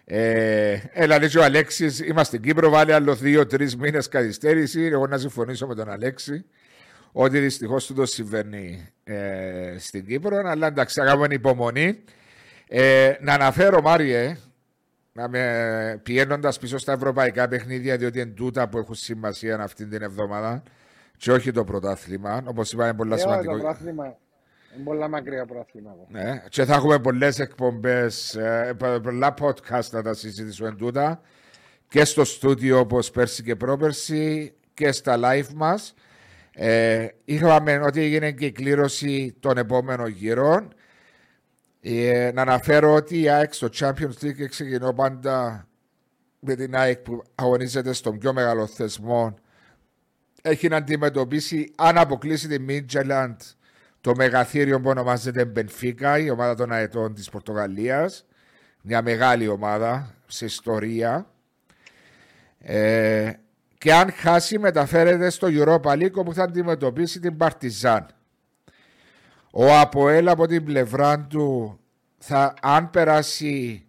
Ε, 0.06 0.78
έλα, 0.92 1.18
λέει 1.18 1.28
και 1.28 1.38
ο 1.38 1.44
Αλέξης, 1.44 1.98
είμαστε 2.00 2.36
στην 2.36 2.40
Κύπρο, 2.48 2.70
βάλει 2.70 2.92
άλλο 2.92 3.14
δύο-τρεις 3.14 3.76
μήνες 3.76 4.08
καθυστέρηση. 4.08 4.82
Εγώ 4.82 5.06
να 5.06 5.18
συμφωνήσω 5.18 5.66
με 5.66 5.74
τον 5.74 5.90
Αλέξη 5.90 6.44
ότι 7.12 7.38
δυστυχώς 7.38 7.86
του 7.86 7.94
το 7.94 8.06
συμβαίνει 8.06 8.88
ε, 9.04 9.74
στην 9.78 10.06
Κύπρο, 10.06 10.36
αλλά 10.44 10.66
εντάξει, 10.66 11.00
θα 11.00 11.06
κάνουμε 11.06 11.26
υπομονή. 11.30 12.04
Ε, 12.68 13.12
να 13.20 13.32
αναφέρω, 13.34 13.80
Μάριε, 13.82 14.36
να 15.12 15.28
με 15.28 16.00
πηγαίνοντα 16.02 16.52
πίσω 16.60 16.78
στα 16.78 16.92
ευρωπαϊκά 16.92 17.48
παιχνίδια, 17.48 17.96
διότι 17.96 18.20
είναι 18.20 18.30
τούτα 18.30 18.68
που 18.68 18.78
έχουν 18.78 18.94
σημασία 18.94 19.56
αυτή 19.60 19.86
την 19.86 20.02
εβδομάδα 20.02 20.62
και 21.16 21.32
όχι 21.32 21.50
το 21.52 21.64
πρωτάθλημα. 21.64 22.42
Όπως 22.44 22.72
είπα, 22.72 22.84
είναι 22.84 22.94
πολύ 22.94 23.10
Ε, 23.10 23.14
όχι, 23.14 23.22
σημαντικό. 23.22 23.56
το 23.56 23.62
πρόθλημα 23.62 24.16
είναι 24.74 24.84
πολλά 24.84 25.08
μακριά 25.08 25.46
πρόθλημα. 25.46 25.96
Ναι, 26.08 26.42
και 26.48 26.64
θα 26.64 26.74
έχουμε 26.74 26.98
πολλές 26.98 27.38
εκπομπές, 27.38 28.38
πολλά 29.02 29.34
podcast 29.40 29.90
να 29.90 30.02
τα 30.02 30.14
συζητήσουμε 30.14 30.74
τούτα 30.74 31.20
και 31.88 32.04
στο 32.04 32.24
στούντιο 32.24 32.78
όπως 32.78 33.10
πέρσι 33.10 33.42
και 33.42 33.56
πρόπερσι 33.56 34.54
και 34.74 34.92
στα 34.92 35.18
live 35.22 35.52
μας. 35.54 35.94
Ε, 36.52 37.08
είχαμε 37.24 37.78
ότι 37.78 38.00
έγινε 38.00 38.32
και 38.32 38.46
η 38.46 38.52
κλήρωση 38.52 39.36
των 39.40 39.58
επόμενων 39.58 40.08
γύρων. 40.08 40.74
Ε, 41.80 42.30
να 42.34 42.42
αναφέρω 42.42 42.94
ότι 42.94 43.20
η 43.20 43.28
ΑΕΚ 43.28 43.54
στο 43.54 43.68
Champions 43.78 44.22
League 44.22 44.48
ξεκινώ 44.48 44.92
πάντα 44.92 45.66
με 46.38 46.54
την 46.54 46.76
ΑΕΚ 46.76 46.98
που 46.98 47.22
αγωνίζεται 47.34 47.92
στον 47.92 48.18
πιο 48.18 48.32
μεγάλο 48.32 48.66
θεσμό. 48.66 49.34
Έχει 50.42 50.68
να 50.68 50.76
αντιμετωπίσει, 50.76 51.72
αν 51.76 51.98
αποκλείσει 51.98 52.48
τη 52.48 52.64
Midtjylland, 52.68 53.36
το 54.04 54.14
μεγαθύριο 54.16 54.80
που 54.80 54.88
ονομάζεται 54.88 55.44
Μπενφίκα, 55.44 56.18
η 56.18 56.30
ομάδα 56.30 56.54
των 56.54 56.72
αετών 56.72 57.14
της 57.14 57.30
Πορτογαλίας. 57.30 58.26
Μια 58.82 59.02
μεγάλη 59.02 59.48
ομάδα 59.48 60.14
σε 60.26 60.44
ιστορία. 60.44 61.26
Ε, 62.58 63.32
και 63.78 63.94
αν 63.94 64.12
χάσει 64.12 64.58
μεταφέρεται 64.58 65.30
στο 65.30 65.48
Europa 65.50 65.92
League 65.92 66.12
όπου 66.12 66.34
θα 66.34 66.42
αντιμετωπίσει 66.42 67.20
την 67.20 67.36
Παρτιζάν. 67.36 68.06
Ο 69.50 69.78
Αποέλ 69.78 70.28
από 70.28 70.46
την 70.46 70.64
πλευρά 70.64 71.20
του 71.20 71.78
θα, 72.18 72.54
αν 72.62 72.90
περάσει 72.90 73.86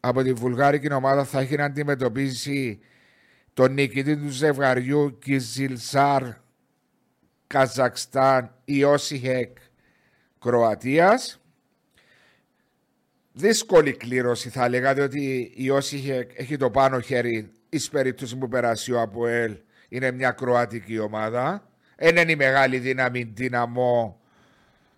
από 0.00 0.22
τη 0.22 0.32
βουλγάρικη 0.32 0.92
ομάδα 0.92 1.24
θα 1.24 1.40
έχει 1.40 1.56
να 1.56 1.64
αντιμετωπίσει 1.64 2.80
τον 3.54 3.72
νικητή 3.72 4.16
του 4.16 4.28
ζευγαριού 4.28 5.18
Κιζιλσάρ 5.18 6.22
Καζακστάν 7.52 8.54
ή 8.64 8.84
Όσιχεκ 8.84 9.56
Κροατίας. 10.40 11.40
Δύσκολη 13.32 13.92
κλήρωση 13.92 14.48
θα 14.48 14.64
έλεγα 14.64 14.94
διότι 14.94 15.52
η 15.54 15.70
Όσιχεκ 15.70 16.30
έχει 16.34 16.56
το 16.56 16.70
πάνω 16.70 17.00
χέρι 17.00 17.52
εις 17.68 17.88
περίπτωση 17.88 18.36
που 18.36 18.48
περάσει 18.48 18.92
ο 18.92 19.00
Αποέλ 19.00 19.56
είναι 19.88 20.10
μια 20.10 20.30
κροατική 20.30 20.98
ομάδα. 20.98 21.68
Δεν 21.96 22.16
είναι 22.16 22.32
η 22.32 22.36
μεγάλη 22.36 22.78
δύναμη 22.78 23.32
δυναμό 23.34 24.20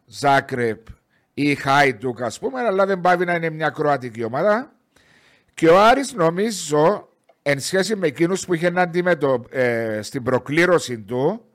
Ζάκρεπ 0.06 0.86
ή 1.34 1.54
Χάιντουκ 1.54 2.22
ας 2.22 2.38
πούμε 2.38 2.60
αλλά 2.60 2.86
δεν 2.86 3.00
πάει 3.00 3.16
να 3.16 3.34
είναι 3.34 3.50
μια 3.50 3.70
κροατική 3.70 4.24
ομάδα. 4.24 4.72
Και 5.54 5.68
ο 5.68 5.82
Άρης 5.82 6.12
νομίζω 6.12 7.08
εν 7.42 7.60
σχέση 7.60 7.96
με 7.96 8.06
εκείνους 8.06 8.46
που 8.46 8.54
είχε 8.54 8.70
να 8.70 8.82
αντιμετωπίσει 8.82 9.60
ε, 9.60 10.02
στην 10.02 10.22
προκλήρωση 10.22 11.00
του 11.00 11.46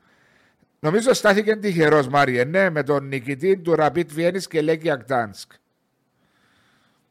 Νομίζω 0.79 1.13
στάθηκε 1.13 1.55
τυχερός 1.55 2.07
Μάριε, 2.07 2.43
ναι, 2.43 2.69
με 2.69 2.83
τον 2.83 3.07
νικητή 3.07 3.57
του 3.57 3.75
Rapid 3.77 4.05
Vienna 4.17 4.41
και 4.49 4.61
Λέγκια 4.61 4.95
Γκτάνσκ. 4.95 5.51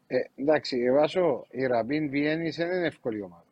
Ε, 0.07 0.17
εντάξει, 0.37 0.91
Βάσο, 0.91 1.47
η 1.51 1.67
Ραμπίν 1.67 2.09
Βιέννης 2.11 2.57
δεν 2.57 2.67
είναι 2.71 2.87
εύκολη 2.87 3.21
ομάδα. 3.23 3.45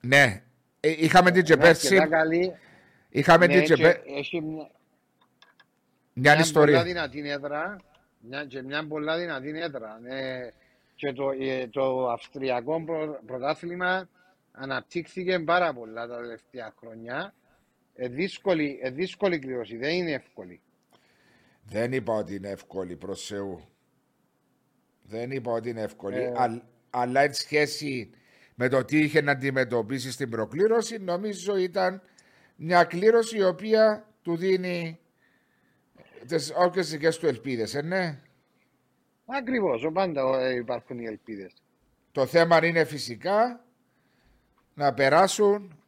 Ναι, 0.00 0.42
Ε, 0.80 0.88
είχαμε 0.96 1.30
την 1.30 1.42
και 1.44 1.52
Είναι 1.52 1.62
πέρσι. 1.62 1.96
αρκετά 1.96 2.16
καλή. 2.16 2.52
Είχαμε 3.08 3.46
Ναι, 3.46 3.52
την 3.54 3.64
και 3.64 3.74
και 3.74 3.82
πέρσι. 3.82 4.02
Έχει 4.16 4.40
μια, 4.40 4.54
Μια 4.56 4.70
μια 6.12 6.30
πολλά 6.32 6.40
ιστορία. 6.44 6.82
δυνατή 6.82 7.30
έδρα. 7.30 7.76
Μια, 8.20 8.44
και 8.44 8.62
μια 8.62 8.86
πολλά 8.86 9.16
δυνατή 9.18 9.58
έδρα. 9.60 9.98
Ναι. 10.02 10.48
Και 10.96 11.12
το, 11.12 11.30
ε, 11.40 11.66
το 11.66 12.08
αυστριακό 12.10 12.82
προ, 12.84 13.18
πρωτάθλημα 13.26 14.08
αναπτύχθηκε 14.52 15.38
πάρα 15.38 15.72
πολλά 15.72 16.06
τα 16.06 16.16
τελευταία 16.16 16.74
χρόνια. 16.80 17.34
Ε, 17.94 18.08
δύσκολη, 18.08 18.78
ε, 18.82 18.90
δύσκολη 18.90 19.38
κλήρωση, 19.38 19.76
δεν 19.76 19.94
είναι 19.94 20.12
εύκολη. 20.12 20.60
Δεν 21.64 21.92
είπα 21.92 22.12
ότι 22.14 22.34
είναι 22.34 22.48
εύκολη, 22.48 22.96
προς 22.96 23.26
Θεού. 23.26 23.68
Δεν 25.02 25.30
είπα 25.30 25.52
ότι 25.52 25.68
είναι 25.68 25.82
εύκολη. 25.82 26.16
Ε. 26.16 26.32
αλ- 26.36 26.62
αλλά 26.90 27.20
εν 27.20 27.34
σχέση 27.34 28.10
με 28.54 28.68
το 28.68 28.84
τι 28.84 28.98
είχε 28.98 29.20
να 29.20 29.32
αντιμετωπίσει 29.32 30.10
στην 30.12 30.30
προκλήρωση, 30.30 30.98
νομίζω 30.98 31.56
ήταν 31.56 32.02
μια 32.56 32.84
κλήρωση 32.84 33.36
η 33.36 33.44
οποία 33.44 34.08
του 34.22 34.36
δίνει 34.36 34.98
τις 36.26 36.52
όποιες 36.56 36.90
δικές 36.90 37.18
του 37.18 37.26
ελπίδες, 37.26 37.74
ε, 37.74 37.82
ναι. 37.82 38.20
Ακριβώς, 39.26 39.90
πάντα 39.92 40.40
ε, 40.40 40.54
υπάρχουν 40.54 40.98
οι 40.98 41.04
ελπίδες. 41.04 41.52
Το 42.12 42.26
θέμα 42.26 42.66
είναι 42.66 42.84
φυσικά 42.84 43.64
να 44.74 44.94
περάσουν 44.94 45.83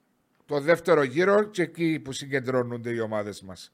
το 0.47 0.61
δεύτερο 0.61 1.03
γύρο 1.03 1.44
και 1.44 1.62
εκεί 1.62 2.01
που 2.01 2.12
συγκεντρώνονται 2.12 2.90
οι 2.90 2.99
ομάδες 3.01 3.42
μας. 3.42 3.72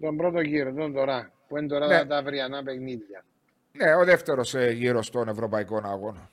Τον 0.00 0.16
πρώτο 0.16 0.40
γύρο, 0.40 0.72
τον 0.72 0.92
τώρα, 0.92 1.32
που 1.48 1.56
είναι 1.58 1.66
τώρα 1.66 1.86
Ναι. 1.86 2.06
τα 2.06 2.16
αυριανά 2.16 2.62
παιχνίδια. 2.62 3.24
Ναι, 3.72 3.94
ο 3.94 4.04
δεύτερος 4.04 4.54
ε, 4.54 4.70
γύρος 4.70 5.10
των 5.10 5.28
ευρωπαϊκών 5.28 5.84
αγώνων. 5.86 6.28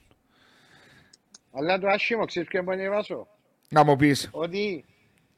Αλλά 1.51 1.79
το 1.79 1.87
άσχημο, 1.87 2.25
ξέρεις 2.25 2.49
ποιο 2.49 2.63
μπορεί 2.63 2.83
να 2.83 2.89
βάσω. 2.89 3.27
Να 3.69 3.83
μου 3.83 3.95
πεις. 3.95 4.29
Ότι 4.31 4.85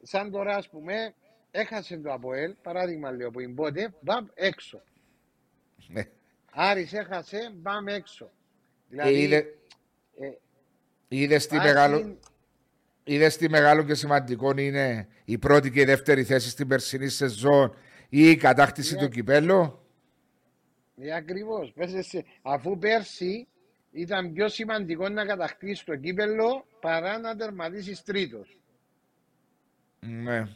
σαν 0.01 0.31
τώρα, 0.31 0.55
ας 0.55 0.69
πούμε, 0.69 1.13
έχασε 1.51 1.97
το 1.97 2.13
ΑΠΟΕΛ, 2.13 2.53
παράδειγμα 2.61 3.11
λέω 3.11 3.31
που 3.31 3.39
είναι 3.39 3.53
πότε, 3.53 3.93
μπαμ 3.99 4.25
έξω. 4.33 4.81
Ναι. 5.87 6.03
Άρης 6.51 6.93
έχασε, 6.93 7.51
μπαμ 7.55 7.87
έξω. 7.87 8.31
Ε, 8.89 9.19
είδε, 9.21 9.37
ε, 10.19 10.29
είδες 11.07 11.47
τι 11.47 11.55
βάσει- 11.57 11.67
μεγάλο, 11.73 12.17
είδες 13.03 13.37
τι 13.37 13.49
μεγάλο 13.49 13.83
και 13.83 13.93
σημαντικό 13.93 14.53
είναι 14.57 15.07
η 15.25 15.37
πρώτη 15.37 15.71
και 15.71 15.81
η 15.81 15.85
δεύτερη 15.85 16.23
θέση 16.23 16.49
στην 16.49 16.67
περσινή 16.67 17.07
σεζόν 17.09 17.75
ή 18.09 18.29
η 18.29 18.35
κατάκτηση 18.35 18.95
Ναι. 18.95 19.01
του 19.01 19.09
κυπέλου; 19.09 19.79
Ε, 20.97 21.13
ακριβώς. 21.15 21.71
Πες 21.75 21.93
εσύ, 21.93 22.25
αφού 22.41 22.77
πέρσι 22.77 23.47
ήταν 23.91 24.33
πιο 24.33 24.47
σημαντικό 24.49 25.09
να 25.09 25.25
κατακτήσεις 25.25 25.83
το 25.83 25.95
κύπελο 25.95 26.65
παρά 26.81 27.19
να 27.19 27.35
τερματίσεις 27.35 28.03
τρίτος. 28.03 28.57
Ναι. 29.99 30.47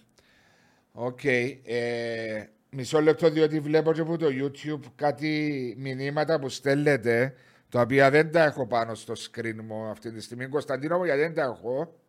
Οκ. 0.91 1.23
Ε, 1.23 2.49
μισό 2.69 3.01
λεπτό 3.01 3.29
διότι 3.29 3.59
βλέπω 3.59 3.93
και 3.93 4.01
από 4.01 4.17
το 4.17 4.27
YouTube 4.31 4.91
κάτι 4.95 5.73
μηνύματα 5.77 6.39
που 6.39 6.49
στέλνετε 6.49 7.33
τα 7.69 7.81
οποία 7.81 8.09
δεν 8.09 8.31
τα 8.31 8.43
έχω 8.43 8.67
πάνω 8.67 8.95
στο 8.95 9.13
screen 9.13 9.55
μου 9.63 9.85
αυτή 9.85 10.11
τη 10.11 10.21
στιγμή. 10.21 10.47
Κωνσταντίνο 10.47 10.97
μου 10.97 11.03
γιατί 11.03 11.19
δεν 11.19 11.33
τα 11.33 11.41
έχω; 11.41 11.99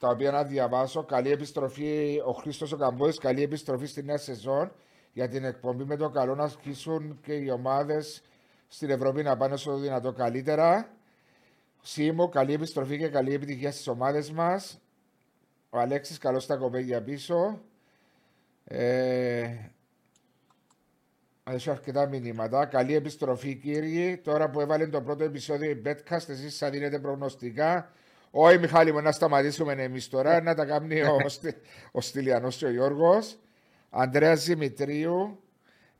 Τα 0.00 0.08
οποία 0.08 0.30
να 0.30 0.44
διαβάσω. 0.44 1.04
Καλή 1.04 1.30
επιστροφή 1.30 2.22
ο 2.24 2.32
Χρήστος 2.32 2.72
ο 2.72 2.76
Καμπόδης. 2.76 3.18
Καλή 3.18 3.42
επιστροφή 3.42 3.86
στη 3.86 4.02
νέα 4.02 4.16
σεζόν 4.16 4.72
για 5.12 5.28
την 5.28 5.44
εκπομπή 5.44 5.84
με 5.84 5.96
το 5.96 6.10
καλό 6.10 6.34
να 6.34 6.44
ασκήσουν 6.44 7.18
και 7.22 7.32
οι 7.32 7.50
ομάδες 7.50 8.22
στην 8.68 8.90
Ευρώπη 8.90 9.22
να 9.22 9.36
πάνε 9.36 9.56
στο 9.56 9.76
δυνατό 9.76 10.12
καλύτερα. 10.12 10.92
Σίμω, 11.80 12.28
καλή 12.28 12.52
επιστροφή 12.52 12.98
και 12.98 13.08
καλή 13.08 13.34
επιτυχία 13.34 13.72
στις 13.72 13.88
ομάδες 13.88 14.30
μας. 14.30 14.80
Ο 15.70 15.78
Αλέξης, 15.78 16.18
καλώς 16.18 16.46
τα 16.46 16.56
κοπέγια 16.56 17.02
πίσω. 17.02 17.60
Ε, 18.64 19.54
έχει 21.44 21.70
αρκετά 21.70 22.06
μηνύματα. 22.06 22.66
Καλή 22.66 22.94
επιστροφή, 22.94 23.54
κύριοι. 23.54 24.20
Τώρα 24.24 24.50
που 24.50 24.60
έβαλε 24.60 24.86
το 24.86 25.02
πρώτο 25.02 25.24
επεισόδιο 25.24 25.70
η 25.70 25.82
Betcast, 25.84 26.28
εσείς 26.28 26.58
θα 26.58 26.70
δίνετε 26.70 26.98
προγνωστικά. 26.98 27.92
Όχι, 28.30 28.58
Μιχάλη 28.58 28.92
μου, 28.92 29.00
να 29.00 29.12
σταματήσουμε 29.12 29.72
εμείς 29.72 30.08
τώρα, 30.08 30.42
να 30.42 30.54
τα 30.54 30.64
κάνει 30.64 31.00
ο, 31.02 31.28
Στι- 31.28 31.56
ο 31.92 32.00
Στυλιανός 32.00 32.56
και 32.56 32.64
ο 32.66 32.70
Γιώργος. 32.70 33.38
Ανδρέας 33.90 34.44
Δημητρίου, 34.44 35.42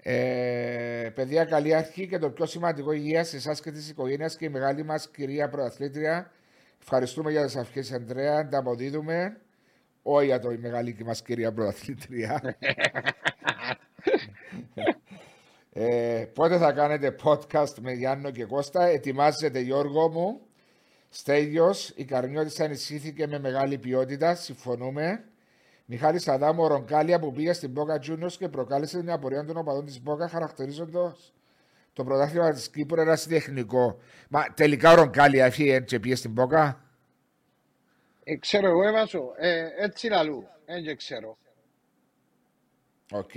ε, 0.03 1.11
παιδιά, 1.15 1.45
καλή 1.45 1.75
αρχή 1.75 2.07
και 2.07 2.19
το 2.19 2.31
πιο 2.31 2.47
σημαντικό 2.47 2.93
υγεία 2.93 3.25
σε 3.25 3.37
εσάς 3.37 3.61
και 3.61 3.71
τη 3.71 3.89
οικογένεια 3.89 4.27
και 4.39 4.45
η 4.45 4.49
μεγάλη 4.49 4.85
μας 4.85 5.09
κυρία 5.09 5.49
Πρωταθλήτρια. 5.49 6.31
Ευχαριστούμε 6.83 7.31
για 7.31 7.45
τις 7.45 7.57
ευχές, 7.57 7.93
Ανδρέα. 7.93 8.37
Ανταποδίδουμε. 8.37 9.41
Όχι 10.03 10.27
για 10.27 10.39
το 10.39 10.51
η 10.51 10.59
μεγάλη 10.59 10.97
μας 11.05 11.23
κυρία 11.23 11.53
Πρωταθλήτρια. 11.53 12.41
ε, 15.73 16.25
πότε 16.35 16.59
θα 16.59 16.73
κάνετε 16.73 17.17
podcast 17.25 17.79
με 17.81 17.93
Γιάννο 17.93 18.31
και 18.31 18.45
Κώστα; 18.45 18.85
Ετοιμάζεται 18.87 19.59
Γιώργο 19.59 20.09
μου. 20.09 20.41
Στέλιος, 21.13 21.93
η 21.97 22.05
Καρμιώτισσα 22.05 22.59
ενισχύθηκε 22.59 23.27
με 23.27 23.39
μεγάλη 23.39 23.79
ποιότητα. 23.79 24.35
Συμφωνούμε. 24.35 25.25
Μιχάλης 25.85 26.29
Αδάμου, 26.29 26.63
ο 26.63 26.67
Ρονκάλια 26.67 27.19
που 27.19 27.33
πήγε 27.33 27.53
στην 27.53 27.71
Boca 27.71 28.01
Juniors 28.07 28.33
και 28.39 28.49
προκάλεσε 28.49 28.99
την 28.99 29.11
απορία 29.11 29.45
των 29.45 29.57
οπαδών 29.57 29.85
της 29.85 30.03
Μπόκα, 30.03 30.29
χαρακτηρίζοντας 30.29 31.33
το 31.93 32.05
πρωτάθλημα 32.05 32.51
της 32.51 32.71
Κύπρου 32.71 33.01
ερασιτεχνικό. 33.01 33.99
Μα 34.29 34.45
τελικά 34.55 34.93
ο 34.93 34.95
Ρονκάλια 34.95 35.45
έφυγε 35.45 35.81
και 35.81 36.01
πήγε 36.01 36.15
στην 36.15 36.31
Μπόκα. 36.31 36.85
Ε, 38.25 38.37
ξέρω 38.37 38.69
εγώ 38.69 38.83
ρε 38.83 38.97
Βάσο, 38.97 39.33
ε, 39.37 39.67
έτσι 39.79 40.09
λαλού, 40.09 40.47
δεν 40.67 40.97
ξέρω. 40.97 41.39
Οκ. 43.13 43.33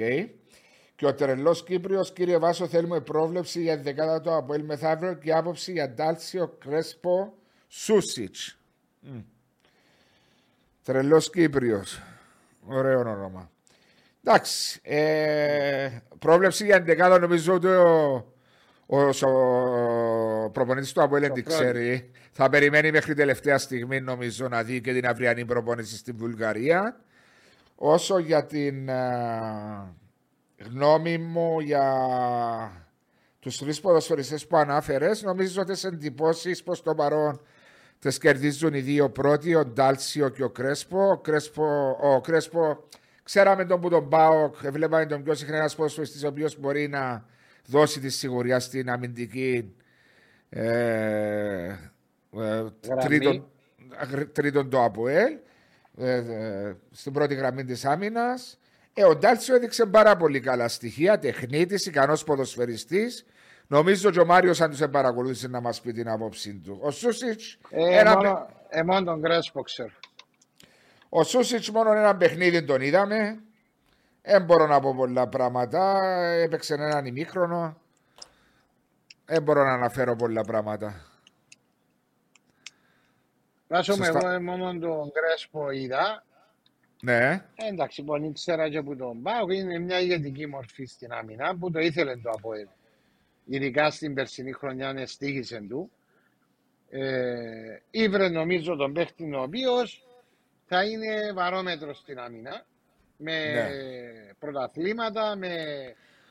Και 0.96 1.06
ο 1.06 1.14
τρελός 1.14 1.64
Κύπριος, 1.64 2.14
κύριε 2.14 2.38
Βάσο, 2.38 2.68
θέλουμε 2.68 3.02
πρόβλεψη 3.02 3.62
για 3.62 3.76
τη 3.76 3.82
ενδεκάδα 3.82 4.22
του 4.22 4.34
Αποέλ 4.34 4.64
μεθαύριο 4.64 5.14
και 5.14 5.34
άποψη 5.34 5.72
για 5.72 5.90
Ντάλσιο 5.90 6.48
Κρέσπο 6.48 7.34
Σούσιτς. 7.76 8.58
Τρελός 10.84 11.30
Κύπριος. 11.30 12.02
Ωραίο 12.66 13.00
όνομα. 13.00 13.52
Εντάξει. 14.24 14.80
Ε, 14.84 15.90
πρόβλεψη 16.20 16.66
για 16.66 16.76
την 16.76 16.86
δεκάδα 16.86 17.20
νομίζω 17.20 17.54
ότι 17.54 17.68
ο, 17.68 18.26
ο, 18.86 19.28
ο 19.28 20.50
προπονητής 20.50 20.92
του 20.94 21.02
Αποέλ 21.02 21.22
δεν 21.22 21.34
την 21.34 21.44
Σοφρόνης. 21.50 21.72
ξέρει. 21.72 22.12
Θα 22.32 22.50
περιμένει 22.50 22.92
μέχρι 22.92 23.14
τελευταία 23.14 23.58
στιγμή 23.58 24.02
νομίζω 24.02 24.48
να 24.48 24.64
δει 24.64 24.82
και 24.82 24.94
την 24.94 25.08
αυριανή 25.08 25.46
προπόνηση 25.46 25.98
στην 25.98 26.18
Βουλγαρία. 26.18 27.02
Όσο 27.76 28.18
για 28.18 28.46
την 28.46 28.90
α, 28.90 29.96
γνώμη 30.66 31.18
μου 31.18 31.60
για 31.60 31.88
τους 33.40 33.58
τρεις 33.58 33.80
ποδοσφαιριστές 33.80 34.48
που 34.48 34.58
ανάφερες, 34.58 35.24
νομίζω 35.24 35.62
ότι 35.62 35.72
τις 35.72 35.84
εντυπώσεις 35.84 36.64
προς 36.64 36.82
το 36.82 36.96
παρόν 36.96 37.42
τις 38.04 38.18
κερδίζουν 38.18 38.74
οι 38.74 38.80
δύο 38.80 39.10
πρώτοι, 39.10 39.56
ο 39.56 39.66
Ντάλσιο 39.66 40.30
και 40.30 40.44
ο 40.44 40.50
Κρέσπο. 40.50 41.10
Ο 41.10 41.18
Κρέσπο, 41.18 41.98
ο 42.02 42.22
Κρέσπο 42.22 42.84
ξέραμε 43.24 43.66
τον 43.66 43.82
που 43.82 43.90
τον 43.90 44.10
πάω, 44.10 44.52
βλέπαμε 44.72 45.06
τον 45.06 45.24
πιο 45.24 45.34
συχνά 45.34 45.58
ένας 45.58 45.76
ποδοσφαιριστής 45.76 46.24
ο 46.24 46.28
οποίος 46.28 46.60
μπορεί 46.60 46.88
να 46.88 47.26
δώσει 47.66 48.00
τη 48.00 48.10
σιγουριά 48.10 48.60
στην 48.60 48.90
αμυντική 48.90 49.76
ε, 50.50 51.76
ε, 52.38 52.66
τρίτον, 53.04 53.48
τρίτον 54.32 54.70
το 54.70 54.84
ΑΠΟΕΛ 54.84 55.34
ε, 55.98 56.14
ε, 56.14 56.76
στην 56.92 57.14
πρώτη 57.14 57.36
γραμμή 57.36 57.64
της 57.64 57.86
άμυνας. 57.86 58.60
Ε, 58.94 59.04
ο 59.04 59.16
Ντάλτσιο 59.16 59.56
έδειξε 59.56 59.86
πάρα 59.86 60.18
πολύ 60.18 60.40
καλά 60.40 60.68
στοιχεία, 60.68 61.20
τεχνίτης, 61.20 61.86
ικανός 61.86 62.24
ποδοσφαιριστής. 62.24 63.26
Νομίζω 63.68 64.12
και 64.12 64.20
ο 64.20 64.26
Μάριος 64.26 64.62
αν 64.62 64.70
τους 64.70 64.82
παρακολούθησε 64.92 65.48
να 65.48 65.62
μας 65.62 65.82
πει 65.82 65.92
την 65.92 66.10
άποψή 66.10 66.54
του. 66.56 66.78
Ο 66.82 66.92
Σούσιτς, 66.92 67.58
Ε, 67.70 68.00
ένα 68.00 68.16
μόνο, 68.16 68.48
ε, 68.70 68.84
μόνο 68.84 69.04
τον 69.04 69.22
Κρέσπο 69.22 69.62
ξέρω. 69.62 69.92
Ο 71.10 71.24
Σούσιτς 71.24 71.70
μόνο 71.72 71.92
ένα 71.92 72.16
παιχνίδι 72.18 72.64
τον 72.64 72.82
είδαμε. 72.82 73.40
Δεν 74.22 74.44
μπορώ 74.44 74.68
να 74.68 74.80
πω 74.80 74.94
πολλά 74.96 75.28
πράγματα. 75.28 76.00
Έπαιξε 76.44 76.74
έναν 76.74 77.06
ημίχρονο. 77.06 77.78
Δεν 79.26 79.44
μπορώ 79.44 79.64
να 79.64 79.74
αναφέρω 79.74 80.16
πολλά 80.16 80.42
πράγματα. 80.42 81.06
Βάσο 83.68 83.98
με 83.98 84.06
Σωστά. 84.06 84.20
εγώ 84.20 84.30
ε, 84.30 84.40
μόνο 84.40 84.80
τον 84.80 85.12
Κρέσπο 85.12 85.72
είδα. 85.72 86.24
Ναι. 87.02 87.46
Ε, 87.56 87.68
εντάξει, 87.68 88.06
bon, 88.08 88.24
ήξερα 88.24 88.70
και 88.70 88.82
που 88.82 88.96
τον 88.96 89.22
πάω. 89.22 89.50
Είναι 89.50 89.80
μια 89.80 90.00
ηγετική 90.00 90.48
μορφή 90.48 90.86
στην 90.86 91.12
άμυνα 91.12 91.56
που 91.58 91.72
το 91.72 91.80
ήθελε 91.80 92.16
το 92.18 92.30
ΑΠΟΕΛ. 92.30 92.68
Ειδικά 93.46 93.92
στην 93.92 94.14
περσινή 94.14 94.52
χρονιά 94.52 94.94
εστίγησε 94.98 95.66
του. 95.70 95.92
Ε, 96.90 97.80
ήβρε 97.92 98.30
νομίζω 98.30 98.76
τον 98.76 98.94
παίχτη 98.94 99.34
ο 99.36 99.42
οποίος 99.42 100.08
θα 100.66 100.84
είναι 100.84 101.32
βαρόμετρος 101.34 101.98
στην 101.98 102.20
άμυνα. 102.20 102.66
Με 103.18 103.54
Ναι. 103.54 103.70
πρωταθλήματα, 104.40 105.36
με 105.36 105.56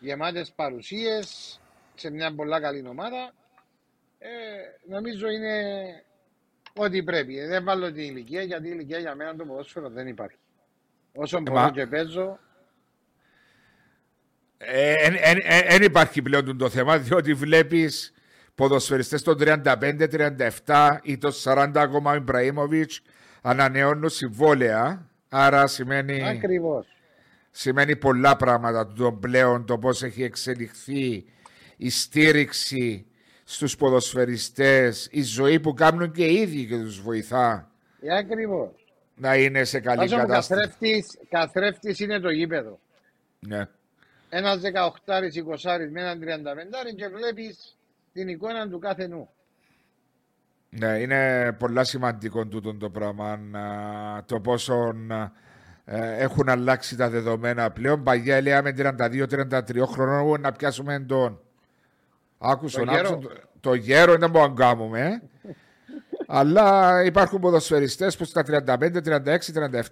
γεμάτες 0.00 0.52
παρουσίες 0.52 1.60
σε 1.94 2.10
μια 2.10 2.34
πολλά 2.34 2.60
καλή 2.60 2.86
ομάδα. 2.88 3.32
Ε, 4.18 4.28
νομίζω 4.88 5.28
είναι 5.28 5.54
ό,τι 6.74 7.02
πρέπει. 7.02 7.38
Ε, 7.38 7.46
Δεν 7.46 7.64
βάλω 7.64 7.92
την 7.92 8.02
ηλικία 8.02 8.42
γιατί 8.42 8.66
η 8.68 8.70
ηλικία 8.74 8.98
για 8.98 9.14
μένα 9.14 9.36
το 9.36 9.44
ποδόσφαιρο 9.44 9.88
δεν 9.90 10.06
υπάρχει. 10.06 10.38
Όσο 11.14 11.40
μπορώ 11.40 11.60
μα- 11.60 11.70
και 11.70 11.86
παίζω, 11.86 12.38
Δεν 15.68 15.82
υπάρχει 15.82 16.22
πλέον 16.22 16.58
το 16.58 16.68
θέμα 16.68 16.98
διότι 16.98 17.34
βλέπεις 17.34 18.12
ποδοσφαιριστές 18.54 19.22
των 19.22 19.36
35-37 19.40 20.98
ή 21.02 21.18
των 21.18 21.32
40 21.44 21.70
ακόμα 21.74 22.12
ο 22.12 22.14
Ιμπραήμοβιτς 22.14 23.02
ανανεώνουν 23.42 24.08
συμβόλαια. 24.08 25.06
Άρα 25.28 25.66
σημαίνει, 25.66 26.28
ακριβώς. 26.28 26.86
σημαίνει 27.50 27.96
πολλά 27.96 28.36
πράγματα 28.36 28.86
το 28.86 29.12
πλέον 29.12 29.66
το 29.66 29.78
πώς 29.78 30.02
έχει 30.02 30.22
εξελιχθεί 30.22 31.24
η 31.76 31.90
στήριξη 31.90 33.06
στους 33.44 33.76
ποδοσφαιριστές, 33.76 35.08
η 35.10 35.22
ζωή 35.22 35.60
που 35.60 35.74
κάνουν 35.74 36.12
και 36.12 36.24
οι 36.24 36.34
ίδιοι 36.34 36.66
και 36.66 36.76
τους 36.76 37.00
βοηθά. 37.00 37.70
Ε, 38.00 38.16
ακριβώς. 38.16 38.70
να 39.14 39.36
είναι 39.36 39.64
σε 39.64 39.80
καλή 39.80 39.98
Βάζω 39.98 40.16
μου 40.16 40.26
κατάσταση. 40.26 40.60
καθρέφτης, 40.60 41.18
καθρέφτης 41.28 41.98
είναι 41.98 42.20
το 42.20 42.30
γήπεδο. 42.30 42.78
Ναι. 43.38 43.68
Ένας 44.34 44.60
18 44.60 45.22
20 45.34 45.88
με 45.90 46.00
έναν 46.00 46.18
35 46.20 46.94
και 46.96 47.08
βλέπεις 47.08 47.78
την 48.12 48.28
εικόνα 48.28 48.68
του 48.68 48.78
κάθε 48.78 49.06
νου. 49.06 49.28
Ναι, 50.70 50.86
είναι 50.98 51.52
πολλά 51.58 51.84
σημαντικό 51.84 52.46
τούτο 52.46 52.74
το 52.74 52.90
πράγμα. 52.90 53.36
να- 53.36 54.24
Το 54.26 54.40
πόσο 54.40 54.92
να, 54.92 55.32
ε, 55.84 56.16
έχουν 56.22 56.48
αλλάξει 56.48 56.96
τα 56.96 57.08
δεδομένα 57.10 57.70
πλέον. 57.70 58.02
Παγιά 58.02 58.40
λέμε 58.40 58.72
32-33 58.72 59.86
χρονών 59.86 60.40
να 60.40 60.52
πιάσουμε 60.52 61.00
τον. 61.00 61.40
Άκουσον, 62.38 62.84
Το 62.86 62.92
γέρο. 62.92 63.08
άκουσον, 63.08 63.20
το, 63.32 63.40
το 63.60 63.74
γέρο 63.74 64.16
δεν 64.16 64.30
μπορούμε 64.30 64.54
να 64.54 64.64
κάνουμε. 64.66 65.22
Ε. 66.32 66.38
Αλλά 66.38 67.04
υπάρχουν 67.04 67.40
ποδοσφαιριστές 67.40 68.16
που 68.16 68.24
στα 68.24 68.42
35, 68.66 69.02
36, 69.02 69.38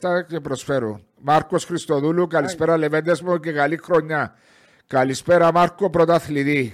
37 0.01 0.27
και 0.29 0.41
προσφέρουν. 0.41 1.07
Μάρκος 1.21 1.65
Χριστοδούλου, 1.65 2.27
καλησπέρα 2.27 2.77
Λεβέντες 2.77 3.21
μου 3.21 3.41
και 3.41 3.53
καλή 3.53 3.77
χρονιά. 3.77 4.35
Καλησπέρα 4.87 5.53
Μάρκο, 5.53 5.91
πρωταθλητή. 5.91 6.73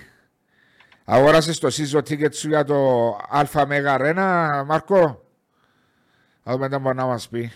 Αγόρασε 1.04 1.60
το 1.60 1.68
season 1.68 1.98
ticket 1.98 2.34
σου 2.34 2.48
για 2.48 2.64
το 2.64 3.10
ΑΜΕΓ 3.52 3.86
Αρένα, 3.86 4.64
Μάρκο; 4.66 5.24
Θα 6.42 6.52
δούμε 6.52 6.68
τι 6.68 6.76
μπορεί 6.76 6.96
να 6.96 7.06
μας 7.06 7.28
πει. 7.28 7.52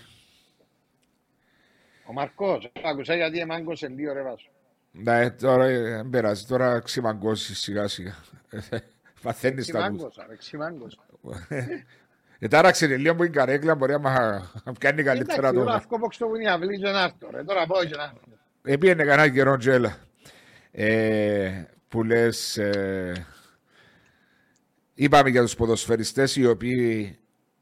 Ο 2.05 2.13
Μαρκός, 2.13 2.71
άκουσα 2.83 3.15
γιατί 3.15 3.39
εμάγκωσε 3.39 3.87
δύο 3.87 4.13
ρε 4.13 4.21
βάσο. 4.21 4.49
Ναι, 4.91 5.29
τώρα 5.29 5.65
ε, 5.65 5.81
δεν 5.81 6.09
πειράζει. 6.09 6.45
Τώρα 6.45 6.79
ξυμαγκώσει 6.79 7.55
σιγά 7.55 7.87
σιγά. 7.87 8.15
Παθαίνεις 9.21 9.67
τα 9.67 9.79
κούτ. 9.79 9.97
Ξημάγκωσα, 9.97 10.25
ρε, 10.29 10.35
ξημάγκωσα. 10.35 10.97
Ε, 12.43 12.47
τάραξε 12.47 12.87
λίγο 12.97 13.15
που 13.15 13.23
είναι 13.23 13.31
καρέκλα, 13.33 13.75
μπορεί 13.75 13.91
να 13.91 13.99
μα 13.99 14.49
κάνει 14.79 15.03
καλύτερα 15.03 15.11
Εντάξει, 15.11 15.35
τώρα 15.35 15.51
τώρα. 15.53 15.73
αυτό 15.73 15.97
που 15.97 16.11
στο 16.11 16.27
που 16.27 16.35
είναι 16.35 16.43
η 16.43 16.47
αυλή 16.47 16.77
και 16.79 16.89
να 16.89 17.03
έρθω, 17.03 17.29
ρε. 17.31 17.43
Τώρα 17.43 17.65
πάω 17.65 17.85
και 17.85 17.95
να 17.95 18.03
έρθω. 18.03 18.19
Επίενε 18.63 19.03
κανένα 19.03 19.29
καιρό 19.29 19.57
τζέλα. 19.57 19.97
Ε, 20.71 21.63
που 21.87 22.03
λες, 22.03 22.57
ε, 22.57 23.25
είπαμε 24.93 25.29
για 25.29 25.41
τους 25.41 25.55
ποδοσφαιριστές 25.55 26.35
οι 26.35 26.45
οποίοι 26.45 27.17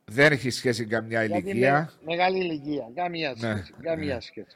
δεν 0.06 0.32
έχει 0.32 0.50
σχέση 0.50 0.86
καμιά 0.86 1.24
Γιατί 1.24 1.50
ηλικία. 1.50 1.92
με- 2.06 2.14
Μεγάλη 2.16 2.38
ηλικία, 2.38 2.84
καμία 2.96 3.34
Ναι, 3.38 3.50
σχέση, 3.56 3.74
καμία 3.82 4.22
σχέση. 4.22 4.56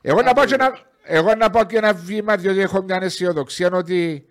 Εγώ 0.00 0.22
να, 0.22 0.32
πάω 0.32 0.44
και 0.44 0.54
ένα, 0.54 0.78
εγώ 1.02 1.34
να 1.34 1.50
πάω 1.50 1.64
και 1.64 1.76
ένα 1.76 1.92
βήμα, 1.94 2.36
διότι 2.36 2.60
έχω 2.60 2.82
μια 2.82 2.98
αισιοδοξία 3.02 3.70
ότι 3.72 4.26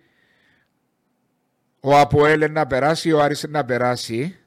ο 1.80 1.98
Αποέλ 1.98 2.52
να 2.52 2.66
περάσει, 2.66 3.12
ο 3.12 3.20
Άρης 3.22 3.46
να 3.48 3.64
περάσει. 3.64 4.38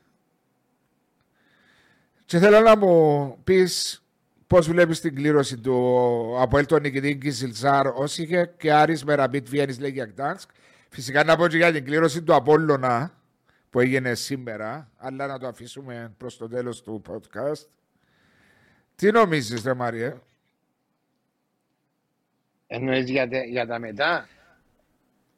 Και 2.29 2.37
θέλω 2.39 2.59
να 2.59 2.77
μου 2.77 3.37
πεις 3.43 4.03
πώς 4.47 4.67
βλέπεις 4.67 4.99
την 5.01 5.15
κλήρωση 5.15 5.57
του 5.57 6.35
Αποέλ 6.39 6.65
τον 6.65 6.81
νικητή 6.81 7.17
Κιζιλζάρ 7.17 7.87
Όσιγιεκ 7.87 8.53
και 8.57 8.73
Άρης 8.73 9.03
με 9.03 9.15
Ραπίντ 9.15 9.47
Βιέννης 9.47 9.79
Λέχια 9.79 10.05
Γκντανσκ. 10.05 10.49
Φυσικά 10.89 11.23
να 11.23 11.35
πω 11.37 11.47
και 11.47 11.57
για 11.57 11.71
την 11.71 11.85
κλήρωση 11.85 12.23
του 12.23 12.33
Απόλλωνα 12.35 13.13
που 13.69 13.79
έγινε 13.79 14.13
σήμερα, 14.15 14.91
αλλά 14.97 15.27
να 15.27 15.39
το 15.39 15.47
αφήσουμε 15.47 16.13
προς 16.17 16.37
το 16.37 16.47
τέλος 16.47 16.81
του 16.81 17.01
podcast. 17.09 17.65
Τι 18.95 19.11
νομίζεις, 19.11 19.63
ρε 19.63 19.73
Μάριε; 19.73 20.15
Εννοείς 22.67 23.09
για, 23.09 23.27
τε- 23.27 23.47
για 23.47 23.65
τα 23.67 23.79
μετά; 23.79 24.27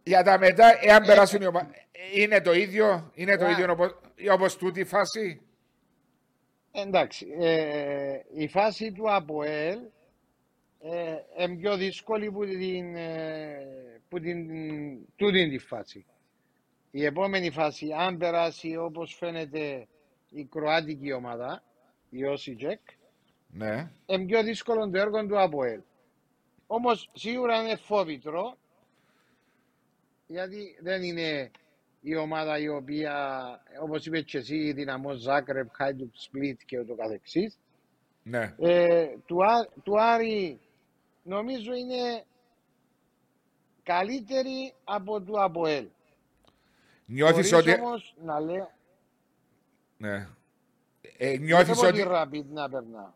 Για 0.03 0.23
τα 0.23 0.39
μετά, 0.39 0.65
εάν 0.81 1.03
περάσουν 1.05 1.41
οι 1.41 1.45
ομα... 1.45 1.69
είναι 2.15 2.41
το 2.41 2.53
ίδιο, 2.53 3.11
είναι 3.13 3.37
το 3.37 3.45
Ε, 3.45 3.51
ίδιο 3.51 3.71
όπως, 3.71 3.95
όπως 4.31 4.57
τούτη 4.57 4.79
η 4.79 4.85
φάση; 4.85 5.41
Εντάξει, 6.71 7.27
ε, 7.39 8.19
η 8.33 8.47
φάση 8.47 8.91
του 8.91 9.11
ΑΠΟΕΛ 9.11 9.79
ε, 10.79 11.15
είναι 11.39 11.55
πιο 11.55 11.77
δύσκολη 11.77 12.31
που 12.31 12.45
την, 12.45 12.95
ε, 12.95 14.01
που 14.09 14.19
την 14.19 14.47
τούτη 15.15 15.49
τη 15.49 15.57
φάση. 15.57 16.05
Η 16.91 17.05
επόμενη 17.05 17.51
φάση, 17.51 17.91
αν 17.97 18.17
περάσει 18.17 18.75
όπως 18.77 19.15
φαίνεται 19.15 19.87
η 20.29 20.45
κροάτικη 20.45 21.11
ομάδα, 21.13 21.63
η 22.09 22.23
Όσιτζεκ, 22.25 22.79
Ναι. 23.47 23.91
είναι 24.05 24.25
πιο 24.25 24.43
δύσκολο 24.43 24.89
το 24.89 24.97
έργο 24.97 25.25
του 25.25 25.39
ΑΠΟΕΛ. 25.39 25.81
Όμως 26.67 27.09
σίγουρα 27.13 27.61
είναι 27.61 27.75
φόβητρο, 27.75 28.57
γιατί 30.27 30.77
δεν 30.81 31.03
είναι 31.03 31.51
η 32.01 32.15
ομάδα 32.15 32.59
η 32.59 32.67
οποία, 32.67 33.15
όπως 33.81 34.05
είπε 34.05 34.21
και 34.21 34.37
εσύ, 34.37 34.71
δυναμό 34.73 35.13
Ζάκρεπ, 35.13 35.67
Χάιντουκ, 35.71 36.09
Σπλίτ 36.13 36.59
και 36.65 36.79
ούτω 36.79 36.95
καθεξής. 36.95 37.59
Ναι. 38.23 38.55
Ε, 38.59 39.07
του, 39.25 39.45
Ά- 39.45 39.67
του 39.83 40.01
Άρη 40.01 40.59
νομίζω 41.23 41.73
είναι 41.73 42.25
καλύτερη 43.83 44.73
από 44.83 45.21
του 45.21 45.41
ΑΠΟΕΛ. 45.41 45.87
Νιώθεις 47.05 47.51
Χωρίς 47.51 47.67
ότι... 47.71 47.81
όμως 47.81 48.15
να 48.23 48.39
λέω, 48.39 48.71
Ναι. 49.97 50.27
Ε, 51.17 51.29
δεν 51.29 51.41
νιώθεις 51.41 51.79
βλέπω 51.79 51.87
ότι... 51.87 52.01
τη 52.01 52.07
Rapid 52.11 52.45
να 52.53 52.69
περνά. 52.69 53.15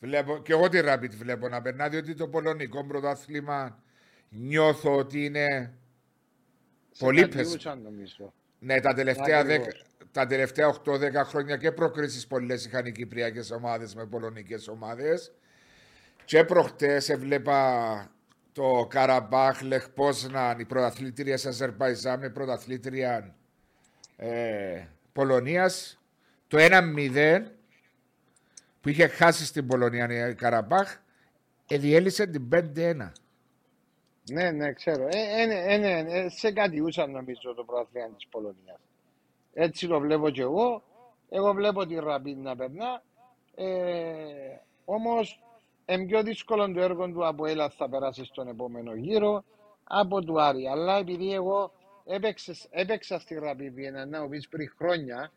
Βλέπω, 0.00 0.38
και 0.38 0.52
εγώ 0.52 0.68
τη 0.68 0.78
Rapid 0.82 1.10
βλέπω 1.10 1.48
να 1.48 1.62
περνά, 1.62 1.88
διότι 1.88 2.14
το 2.14 2.28
πολωνικό 2.28 2.86
πρωτάθλημα 2.86 3.82
νιώθω 4.28 4.96
ότι 4.96 5.24
είναι... 5.24 5.74
Σε 7.00 7.06
Πολύ 7.06 7.28
κατιούσαν, 7.28 7.82
νομίζω. 7.82 8.32
Ναι, 8.58 8.80
τα 8.80 8.94
τελευταία, 8.94 9.38
Ακριβώς. 9.38 9.66
10, 9.66 10.06
τα 10.12 10.26
τελευταία 10.26 10.66
8-10 10.84 11.24
χρόνια 11.24 11.56
και 11.56 11.72
προκρίσεις 11.72 12.26
πολλές 12.26 12.64
είχαν 12.64 12.86
οι 12.86 12.92
κυπριακές 12.92 13.50
ομάδες 13.50 13.94
με 13.94 14.06
πολωνικές 14.06 14.68
ομάδες. 14.68 15.32
Και 16.24 16.44
προχτές 16.44 17.08
έβλεπα 17.08 18.10
το 18.52 18.86
Καραμπάχ, 18.90 19.60
Λεχ 19.60 19.88
Πόσναν, 19.90 20.58
η 20.58 20.64
πρωταθλήτρια 20.64 21.36
σε 21.36 21.48
Αζερβαϊζάν 21.48 22.18
με 22.18 22.30
πρωταθλήτρια 22.30 23.34
ε, 24.16 24.84
Πολωνίας. 25.12 26.00
Το 26.48 26.58
1-0 26.60 27.42
που 28.80 28.88
είχε 28.88 29.06
χάσει 29.06 29.44
στην 29.46 29.66
Πολωνία 29.66 30.28
η 30.28 30.34
Καραμπάχ, 30.34 30.96
εδιέλυσε 31.68 32.26
την 32.26 32.48
5-1. 32.52 33.12
Ναι, 34.32 34.50
ναι, 34.50 34.72
ξέρω. 34.72 35.06
Ε, 35.06 35.42
ε, 35.42 35.46
ναι, 35.46 35.54
ε, 35.54 35.76
ναι, 35.76 36.18
ε, 36.18 36.28
σε 36.28 36.52
κατιούσαν 36.52 37.10
νομίζω 37.10 37.54
το 37.54 37.64
πρωτάθλημα 37.64 38.08
της 38.16 38.26
Πολωνίας. 38.26 38.78
Έτσι 39.52 39.86
το 39.86 40.00
βλέπω 40.00 40.30
και 40.30 40.40
εγώ. 40.42 40.82
Εγώ 41.28 41.52
βλέπω 41.52 41.86
τη 41.86 41.96
Rapid 42.00 42.36
να 42.36 42.56
περνά. 42.56 43.02
Ε, 43.54 44.56
όμως, 44.84 45.42
είναι 45.86 46.06
πιο 46.06 46.22
δύσκολο 46.22 46.72
το 46.72 46.80
έργο 46.80 47.08
του 47.08 47.26
από 47.26 47.46
έλα 47.46 47.68
θα 47.68 47.88
περάσει 47.88 48.24
στον 48.24 48.48
επόμενο 48.48 48.94
γύρο 48.94 49.44
από 49.84 50.20
του 50.24 50.40
Άρη. 50.40 50.66
Αλλά 50.66 50.96
επειδή 50.96 51.32
εγώ 51.32 51.72
έπαιξες- 52.06 52.66
έπαιξα 52.70 53.18
στη 53.18 53.38
Rapid 53.42 53.72
Vienna, 53.78 54.08
να 54.08 54.22
μου 54.22 54.28
πεις 54.28 54.48
πριν 54.48 54.72
χρόνια, 54.76 55.32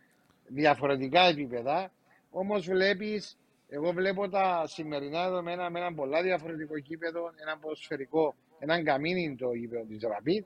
διαφορετικά 0.47 1.21
επίπεδα, 1.21 1.91
όμως 2.31 2.65
βλέπεις, 2.65 3.37
εγώ 3.67 3.91
βλέπω 3.91 4.29
τα 4.29 4.63
σημερινά 4.67 5.23
δεδομένα 5.23 5.69
με 5.69 5.79
ένα 5.79 5.93
πολλά 5.93 6.21
διαφορετικό 6.21 6.79
κήπεδο, 6.79 7.31
ένα 7.41 7.57
ποδοσφαιρικό, 7.57 8.35
έναν 8.59 8.83
καμίνι 8.83 9.35
το 9.35 9.53
γήπεδο 9.53 9.83
της 9.83 9.99
Rapid, 10.03 10.43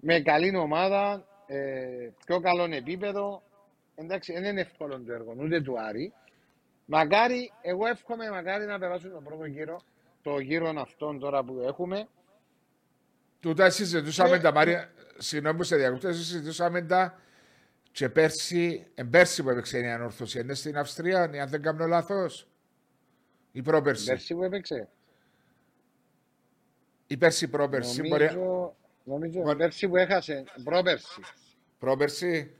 με 0.00 0.20
καλή 0.20 0.56
ομάδα, 0.56 1.26
ε, 1.46 2.08
πιο 2.26 2.40
καλό 2.40 2.64
επίπεδο. 2.64 3.42
Εντάξει, 3.94 4.32
δεν 4.32 4.44
είναι 4.44 4.60
εύκολο 4.60 5.00
το 5.00 5.12
έργο, 5.12 5.34
ούτε 5.38 5.60
του 5.60 5.80
Άρη. 5.80 6.12
Μακάρι, 6.84 7.52
εγώ 7.62 7.86
εύχομαι 7.86 8.30
μακάρι 8.30 8.66
να 8.66 8.78
περάσουν 8.78 9.10
τον 9.10 9.24
πρώτο 9.24 9.44
γύρο, 9.44 9.80
το 10.22 10.38
γύρο 10.38 10.72
αυτόν 10.76 11.18
τώρα 11.18 11.44
που 11.44 11.60
έχουμε. 11.66 12.08
Τούτα 13.40 13.70
συζητούσαμε 13.70 14.36
Ναι. 14.36 14.42
τα 14.42 14.52
Μάρια. 14.52 14.90
Συγγνώμη 15.18 15.56
που 15.56 15.62
σε 15.62 15.76
διακόπτω, 15.76 16.12
συζητούσαμε 16.12 16.82
τα 16.82 17.20
και 17.92 18.08
πέρσι, 18.08 18.86
ε, 18.94 19.02
πέρσι 19.02 19.42
που 19.42 19.50
έπαιξε 19.50 19.78
η 19.78 19.86
ανόρθωση, 19.90 20.40
είναι 20.40 20.54
στην 20.54 20.78
Αυστρία, 20.78 21.22
αν 21.22 21.48
δεν 21.48 21.62
κάνω 21.62 21.86
λάθος. 21.86 22.48
Ή 23.52 23.62
πρόπερσι. 23.62 24.06
Πέρσι 24.06 24.34
που 24.34 24.44
έπαιξε. 24.44 24.88
Ή 27.12 27.16
πέρσι 27.16 27.48
πρόπερσι. 27.48 28.08
Μπορεί... 28.08 28.24
Νομίζω, 28.24 28.74
νομίζω 29.04 29.40
Μπορεί- 29.40 29.56
πέρσι 29.56 29.88
που 29.88 29.96
έχασε, 29.96 30.44
πρόπερσι. 30.64 31.20
Πρόπερσι; 31.78 32.50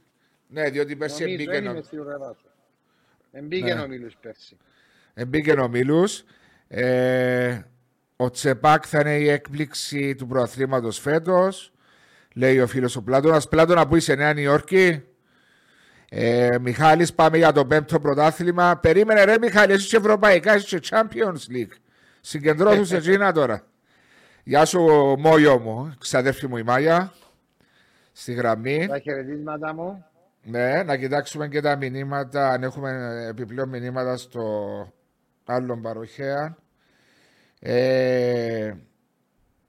Ναι, 0.49 0.71
διότι 0.71 0.97
πέρσι 0.97 1.23
Νομίζω, 1.23 1.35
εμπήκε, 1.43 1.51
δεν 1.61 1.65
είμαι 1.71 1.79
ο... 1.79 1.83
σίγουρο 1.83 2.11
εδάσω. 2.11 2.45
Εμπήκε 3.33 3.75
Ναι. 3.75 3.81
ο 3.81 3.87
Μίλους 3.89 4.17
πέρσι. 4.21 4.57
εμπήκε 5.15 5.53
ο 5.53 5.69
Μίλους. 5.69 6.25
Ε, 6.69 7.61
ο 8.17 8.31
Τσεπάκ 8.31 8.83
θα 8.87 9.01
είναι 9.01 9.17
η 9.19 9.29
έκπληξη 9.29 10.15
του 10.15 10.27
προαθλήματος 10.27 10.99
φέτος. 10.99 11.73
Λέει 12.35 12.61
ο 12.61 12.67
φίλος 12.67 12.97
ο 12.97 13.03
Πλάτωνας. 13.03 13.49
Πλάτωνα 13.49 13.87
που 13.89 13.97
είσαι 13.97 14.15
Νέα 14.15 14.33
Νιόρκη; 14.33 15.03
Ε, 16.09 16.49
Μιχάλης, 16.61 17.15
πάμε 17.15 17.37
για 17.37 17.53
το 17.53 17.67
πέμπτο 17.67 18.01
πρωτάθλημα. 18.01 18.77
Περίμενε 18.79 19.25
ρε 19.25 19.39
Μιχάλη, 19.39 19.73
εσύ 19.73 19.85
είσαι 19.85 19.97
ευρωπαϊκά, 19.97 20.57
είσαι 20.57 20.79
και 20.79 20.89
Champions 20.91 21.53
League. 21.55 21.73
Συγκεντρώθου 22.21 22.85
σε 22.85 22.99
Τζίνα 23.05 23.33
τώρα. 23.33 23.65
Γεια 24.45 24.65
σου 24.65 24.81
Μόγιο 25.19 25.59
μου, 25.59 25.95
ξαδέρφη 25.99 26.47
μου 26.47 26.57
η 26.57 26.63
Μάγια. 26.63 27.13
Στη 28.13 28.33
γραμμή. 28.33 28.87
Τα 28.87 28.99
χαιρετίσματα 28.99 29.75
μου. 29.75 30.05
Ναι, 30.43 30.83
να 30.83 30.97
κοιτάξουμε 30.97 31.49
και 31.49 31.61
τα 31.61 31.77
μηνύματα, 31.77 32.49
αν 32.49 32.63
έχουμε 32.63 32.91
επιπλέον 33.29 33.69
μηνύματα 33.69 34.17
στο 34.17 34.43
άλλον 35.45 35.83
παροχέα. 35.83 36.57
Ε, 37.61 38.73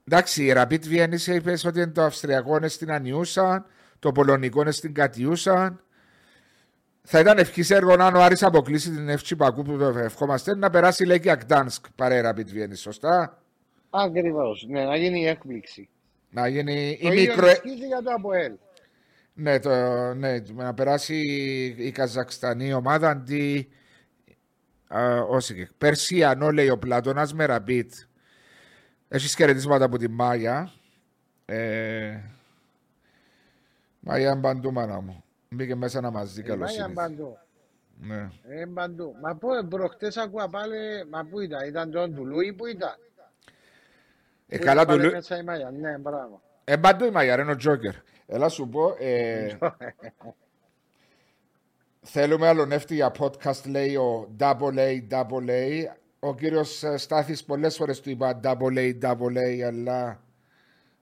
εντάξει, 0.08 0.44
η 0.44 0.52
Rapid 0.56 0.80
Vienna 0.90 1.20
είπες 1.26 1.64
ότι 1.64 1.88
το 1.88 2.02
Αυστριακό 2.02 2.56
είναι 2.56 2.68
στην 2.68 2.92
Ανιούσα, 2.92 3.66
το 3.98 4.12
Πολωνικό 4.12 4.60
είναι 4.60 4.70
στην 4.70 4.94
Κατιούσα. 4.94 5.80
Θα 7.02 7.18
ήταν 7.18 7.38
ευχής 7.38 7.70
έργο 7.70 7.92
αν 7.92 8.14
ο 8.14 8.22
Άρης 8.22 8.42
αποκλείσει 8.42 8.90
την 8.90 9.08
Εύτσι 9.08 9.36
Πακού 9.36 9.62
που 9.62 9.78
το 9.78 9.98
ευχόμαστε 9.98 10.56
να 10.56 10.70
περάσει 10.70 11.04
λέει 11.04 11.20
και 11.20 11.30
Ακτάνσκ 11.30 11.84
παρέ 11.94 12.20
Rapid 12.24 12.56
Vienna, 12.56 12.74
σωστά. 12.74 13.41
Ακριβώς. 13.94 14.66
Ναι, 14.68 14.84
να 14.84 14.96
γίνει 14.96 15.20
η 15.20 15.26
έκπληξη. 15.26 15.88
Να 16.30 16.48
γίνει 16.48 16.98
η 17.00 17.02
Το 17.02 17.12
ίδιο 17.12 17.32
μικρο... 17.32 17.46
ισχύει 17.46 17.86
για 17.86 18.02
το 18.02 18.10
ΑΠΟΕΛ. 18.10 18.52
Ναι, 19.34 19.58
το, 19.58 19.70
ναι, 20.14 20.38
να 20.54 20.74
περάσει 20.74 21.16
η 21.78 21.90
Καζακστανή 21.90 22.72
ομάδα 22.72 23.08
αντί. 23.08 23.68
Α, 24.86 25.20
όσοι. 25.20 25.68
Περσιανό 25.78 26.50
λέει 26.50 26.68
ο 26.68 26.78
Πλάτονα 26.78 27.28
με 27.34 27.44
ραμπίτ. 27.44 27.92
Έχεις 29.08 29.34
χαιρετίσματα 29.34 29.84
από 29.84 29.98
τη 29.98 30.08
Μάγια. 30.08 30.72
Ε, 31.44 32.20
Μάγια 34.00 34.40
παντού, 34.40 34.72
μάνα 34.72 35.00
μου. 35.00 35.24
Μπήκε 35.48 35.74
μέσα 35.74 36.00
να 36.00 36.10
μας 36.10 36.32
δει 36.32 36.42
καλώ 36.42 36.64
Μάγια 36.64 36.90
παντού. 36.94 37.38
Ναι. 38.00 38.30
Ε, 38.48 38.64
παντού. 38.74 39.14
Μα 39.22 39.36
πού, 39.36 39.48
προχτές 39.68 40.16
ακούω 40.16 40.48
πάλι, 40.48 41.06
μα 41.10 41.24
πού 41.24 41.40
ήταν, 41.40 41.68
ήταν 41.68 41.90
τον 41.90 42.14
του 42.14 42.26
Λούι 42.26 42.52
που 42.52 42.66
ήταν; 42.66 42.94
Ε, 44.48 44.58
Πού 44.58 44.64
καλά 44.64 44.82
ήταν 44.82 44.94
του 44.94 45.00
πάλι 45.00 45.08
Λου... 45.08 45.14
Μέσα 45.14 45.38
η 45.38 45.42
Μάγια, 45.42 45.70
ναι, 45.70 45.98
μπράβο. 45.98 46.40
Ε, 46.64 46.76
παντού 46.76 47.04
η 47.04 47.10
Μάγια, 47.10 47.36
ρε, 47.36 47.42
είναι 47.42 47.50
ο 47.50 47.56
Τζόκερ. 47.56 47.94
Έλα 48.26 48.48
σου 48.48 48.68
πω. 48.68 48.96
Ε, 48.98 49.58
θέλουμε 52.02 52.48
άλλον 52.48 52.72
εύτη 52.72 52.94
για 52.94 53.12
podcast, 53.18 53.64
λέει 53.66 53.96
ο 53.96 54.34
Double 54.38 54.78
A, 54.78 55.02
Double 55.10 55.48
A. 55.50 55.84
Ο 56.20 56.34
κύριος 56.34 56.82
ε, 56.82 56.96
Στάθης 56.96 57.44
πολλές 57.44 57.76
φορές 57.76 58.00
του 58.00 58.10
είπα 58.10 58.40
Double 58.44 58.78
A, 58.78 58.98
Double 59.02 59.36
A, 59.38 59.60
αλλά 59.66 60.20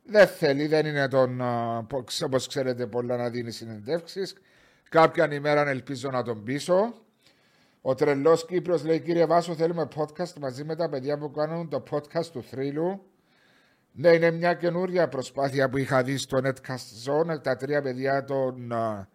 δεν 0.04 0.26
θέλει, 0.26 0.66
δεν 0.66 0.86
είναι 0.86 1.08
τον, 1.08 1.42
α, 1.42 1.84
πο- 1.88 2.02
ξε- 2.02 2.26
όπως 2.26 2.46
ξέρετε, 2.46 2.86
πολλά 2.86 3.16
να 3.16 3.30
δίνει 3.30 3.50
συνεντεύξεις. 3.50 4.34
Κάποια 4.88 5.32
ημέρα 5.32 5.68
ελπίζω 5.68 6.10
να 6.10 6.22
τον 6.22 6.44
πείσω. 6.44 6.94
Ο 7.82 7.94
τρελός 7.94 8.46
Κύπρος 8.46 8.84
λέει: 8.84 9.00
Κύριε 9.00 9.26
Βάσο, 9.26 9.54
θέλουμε 9.54 9.88
podcast 9.96 10.32
μαζί 10.40 10.64
με 10.64 10.76
τα 10.76 10.88
παιδιά 10.88 11.18
που 11.18 11.30
κάνουν 11.30 11.68
το 11.68 11.82
podcast 11.90 12.26
του 12.26 12.42
θρύλου. 12.42 13.09
Ναι, 13.92 14.08
είναι 14.08 14.30
μια 14.30 14.54
καινούρια 14.54 15.08
προσπάθεια 15.08 15.68
που 15.68 15.78
είχα 15.78 16.02
δει 16.02 16.16
στο 16.16 16.40
Netcast 16.44 17.06
Zone. 17.06 17.42
Τα 17.42 17.56
τρία 17.56 17.82
παιδιά 17.82 18.24
των, 18.24 18.72
α, 18.72 19.08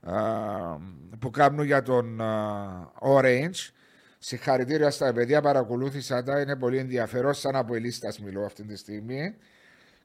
α, 0.00 0.78
που 1.18 1.30
κάνουν 1.30 1.64
για 1.64 1.82
τον 1.82 2.20
α, 2.20 2.92
Orange. 3.00 3.70
Συγχαρητήρια 4.18 4.90
στα 4.90 5.12
παιδιά, 5.12 5.40
παρακολούθησα 5.40 6.22
τα. 6.22 6.40
Είναι 6.40 6.56
πολύ 6.56 6.78
ενδιαφέρον. 6.78 7.34
Σαν 7.34 7.56
από 7.56 7.74
ελίστας 7.74 8.18
μιλώ 8.18 8.44
αυτή 8.44 8.62
τη 8.62 8.76
στιγμή. 8.76 9.34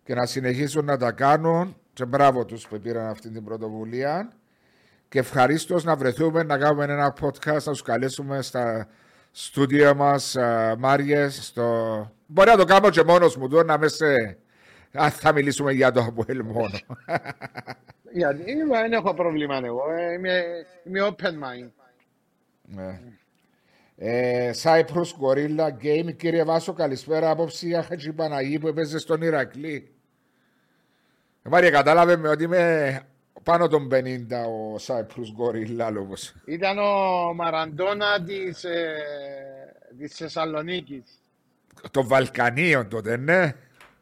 Και 0.03 0.13
να 0.13 0.25
συνεχίσουν 0.25 0.85
να 0.85 0.97
τα 0.97 1.11
κάνουν. 1.11 1.75
Και 1.93 2.05
μπράβο 2.05 2.45
τους 2.45 2.67
που 2.67 2.79
πήραν 2.79 3.05
αυτή 3.05 3.29
την 3.29 3.43
πρωτοβουλία. 3.43 4.31
Και 5.09 5.19
ευχαρίστως 5.19 5.83
να 5.83 5.95
βρεθούμε 5.95 6.43
να 6.43 6.57
κάνουμε 6.57 6.83
ένα 6.83 7.13
podcast, 7.21 7.63
να 7.63 7.71
τους 7.71 7.81
καλέσουμε 7.81 8.41
στα 8.41 8.87
στούντιο 9.39 9.95
μας, 9.95 10.35
Μάριε. 10.77 11.29
Στο... 11.29 11.63
Μπορεί 12.25 12.49
να 12.49 12.57
το 12.57 12.63
κάνω 12.63 12.89
και 12.89 13.03
μόνος 13.03 13.37
μου 13.37 13.47
τώρα, 13.47 13.63
να 13.63 13.77
μες 13.77 13.95
σε. 13.95 14.37
Αν 14.91 15.11
θα 15.11 15.31
μιλήσουμε 15.33 15.71
για 15.71 15.91
το 15.91 15.99
Αποέλ 15.99 16.43
μόνο. 16.43 16.79
Γιατί 18.11 18.51
ε, 18.51 18.65
δεν 18.81 18.93
έχω 18.93 19.13
πρόβλημα 19.13 19.61
εγώ, 19.63 19.91
ε, 19.91 20.13
είμαι, 20.13 20.43
είμαι 20.83 21.07
open 21.11 21.31
mind. 21.31 21.69
ναι. 22.61 22.99
ε, 23.95 24.51
Cyprus 24.63 25.09
Gorilla 25.21 25.69
Game, 25.83 26.15
κύριε 26.15 26.43
Βάσο, 26.43 26.73
καλησπέρα. 26.73 27.29
Απόψη 27.29 27.67
για 27.67 27.83
Χατζη 27.83 28.13
Παναγή 28.13 28.59
που 28.59 28.67
έπαιζε 28.67 28.99
στον 28.99 29.21
Ηρακλή. 29.21 29.91
Ε, 31.43 31.49
Μάρια, 31.49 31.69
κατάλαβε 31.69 32.17
με 32.17 32.29
ότι 32.29 32.43
είμαι 32.43 33.01
πάνω 33.47 33.67
των 33.67 33.89
50 33.93 34.45
ο 34.45 34.75
Cyprus 34.87 35.29
Gorilla 35.39 35.91
λόγος. 35.91 36.33
Ήταν 36.45 36.77
ο 36.77 37.33
Μαραντόνα 37.33 38.23
της, 38.23 38.63
ε, 38.63 38.95
της 39.97 40.15
Θεσσαλονίκης. 40.15 41.03
Των 41.91 42.07
Βαλκανίων 42.07 42.89
τότε, 42.89 43.17
ναι. 43.17 43.53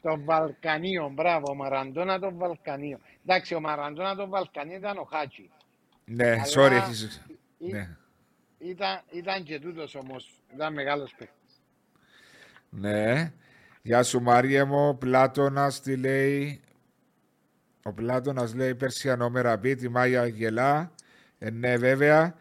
Των 0.02 0.24
Βαλκανίων, 0.24 1.14
μπράβο, 1.14 1.52
ο 1.52 1.56
Μαραντόνα 1.56 2.20
των 2.20 2.38
Βαλκανίων. 2.38 3.00
Εντάξει, 3.26 3.56
ο 3.56 3.60
Μαραντόνα 3.60 4.16
των 4.16 4.30
Βαλκανίων 4.30 4.78
ήταν 4.78 4.98
ο 4.98 5.04
Χάτσι. 5.04 5.50
Ναι, 6.06 6.32
Αλλά 6.32 6.44
sorry, 6.56 6.72
έχεις... 6.72 7.22
ή- 7.58 7.72
Ναι. 7.72 7.90
Ήταν, 8.58 9.02
ήταν 9.12 9.44
και 9.44 9.60
τούτος 9.60 9.96
όμως, 9.96 10.44
ήταν 10.54 10.74
μεγάλος 10.74 11.16
παίκτης. 11.18 11.62
ναι. 12.70 13.32
Γεια 13.82 14.04
σου 14.04 14.22
Μάρια 14.22 14.66
μου, 14.66 14.98
Πλάτωνας 14.98 15.82
τι 15.82 15.96
λέει; 15.98 16.62
Ο 17.88 17.94
Πλάτωνας 17.94 18.54
λέει 18.54 18.76
Περσιανό 18.76 19.30
Μεραμπή, 19.30 19.76
τη 19.76 19.90
Μάγια 19.90 20.28
γελά. 20.28 20.92
Ε, 21.38 21.50
ναι 21.50 21.78
βέβαια. 21.78 22.36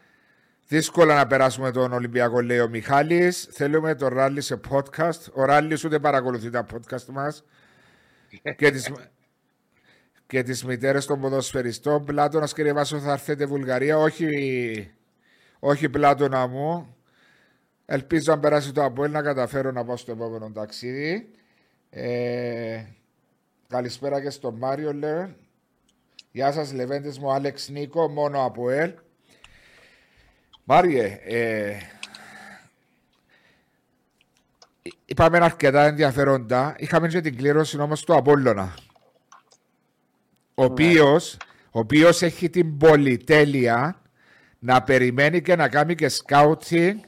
Δύσκολα 0.67 1.15
να 1.15 1.27
περάσουμε 1.27 1.71
τον 1.71 1.93
Ολυμπιακό, 1.93 2.41
λέει 2.41 2.59
ο 2.59 2.69
Μιχάλης. 2.69 3.47
Θέλουμε 3.51 3.95
το 3.95 4.07
ράλι 4.07 4.41
σε 4.41 4.59
podcast. 4.69 5.31
Ο 5.33 5.45
Ράλης 5.45 5.83
ούτε 5.83 5.99
παρακολουθεί 5.99 6.49
τα 6.49 6.65
podcast 6.73 7.05
μας. 7.05 7.43
και 8.55 8.71
τις, 8.71 8.91
και 10.27 10.43
τις 10.43 10.65
μητέρες 10.65 11.05
των 11.05 11.21
ποδοσφαιριστών. 11.21 12.05
Πλάτωνας 12.05 12.53
κύριε 12.53 12.73
Βάσο 12.73 12.99
θα 12.99 13.11
έρθετε 13.11 13.45
Βουλγαρία. 13.45 13.97
Όχι, 13.97 14.27
όχι 15.59 15.89
Πλάτωνα 15.89 16.47
μου. 16.47 16.95
Ελπίζω 17.85 18.33
αν 18.33 18.39
περάσει 18.39 18.71
το 18.71 18.83
Αποέλ 18.83 19.11
να 19.11 19.21
καταφέρω 19.21 19.71
να 19.71 19.85
πάω 19.85 19.97
στο 19.97 20.11
επόμενο 20.11 20.51
ταξίδι. 20.51 21.29
Ε, 21.89 22.83
καλησπέρα 23.67 24.21
και 24.21 24.29
στον 24.29 24.57
Μάριο, 24.57 24.93
λέω. 24.93 25.35
Γεια 26.31 26.51
σας, 26.51 26.73
Λεβέντες 26.73 27.19
μου, 27.19 27.31
Άλεξ 27.31 27.69
Νίκο, 27.69 28.09
μόνο 28.09 28.45
Αποέλ. 28.45 28.93
Μάριε, 30.63 31.19
ε, 31.23 31.77
είπαμε 35.05 35.37
αρκετά 35.37 35.85
ενδιαφέροντα. 35.85 36.75
Είχαμε 36.77 37.07
και 37.07 37.21
την 37.21 37.37
κλήρωση 37.37 37.79
όμως 37.79 38.03
του 38.03 38.15
Απόλλωνα. 38.15 38.73
Ο 40.55 40.63
οποίος, 40.63 41.37
ο 41.71 41.79
οποίος 41.79 42.21
έχει 42.21 42.49
την 42.49 42.77
πολυτέλεια 42.77 44.01
να 44.59 44.83
περιμένει 44.83 45.41
και 45.41 45.55
να 45.55 45.69
κάνει 45.69 45.95
και 45.95 46.09
σκάουτσινγκ 46.09 46.99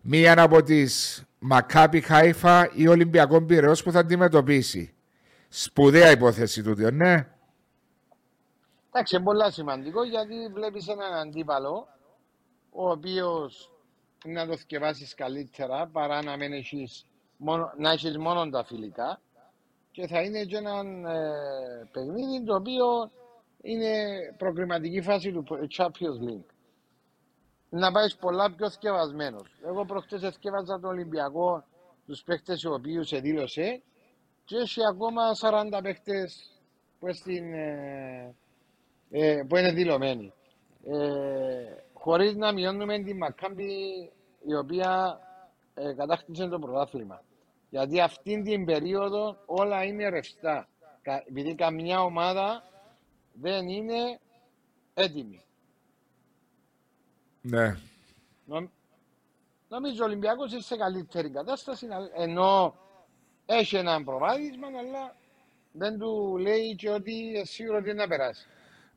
μία 0.00 0.40
από 0.40 0.62
τις 0.62 1.24
Μακάπη 1.38 2.00
Χάιφα 2.00 2.70
ή 2.74 2.88
Ολυμπιακό 2.88 3.42
Πυραιός 3.42 3.82
που 3.82 3.92
θα 3.92 3.98
αντιμετωπίσει. 3.98 4.94
Σπουδαία 5.54 6.10
υπόθεση 6.10 6.62
τούτη, 6.62 6.92
ναι. 6.92 7.28
Εντάξει, 8.90 9.16
είναι 9.16 9.24
πολύ 9.24 9.52
σημαντικό 9.52 10.04
γιατί 10.04 10.48
βλέπεις 10.52 10.88
έναν 10.88 11.12
αντίπαλο 11.14 11.88
ο 12.70 12.90
οποίος 12.90 13.70
να 14.24 14.46
το 14.46 14.56
θυκευάσεις 14.56 15.14
καλύτερα 15.14 15.86
παρά 15.86 16.22
να 16.22 16.36
μην 16.36 16.52
έχεις 16.52 17.06
μόνο, 17.36 17.72
να 17.76 17.90
έχεις 17.90 18.18
μόνο 18.18 18.50
τα 18.50 18.64
φιλικά 18.64 19.20
και 19.90 20.06
θα 20.06 20.22
είναι 20.22 20.44
και 20.44 20.56
ένα 20.56 20.78
ε, 21.10 21.88
παιχνίδι 21.92 22.44
το 22.44 22.54
οποίο 22.54 23.10
είναι 23.62 23.94
προκριματική 24.36 25.00
φάση 25.00 25.32
του 25.32 25.44
Champions 25.76 26.28
League. 26.28 26.52
Να 27.68 27.92
πάεις 27.92 28.16
πολλά 28.16 28.54
πιο 28.54 28.70
θυκευασμένος. 28.70 29.60
Εγώ 29.64 29.84
προχτές 29.84 30.20
θυκευάζα 30.20 30.80
τον 30.80 30.90
Ολυμπιακό 30.90 31.64
τους 32.06 32.22
παίχτες 32.22 32.62
οι 32.62 32.68
οποίους 32.68 33.12
εδήλωσε 33.12 33.82
και 34.44 34.56
έχει 34.56 34.86
ακόμα 34.86 35.22
40 35.40 35.80
παίχτες 35.82 36.50
που, 36.98 37.14
στην, 37.14 37.52
ε, 37.54 38.34
ε, 39.10 39.42
που 39.48 39.56
είναι 39.56 39.72
δηλωμένοι. 39.72 40.32
Ε, 40.86 41.76
χωρίς 41.92 42.34
να 42.36 42.52
μειώνουμε 42.52 42.98
την 43.02 43.16
Μακάμπη 43.16 43.72
η 44.46 44.54
οποία 44.54 45.20
ε, 45.74 45.92
κατάκτησε 45.92 46.46
το 46.48 46.58
πρωτάθλημα. 46.58 47.22
Γιατί 47.70 48.00
αυτήν 48.00 48.44
την 48.44 48.64
περίοδο 48.64 49.36
όλα 49.46 49.84
είναι 49.84 50.08
ρευστά. 50.08 50.68
Κα- 51.02 51.24
Επειδή 51.28 51.54
καμιά 51.54 52.02
ομάδα 52.02 52.62
δεν 53.32 53.68
είναι 53.68 54.20
έτοιμη. 54.94 55.44
Ναι. 57.40 57.76
Νομ- 58.44 58.68
Νομίζω 59.68 60.02
ο 60.02 60.06
Ολυμπιακός 60.06 60.52
είναι 60.52 60.60
σε 60.60 60.76
καλύτερη 60.76 61.30
κατάσταση 61.30 61.86
να- 61.86 62.10
ενώ 62.14 62.74
έχει 63.58 63.76
ένα 63.76 64.04
προβάδισμα 64.04 64.66
αλλά 64.66 65.16
δεν 65.72 65.98
του 65.98 66.36
λέει 66.40 66.74
και 66.74 66.90
ότι 66.90 67.36
ε, 67.36 67.44
σίγουρο 67.44 67.76
ότι 67.78 67.90
είναι 67.90 68.02
να 68.02 68.08
περάσει. 68.08 68.46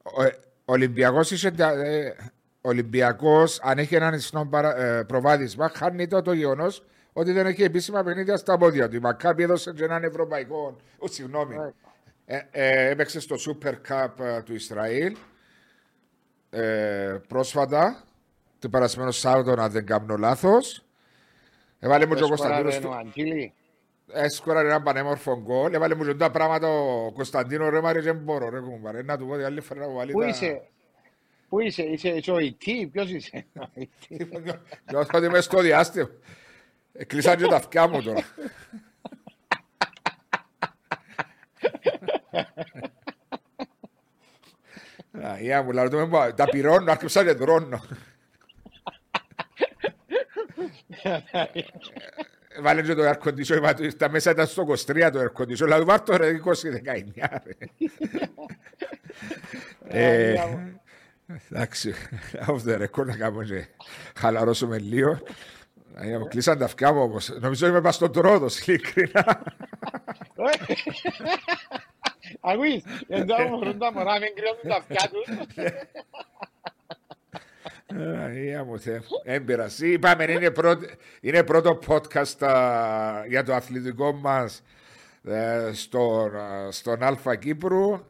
Ο 0.04 0.24
ε, 0.24 0.38
Ολυμπιακός 0.66 1.32
είχε, 1.32 1.54
ε, 1.58 2.12
Ολυμπιακός, 2.62 3.60
αν 3.62 3.78
έχει 3.78 3.96
έναν 3.96 4.14
ισχυρό 4.14 4.46
παρα- 4.46 4.78
ε, 4.78 5.04
προβάδισμα, 5.04 5.70
χάνει 5.76 6.08
το, 6.08 6.22
το 6.22 6.34
γεγονός 6.34 6.84
ότι 7.14 7.32
δεν 7.32 7.46
έχει 7.46 7.64
επίσημα 7.64 8.04
παιχνίδια 8.04 8.38
στα 8.38 8.58
πόδια 8.58 8.90
του. 8.90 8.96
Η 8.96 9.00
Μακάπη 9.00 9.44
έδωσε 9.44 9.74
και 9.74 9.84
έναν 9.84 10.04
ευρωπαϊκό. 10.04 10.78
Ο, 10.98 11.08
συγγνώμη. 11.08 11.56
Ναι. 11.56 11.72
Ε, 12.26 12.42
ε, 12.52 12.90
έπαιξε 12.90 13.20
στο 13.20 13.36
Super 13.46 13.74
Cup 13.90 14.26
ε, 14.26 14.42
του 14.42 14.54
Ισραήλ. 14.54 15.16
ε, 16.50 17.18
πρόσφατα, 17.28 18.04
το 18.60 18.70
περασμένο 18.70 19.12
Σάββατο, 19.12 19.62
αν 19.62 19.72
δεν 19.72 19.86
κάνω 19.86 20.18
λάθος. 20.18 20.84
Έβαλε 21.80 22.06
μου 22.06 22.14
και 22.16 22.24
ο 22.24 22.28
Κωνσταντίνο. 22.28 22.70
Έσκοραρε 24.12 24.18
ο 24.18 24.22
Αγγίλη. 24.22 24.26
Έσκορα 24.26 24.60
ένα 24.60 24.82
πανέμορφο 24.82 25.42
γκολ. 25.42 25.74
Έβαλε 25.74 25.96
μου 25.96 26.06
και 26.06 26.14
τα 26.14 26.32
πράγματα 26.32 26.68
ο 26.68 27.12
Κωνσταντίνο 27.12 27.70
ρε 27.70 27.82
Μάρι, 27.82 28.00
δεν 28.00 28.18
μπορώ 28.18 28.50
ρε 28.50 28.60
κουμπάρε. 28.60 29.04
Να 29.04 29.18
του 29.18 29.28
πω 29.28 29.34
ότι 29.34 29.44
άλλη 29.44 29.62
φορά 29.62 29.80
να 29.80 29.94
βάλει 29.94 30.12
Πού 30.12 30.20
τα... 30.20 30.28
είσαι, 30.28 30.62
πού 31.50 31.60
είσαι, 31.60 31.84
είσαι, 31.84 32.10
είσαι 32.10 32.32
ο 32.32 32.40
ΙΤ, 32.40 32.62
ποιος 32.92 33.10
είσαι; 33.10 33.46
Ο 33.60 33.66
IT. 33.80 33.88
Νιώθω 34.92 35.18
ότι 35.18 35.26
είμαι 35.26 35.42
στο 35.42 35.62
διάστημα. 35.62 36.10
Κλείσαν 37.08 37.38
και 37.38 37.46
τα 37.48 37.56
αυτιά 37.56 37.88
μου 37.88 38.02
τώρα. 38.02 38.24
Αγία 45.22 45.64
μου, 45.64 45.72
λαό, 45.72 45.90
το 45.90 45.98
με 45.98 46.08
πω, 46.08 46.34
τα 46.34 46.46
πυρώνω, 46.46 46.92
άρχισα 46.92 47.24
και 47.24 47.34
τρώνω. 47.34 47.82
Βάλε 52.62 52.82
και 52.82 52.94
το 52.94 53.10
air 53.10 53.28
condition, 53.28 53.56
είπα 53.56 53.74
του, 53.74 53.88
τα 53.88 54.10
μέσα 54.10 54.32
ήταν 54.32 54.48
στο 54.48 54.66
23 54.70 55.10
το 55.14 55.20
air 55.20 55.42
condition, 55.42 55.56
δηλαδή 55.56 55.84
βάρ' 55.84 56.02
το 56.02 56.18
ρε 56.18 56.40
20-19 56.46 56.52
ρε. 57.16 57.56
Ε, 59.88 60.28
Αγία 60.30 60.48
μου. 60.48 60.82
Εντάξει, 61.52 61.94
off 62.48 62.60
the 62.68 62.82
record 62.82 63.06
να 63.06 63.16
κάνουμε 63.16 63.46
και 63.46 63.68
χαλαρώσουμε 64.16 64.78
λίγο. 64.80 65.20
Αγία 65.94 66.20
μου, 66.20 66.28
Κλείσαν 66.28 66.58
τα 66.58 66.66
αυτιά 66.66 66.94
μου 66.94 67.02
όμως. 67.02 67.30
Νομίζω 67.40 67.68
είμαι 67.68 67.82
πας 67.82 67.96
στον 67.96 68.12
τρόδος, 68.12 68.60
ειλικρινά. 68.68 69.44
Ακούεις, 72.40 72.84
εδώ 73.08 73.48
μου 73.48 73.60
βρουν 73.60 73.78
τα 73.78 73.92
μωρά, 73.94 74.20
μην 74.20 74.30
κρυώνουν 74.36 74.62
τα 74.68 74.76
αυτιά 74.76 75.10
τους. 75.10 75.28
Αγία 78.26 78.64
μου, 78.64 78.80
Θεέ. 78.80 79.02
Έμπειραση. 79.24 79.92
Είπαμε, 79.92 80.24
είναι 80.32 80.52
πρώτο, 80.52 80.86
είναι 81.22 81.44
πρώτο 81.44 81.80
podcast 81.88 82.46
α, 82.48 83.26
για 83.28 83.44
το 83.44 83.54
αθλητικό 83.54 84.12
μας 84.14 84.64
ε, 85.24 85.70
στον, 85.74 86.36
α, 86.36 86.72
στον 86.72 87.04
Αλφα 87.04 87.36
Κύπρου. 87.36 88.06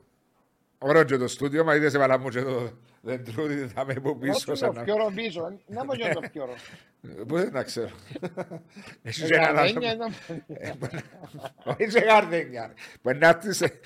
Ωραίο 0.78 1.04
και 1.04 1.18
το 1.18 1.28
στούντιο, 1.28 1.64
μας 1.64 1.76
είδες 1.76 1.94
έβαλα 1.94 2.18
μου 2.20 2.30
και 2.30 2.42
το 2.42 2.70
δεντρούδι, 3.02 3.68
θα 3.68 3.86
με 3.86 3.94
πω 3.94 4.16
πίσω. 4.16 4.32
Όχι 4.52 4.56
σαν 4.56 4.74
το 4.74 4.80
να- 4.80 4.84
πιόρο 4.84 5.12
πίσω, 5.16 5.60
να 5.68 5.86
μου 5.86 5.94
γίνει 5.94 6.14
το 6.14 6.22
πιόρο. 6.32 6.54
Πού 7.28 7.36
δεν 7.38 7.52
τα 7.52 7.64
ξέρω. 7.64 7.90
Έχεις 9.04 9.24
και 9.28 9.34
ένα 9.36 9.52
Γαρδένια 9.52 9.90
άλλο- 9.90 10.12
είναι- 10.48 11.04
Όχι 11.64 11.90
σε 11.90 12.00
γαρδένια. 12.00 12.74
Μπορεί 13.02 13.18
να 13.24 13.28
έρθεις- 13.28 13.80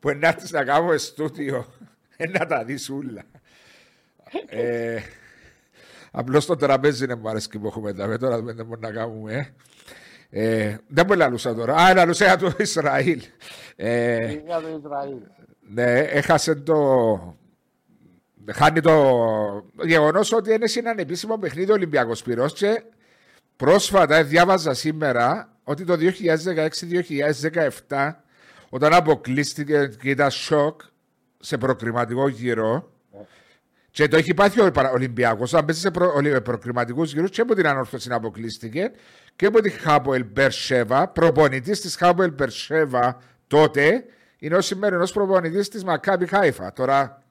Μπορεί 0.00 0.16
να 0.18 0.28
έρθεις 0.28 0.50
να 0.50 0.64
κάνουμε 0.64 0.96
στούντιο 0.96 1.66
ε, 2.16 2.26
να 2.28 2.46
τα 2.46 2.64
δεις 2.64 2.88
ούλα. 2.90 3.22
Ε, 4.46 4.98
Απλώς 6.10 6.46
το 6.46 6.56
τραπέζι 6.56 7.04
είναι 7.04 7.14
μου 7.14 7.28
αρέσει 7.28 7.48
που 7.48 7.66
έχουμε 7.66 7.92
τα 7.92 8.18
τώρα 8.18 8.42
δεν 8.42 8.54
μπορούμε 8.66 8.88
να 8.88 8.92
κάνουμε. 8.92 9.32
ε. 9.34 9.52
Ε, 10.32 10.76
δεν 10.86 11.06
μπορεί 11.06 11.18
να 11.18 11.28
λούσα 11.28 11.54
τώρα. 11.54 11.74
Α, 11.74 11.94
να 11.94 12.04
λούσα 12.04 12.24
για 12.24 12.36
το 12.36 12.52
Ισραήλ. 12.58 13.22
Ε, 13.76 14.32
Για 14.32 14.60
το 14.60 14.68
Ισραήλ. 14.78 15.16
ναι, 15.60 15.98
έχασε 15.98 16.54
το. 16.54 17.36
Χάνει 18.52 18.80
το 18.80 19.20
γεγονός 19.82 20.32
ότι 20.32 20.52
είναι 20.54 20.66
σε 20.66 20.78
έναν 20.78 20.98
επίσημο 20.98 21.38
παιχνίδι 21.38 21.72
Ολυμπιακός 21.72 22.22
Πυρός 22.22 22.52
και 22.52 22.82
πρόσφατα 23.56 24.16
ε, 24.16 24.22
διάβαζα 24.22 24.74
σήμερα 24.74 25.56
ότι 25.64 25.84
το 25.84 25.96
2016-2017 27.88 28.12
όταν 28.68 28.94
αποκλείστηκε 28.94 29.90
και 30.00 30.10
ήταν 30.10 30.30
σοκ 30.30 30.80
σε 31.38 31.58
προκριματικό 31.58 32.28
γύρο 32.28 32.92
και 33.90 34.08
το 34.08 34.16
έχει 34.16 34.34
πάθει 34.34 34.60
ο 34.60 34.70
Παρα- 34.70 34.90
Ολυμπιακός. 34.90 35.52
Όταν 35.52 35.64
παίζει 35.64 35.80
σε 35.80 35.90
προ, 35.90 36.12
ολυ- 36.14 36.40
προκριματικούς 36.40 37.12
γύρους 37.12 37.30
και 37.30 37.40
από 37.40 37.54
την 37.54 37.66
ανόρθωση 37.66 38.12
αποκλείστηκε 38.12 38.90
και 39.36 39.46
από 39.46 39.60
τη 39.60 39.70
Χάποελ 39.70 40.24
Μπερσέβα 40.24 41.08
προπονητής 41.08 41.80
της 41.80 41.96
Χάποελ 41.96 42.32
Μπερσέβα 42.32 43.20
τότε 43.46 44.04
είναι 44.38 44.56
ο 44.56 44.60
σημερινός 44.60 45.12
προπονητής 45.12 45.68
της 45.68 45.84
Μακάμπι 45.84 46.26
Χάιφα. 46.26 46.72
Τώρα 46.72 47.22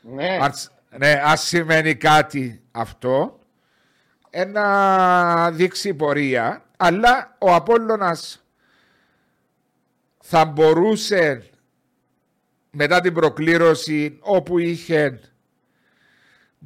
Ναι, 0.00 0.38
αν, 0.40 0.52
ναι, 0.98 1.20
αν 1.24 1.36
σημαίνει 1.36 1.94
κάτι 1.94 2.62
αυτό, 2.72 3.38
ένα 4.30 5.50
δείξει 5.50 5.94
πορεία, 5.94 6.64
αλλά 6.76 7.36
ο 7.38 7.54
Απόλλωνας 7.54 8.44
θα 10.18 10.44
μπορούσε 10.44 11.42
μετά 12.70 13.00
την 13.00 13.12
προκλήρωση 13.14 14.18
όπου 14.20 14.58
είχε 14.58 15.20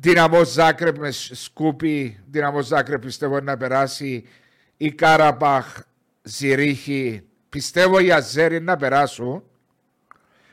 Ντιναμό 0.01 0.45
Ζάγκρεπ 0.45 0.99
με 0.99 1.11
Σ- 1.11 1.35
Σκούπι, 1.35 2.21
Ντιναμό 2.31 2.61
Ζάγκρεπ 2.61 3.01
πιστεύω 3.01 3.41
να 3.41 3.57
περάσει 3.57 4.25
η 4.77 4.93
Κάραμπαχ, 4.93 5.79
Ζυρίχη, 6.23 7.23
πιστεύω 7.49 7.99
οι 7.99 8.13
Αζέρι 8.13 8.61
να 8.61 8.77
περάσουν. 8.77 9.43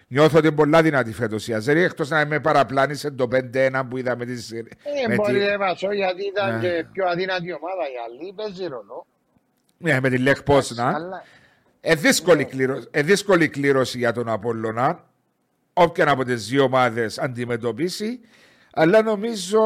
Νιώθω 0.08 0.38
ότι 0.38 0.48
είναι 0.48 0.56
πολλά 0.56 0.82
δυνατή 0.82 1.12
φέτος 1.14 1.48
η 1.48 1.54
Αζέρι, 1.54 1.82
εκτός 1.82 2.10
να 2.10 2.26
με 2.26 2.40
παραπλάνησε 2.40 3.12
το 3.12 3.28
5-1 3.28 3.88
που 3.90 3.98
είδαμε 3.98 4.26
τη 4.26 4.36
Ζυρ- 4.36 4.72
Ε, 5.04 5.08
με, 5.08 5.16
μπορεί 5.16 5.34
τη, 5.34 5.40
ρε 5.46 5.58
Βάσο, 5.58 5.92
γιατί 5.92 6.26
ήταν 6.26 6.56
Ναι. 6.56 6.60
και 6.62 6.86
πιο 6.92 7.08
αδύνατη 7.08 7.54
ομάδα 7.54 7.84
η 7.84 7.96
άλλη, 8.08 8.34
παίζει 8.36 8.64
ρόλο. 8.66 9.06
ναι, 9.78 10.00
με 10.00 10.10
τη 10.10 10.18
Λεχ 10.18 10.44
Πόζναν. 10.44 10.88
Αλλά 10.96 11.24
Ε, 11.82 11.96
δύσκολη, 11.96 12.46
κλήρωση, 12.46 12.88
ε, 12.92 13.02
δύσκολη 13.02 13.48
κλήρωση 13.48 13.98
για 13.98 14.12
τον 14.12 14.30
Απόλλωνα, 14.30 15.04
όποια 15.74 16.10
από 16.10 16.24
τις 16.24 16.48
δύο 16.48 16.64
ομάδες 16.64 17.20
αντιμετωπίσει, 17.20 18.20
αλλά 18.78 19.02
νομίζω... 19.02 19.62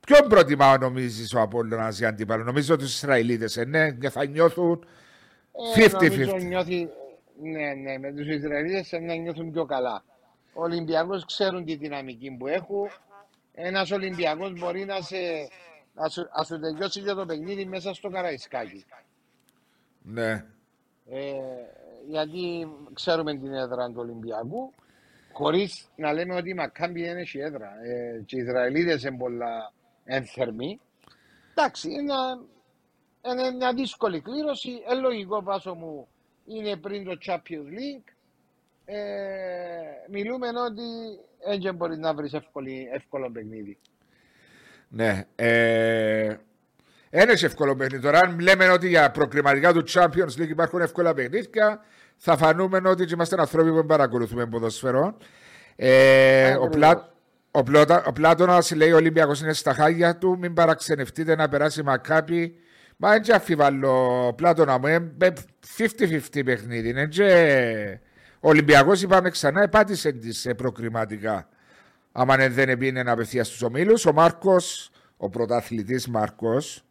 Ποιον 0.00 0.28
προτιμά 0.28 0.78
νομίζεις 0.78 1.34
ο 1.34 1.40
Απόλλωνας 1.40 1.98
για 1.98 2.08
αντίπαλος; 2.08 2.46
Νομίζω 2.46 2.76
τους 2.76 2.94
Ισραηλίτες, 2.94 3.56
ε, 3.56 3.64
ναι, 3.64 3.90
και 3.90 4.10
θα 4.10 4.24
νιώθουν 4.26 4.86
ε, 5.76 5.84
50-50. 5.84 6.10
νομίζω 6.10 6.36
νιώθει, 6.36 6.88
ναι, 7.42 7.72
ναι, 7.74 7.98
με 7.98 8.12
τους 8.12 8.26
Ισραηλίτες 8.26 8.92
να 8.92 9.14
νιώθουν 9.14 9.50
πιο 9.52 9.64
καλά. 9.64 10.04
Ο 10.52 10.62
Ολυμπιακός 10.62 11.24
ξέρουν 11.24 11.64
τη 11.64 11.76
δυναμική 11.76 12.36
που 12.38 12.46
έχουν. 12.46 12.88
Ένας 13.54 13.90
Ολυμπιακός 13.90 14.52
μπορεί 14.58 14.84
να, 14.84 15.00
σε, 15.00 15.16
να, 15.94 16.08
σου, 16.08 16.28
να 16.36 16.44
σου 16.44 16.60
τελειώσει 16.60 17.00
και 17.00 17.12
το 17.12 17.26
παιχνίδι 17.26 17.64
μέσα 17.64 17.94
στο 17.94 18.08
Καραϊσκάκι. 18.08 18.84
Ναι. 20.02 20.44
Ε, 21.10 21.34
γιατί 22.08 22.68
ξέρουμε 22.92 23.36
την 23.36 23.52
έδρα 23.52 23.86
του 23.86 23.96
Ολυμπιακού, 23.96 24.72
χωρίς 25.38 25.88
να 25.96 26.12
λέμε 26.12 26.34
ότι 26.34 26.50
η 26.50 26.54
Μακάμπη 26.54 27.04
δεν 27.04 27.16
έχει 27.16 27.38
έδρα. 27.38 27.70
Ε, 27.84 28.22
και 28.26 28.36
οι 28.36 28.42
Ισραηλίδε 28.42 28.92
είναι 28.92 29.16
πολλά 29.16 29.72
ένθερμοι. 30.04 30.80
Εντάξει, 31.54 31.90
είναι, 31.90 32.14
είναι 33.22 33.50
μια 33.50 33.72
δύσκολη 33.72 34.20
κλήρωση. 34.20 34.70
Ε, 34.90 34.94
λογικό 34.94 35.42
πάσο 35.42 35.74
μου 35.74 36.08
είναι 36.46 36.76
πριν 36.76 37.04
το 37.04 37.18
Champions 37.26 37.68
League. 37.76 38.12
Ε, 38.84 38.96
μιλούμε 40.10 40.48
ότι 40.48 40.82
δεν 41.60 41.74
μπορείς 41.74 41.98
να 41.98 42.14
βρεις 42.14 42.32
εύκολο 42.92 43.30
παιχνίδι. 43.30 43.78
Ναι. 44.88 45.24
Ε, 45.36 46.36
ένα 47.10 47.32
εύκολο 47.32 47.76
παιχνίδι. 47.76 48.02
Τώρα, 48.02 48.18
αν 48.20 48.40
λέμε 48.40 48.68
ότι 48.68 48.88
για 48.88 49.10
προκριματικά 49.10 49.72
του 49.72 49.84
Champions 49.88 50.38
League 50.38 50.48
υπάρχουν 50.48 50.80
εύκολα 50.80 51.14
παιχνίδια, 51.14 51.80
θα 52.18 52.36
φανούμε 52.36 52.80
ότι 52.84 53.04
και 53.04 53.14
είμαστε 53.14 53.36
άνθρωποι 53.38 53.72
που 53.72 53.86
παρακολουθούμε 53.86 54.46
ποδοσφαιρό. 54.46 55.16
Ε, 55.76 56.50
ο, 56.50 56.64
Ακριβώς. 56.64 56.68
Πλά, 56.70 57.12
ο, 57.50 57.62
Πλώτα, 57.62 58.04
ο 58.06 58.12
Πλάτωνας 58.12 58.74
λέει 58.74 58.92
ο 58.92 58.96
Ολυμπιακός 58.96 59.40
είναι 59.40 59.52
στα 59.52 59.74
χάγια 59.74 60.16
του, 60.16 60.38
μην 60.38 60.54
παραξενευτείτε 60.54 61.36
να 61.36 61.48
περάσει 61.48 61.82
μακάπη. 61.82 62.54
Μα 62.96 63.10
δεν 63.10 63.34
αφιβάλλω 63.34 64.32
Πλάτωνα 64.36 64.78
μου, 64.78 64.86
είναι 64.86 65.12
50-50 65.78 66.44
παιχνίδι. 66.44 66.88
Είναι 66.88 67.06
και... 67.06 67.98
Ο 68.40 68.48
Ολυμπιακός 68.48 69.02
είπαμε 69.02 69.30
ξανά 69.30 69.62
επάτησε 69.62 70.12
τις 70.12 70.46
ε, 70.46 70.54
προκριματικά. 70.54 71.48
Άμα 72.12 72.36
ναι, 72.36 72.48
δεν 72.48 72.68
επίνε 72.68 73.10
απευθεία 73.10 73.44
στους 73.44 73.62
ομίλους, 73.62 74.06
ο 74.06 74.12
Μάρκος, 74.12 74.90
ο 75.16 75.28
πρωταθλητής 75.28 76.08
Μάρκος, 76.08 76.84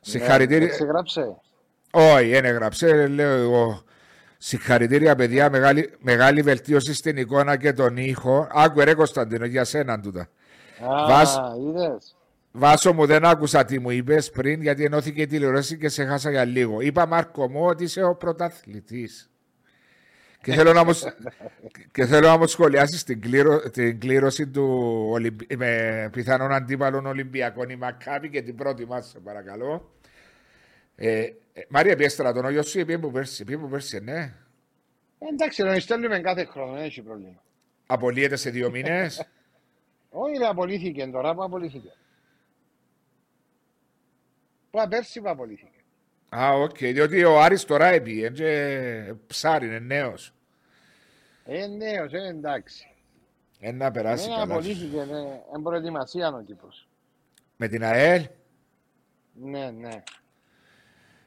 συγχαρητήρια. 0.00 0.66
Έτσι 0.66 0.84
γράψε. 0.84 1.36
Όχι, 1.90 2.28
δεν 2.28 2.44
έγραψε, 2.44 3.06
λέω 3.06 3.36
εγώ. 3.36 3.84
Συγχαρητήρια, 4.46 5.14
παιδιά, 5.14 5.50
μεγάλη, 5.50 5.90
μεγάλη 5.98 6.42
βελτίωση 6.42 6.94
στην 6.94 7.16
εικόνα 7.16 7.56
και 7.56 7.72
τον 7.72 7.96
ήχο. 7.96 8.48
Άκου 8.52 8.80
ρε 8.80 8.94
Κωνσταντίνο, 8.94 9.44
για 9.44 9.64
σένα 9.64 10.00
τούτα. 10.00 10.20
Α, 10.20 11.06
Βάζ- 11.06 11.36
είδες. 11.68 12.16
Βάσο 12.52 12.92
μου, 12.92 13.06
δεν 13.06 13.24
άκουσα 13.24 13.64
τι 13.64 13.78
μου 13.78 13.90
είπες 13.90 14.30
πριν, 14.30 14.62
γιατί 14.62 14.84
ενώθηκε 14.84 15.22
η 15.22 15.26
τηλεόραση 15.26 15.78
και 15.78 15.88
σε 15.88 16.04
χάσα 16.04 16.30
για 16.30 16.44
λίγο. 16.44 16.80
Είπα, 16.80 17.06
Μάρκο 17.06 17.50
μου, 17.50 17.64
ότι 17.64 17.84
είσαι 17.84 18.02
ο 18.02 18.14
πρωταθλητής. 18.14 19.30
Και 20.42 20.52
θέλω 20.52 20.72
να 20.72 20.84
μου, 20.84 20.92
και 21.92 22.06
θέλω 22.06 22.28
να 22.28 22.36
μου 22.38 22.46
σχολιάσεις 22.46 23.04
την, 23.04 23.20
κλήρω, 23.20 23.70
την 23.70 24.00
κλήρωση 24.00 24.46
του 24.48 24.64
Ολυμπ- 25.10 25.54
με 25.56 26.08
πιθανόν 26.12 26.52
αντίπαλων 26.52 27.06
Ολυμπιακών 27.06 27.68
η 27.68 27.76
Μακάβη 27.76 28.28
και 28.28 28.42
την 28.42 28.54
πρώτη 28.54 28.86
μας, 28.86 29.06
σε 29.08 29.18
παρακαλώ. 29.18 29.92
Ε, 30.96 31.20
ε, 31.52 31.62
Μάρια, 31.68 31.96
πιέστρα 31.96 32.32
τον 32.32 32.54
Ιωσή, 32.54 32.84
πήγε 32.84 32.98
που 32.98 33.10
πέρσι, 33.10 33.44
πήγε 33.44 33.58
που 33.58 33.68
πέρσι, 33.68 34.00
ναι. 34.00 34.34
Εντάξει, 35.18 35.62
τον 35.62 35.80
στέλνουμε 35.80 36.20
κάθε 36.20 36.44
χρόνο, 36.44 36.72
δεν 36.72 36.82
έχει 36.82 37.02
πρόβλημα. 37.02 37.42
Απολύεται 37.86 38.36
σε 38.36 38.50
δύο 38.50 38.70
μήνες. 38.70 39.26
Όχι, 40.10 40.38
ρε, 40.38 40.46
απολύθηκε 40.46 41.06
τώρα 41.06 41.34
που 41.34 41.42
απολύθηκε. 41.42 41.92
Που 44.70 44.88
πέρσι 44.88 45.20
που 45.20 45.28
απολύθηκε. 45.28 45.78
Α, 46.28 46.50
οκ. 46.52 46.76
Διότι 46.78 47.24
ο 47.24 47.40
Άρης 47.40 47.64
τώρα 47.64 47.86
έπιε 47.86 48.30
και 48.30 49.14
ψάρι, 49.26 49.66
είναι 49.66 49.78
νέος. 49.78 50.34
Ε, 51.44 51.66
νέος, 51.66 52.12
ε, 52.12 52.26
εντάξει. 52.26 52.88
Ένα 53.60 53.90
περάσει 53.90 54.24
Εμένα 54.24 54.40
καλά. 54.40 54.52
απολύθηκε, 54.54 55.04
ναι, 55.04 55.42
εν 55.54 55.62
προετοιμασία 55.62 56.28
ο 56.32 56.42
τύπος. 56.42 56.88
Με 57.56 57.68
την 57.68 57.84
ΑΕΛ, 57.84 58.26
Ναι, 59.32 59.70
ναι. 59.70 60.02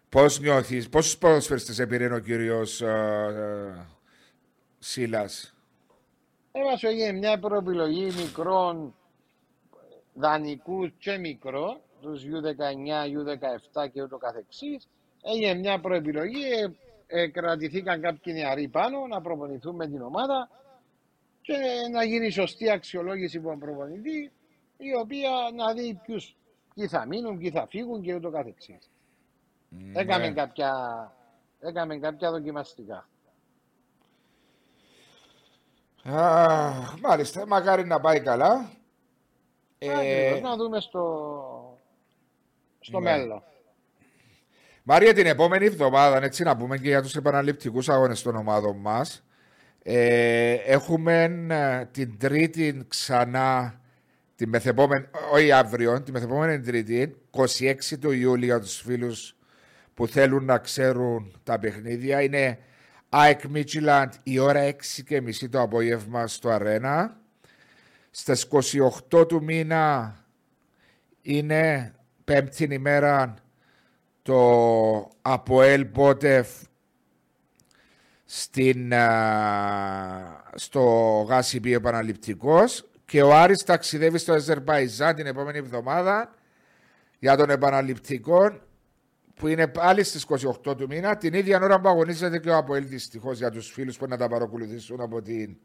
Πώς 0.09 0.39
νιώθεις, 0.39 0.89
πόσους 0.89 1.17
ποδοσφαιριστές 1.17 1.79
επήρε 1.79 2.13
ο 2.13 2.19
κύριος 2.19 2.81
ε, 2.81 3.75
ε, 3.75 3.85
Σίλας; 4.79 5.53
Έβασε 6.51 6.87
έγινε 6.87 7.11
μια 7.11 7.39
προεπιλογή 7.39 8.05
μικρών 8.05 8.95
δανεικούς 10.13 10.91
και 10.99 11.17
μικρό, 11.17 11.81
τους 12.01 12.23
U19, 12.23 13.05
U17 13.05 13.89
και 13.93 14.01
ούτω 14.01 14.17
καθεξής. 14.17 14.87
Έγινε 15.23 15.53
μια 15.53 15.79
προεπιλογή, 15.79 16.43
ε, 16.43 17.21
ε, 17.21 17.27
κρατηθήκαν 17.27 18.01
κάποιοι 18.01 18.33
νεαροί 18.37 18.67
πάνω 18.67 19.07
να 19.07 19.21
προπονηθούν 19.21 19.75
με 19.75 19.87
την 19.87 20.01
ομάδα 20.01 20.49
και 21.41 21.53
να 21.91 22.03
γίνει 22.03 22.29
σωστή 22.29 22.69
αξιολόγηση 22.69 23.37
από 23.37 23.47
τον 23.47 23.59
προπονητή, 23.59 24.31
η 24.77 24.95
οποία 25.01 25.29
να 25.55 25.73
δει 25.73 25.99
ποιους, 26.05 26.35
ποιοι 26.73 26.87
θα 26.87 27.05
μείνουν, 27.05 27.37
ποιοι 27.37 27.51
θα 27.51 27.67
φύγουν 27.67 28.01
και 28.01 28.15
ούτω 28.15 28.29
καθεξής. 28.29 28.89
Έκαμε, 29.93 30.27
Ναι. 30.27 30.33
κάποια, 30.33 30.71
έκαμε 31.59 31.97
κάποια 31.97 32.31
δοκιμαστικά. 32.31 33.07
Αχ, 36.03 36.93
μάλιστα, 37.01 37.47
μακάρι 37.47 37.85
να 37.85 37.99
πάει 37.99 38.19
καλά. 38.19 38.69
Ε, 39.77 39.91
Ακριβώς, 39.91 40.41
να 40.41 40.55
δούμε 40.55 40.79
στο, 40.79 41.79
στο 42.79 42.99
ναι. 42.99 43.11
μέλλον. 43.11 43.43
Μάρια, 44.83 45.13
την 45.13 45.25
επόμενη 45.25 45.65
εβδομάδα, 45.65 46.23
έτσι 46.23 46.43
να 46.43 46.57
πούμε 46.57 46.77
και 46.77 46.87
για 46.87 47.01
τους 47.01 47.15
επαναληπτικούς 47.15 47.89
αγώνες 47.89 48.21
των 48.21 48.35
ομάδων 48.35 48.77
μας, 48.77 49.23
ε, 49.83 50.53
έχουμε 50.53 51.23
ε, 51.49 51.85
την 51.85 52.17
τρίτη 52.19 52.85
ξανά, 52.87 53.81
την 54.35 54.49
μεθεπόμενη, 54.49 55.05
όχι 55.33 55.51
αύριο, 55.51 56.01
την 56.03 56.13
μεθεπόμενη 56.13 56.59
τρίτη, 56.59 57.17
26 57.31 57.97
του 57.99 58.11
Ιούλη 58.11 58.45
για 58.45 58.59
τους 58.59 58.81
φίλους 58.81 59.36
που 59.97 60.07
θέλουν 60.07 60.45
να 60.45 60.57
ξέρουν 60.57 61.39
τα 61.43 61.59
παιχνίδια. 61.59 62.21
Είναι 62.21 62.59
ΑΕΚ 63.09 63.43
Μίτσιλαντ 63.45 64.13
η 64.23 64.39
ώρα 64.39 64.69
6 64.69 64.73
και 65.05 65.21
μισή 65.21 65.49
το 65.49 65.61
απόγευμα 65.61 66.27
στο 66.27 66.49
Αρένα. 66.49 67.17
Στις 68.11 68.47
28 69.11 69.27
του 69.27 69.43
μήνα 69.43 70.15
είναι 71.21 71.93
πέμπτη 72.23 72.63
ημέρα 72.63 73.33
το 74.21 75.09
Αποέλ 75.21 75.85
Μπότεφ 75.85 76.47
στην, 78.25 78.93
α, 78.93 80.43
στο 80.55 80.81
Γάσιμπι 81.29 81.73
επαναληπτικός 81.73 82.89
και 83.05 83.21
ο 83.21 83.35
Άρης 83.35 83.63
ταξιδεύει 83.63 84.17
στο 84.17 84.33
Αζερμπαϊζάν 84.33 85.15
την 85.15 85.25
επόμενη 85.25 85.57
εβδομάδα 85.57 86.33
για 87.19 87.37
τον 87.37 87.49
επαναληπτικό 87.49 88.65
που 89.37 89.47
είναι 89.47 89.67
πάλι 89.67 90.03
στις 90.03 90.25
28 90.65 90.77
του 90.77 90.85
μήνα 90.89 91.17
την 91.17 91.33
ίδια 91.33 91.59
ώρα 91.61 91.79
που 91.79 91.87
αγωνίζεται 91.87 92.39
και 92.39 92.49
ο 92.49 92.57
Αποέλ 92.57 92.87
δυστυχώς 92.87 93.37
για 93.37 93.51
τους 93.51 93.71
φίλους 93.71 93.97
που 93.97 94.05
να 94.07 94.17
τα 94.17 94.27
παρακολουθήσουν 94.29 95.01
από, 95.01 95.21
την, 95.21 95.57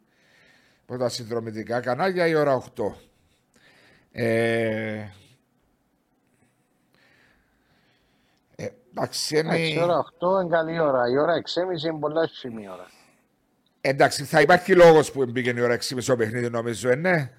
από 0.86 0.98
τα 0.98 1.08
συνδρομητικά 1.08 1.80
κανάλια 1.80 2.26
η 2.26 2.34
ώρα 2.34 2.62
8. 2.76 2.82
Ε, 4.12 5.06
ε, 8.56 8.68
εντάξει, 8.90 9.38
είναι- 9.38 9.54
Εντάξει, 9.54 9.72
η 9.72 9.78
ώρα 9.82 9.98
8 9.98 10.40
είναι 10.40 10.48
καλή 10.56 10.78
ώρα. 10.80 11.08
Η 11.10 11.18
ώρα 11.18 11.34
6.30 11.34 11.84
είναι 11.88 11.98
πολλά 11.98 12.26
σημεία 12.26 12.72
ώρα. 12.72 12.86
εντάξει, 13.80 14.24
θα 14.24 14.40
υπάρχει 14.40 14.74
λόγος 14.74 15.12
που 15.12 15.26
μπήκε 15.26 15.50
η 15.56 15.60
ώρα 15.60 15.74
6 15.74 16.00
στο 16.00 16.16
παιχνίδι 16.16 16.50
νομίζω, 16.50 16.88
ε, 16.90 16.94
ναι. 16.94 17.32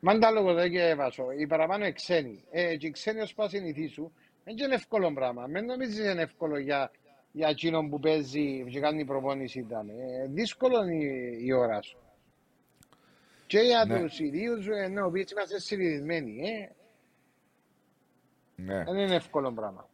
Μάντα 0.00 0.30
λόγω 0.30 0.54
δεν 0.54 0.70
και 0.70 0.94
βάσο. 0.96 1.24
Οι 1.38 1.46
παραπάνω 1.46 1.84
είναι 1.84 1.92
ξένοι. 1.92 2.44
Ε, 2.50 2.76
και 2.76 2.86
οι 2.86 2.90
ξένοι 2.90 3.20
ως 3.20 3.34
πας 3.34 3.50
συνηθίσου, 3.50 4.10
δεν 4.44 4.56
είναι 4.58 4.74
εύκολο 4.74 5.12
πράγμα. 5.12 5.46
Μην 5.46 5.64
νομίζεις 5.64 5.98
είναι 5.98 6.22
εύκολο 6.22 6.58
για, 6.58 6.90
για 7.32 7.48
εκείνον 7.48 7.90
που 7.90 8.00
παίζει 8.00 8.64
και 8.70 8.80
κάνει 8.80 9.04
προπόνηση 9.04 9.58
ήταν. 9.58 9.88
Ε, 9.88 10.26
δύσκολο 10.28 10.82
είναι 10.84 11.04
η, 11.04 11.38
η 11.46 11.52
ώρα 11.52 11.82
σου. 11.82 11.98
Και 13.46 13.58
για 13.58 13.84
Ναι. 13.84 14.00
τους 14.00 14.18
ιδίους, 14.18 14.66
ενώ 14.66 15.06
οποίοι 15.06 15.26
είμαστε 15.32 15.58
συνηθισμένοι, 15.60 16.40
ε, 16.48 16.72
ναι. 18.56 18.84
δεν 18.84 18.96
είναι 18.96 19.14
εύκολο 19.14 19.52
πράγμα. 19.52 19.88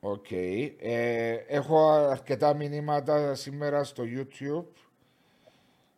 Οκ. 0.00 0.30
Ε, 0.30 1.32
έχω 1.32 1.90
αρκετά 1.90 2.54
μηνύματα 2.54 3.34
σήμερα 3.34 3.84
στο 3.84 4.04
YouTube. 4.06 4.66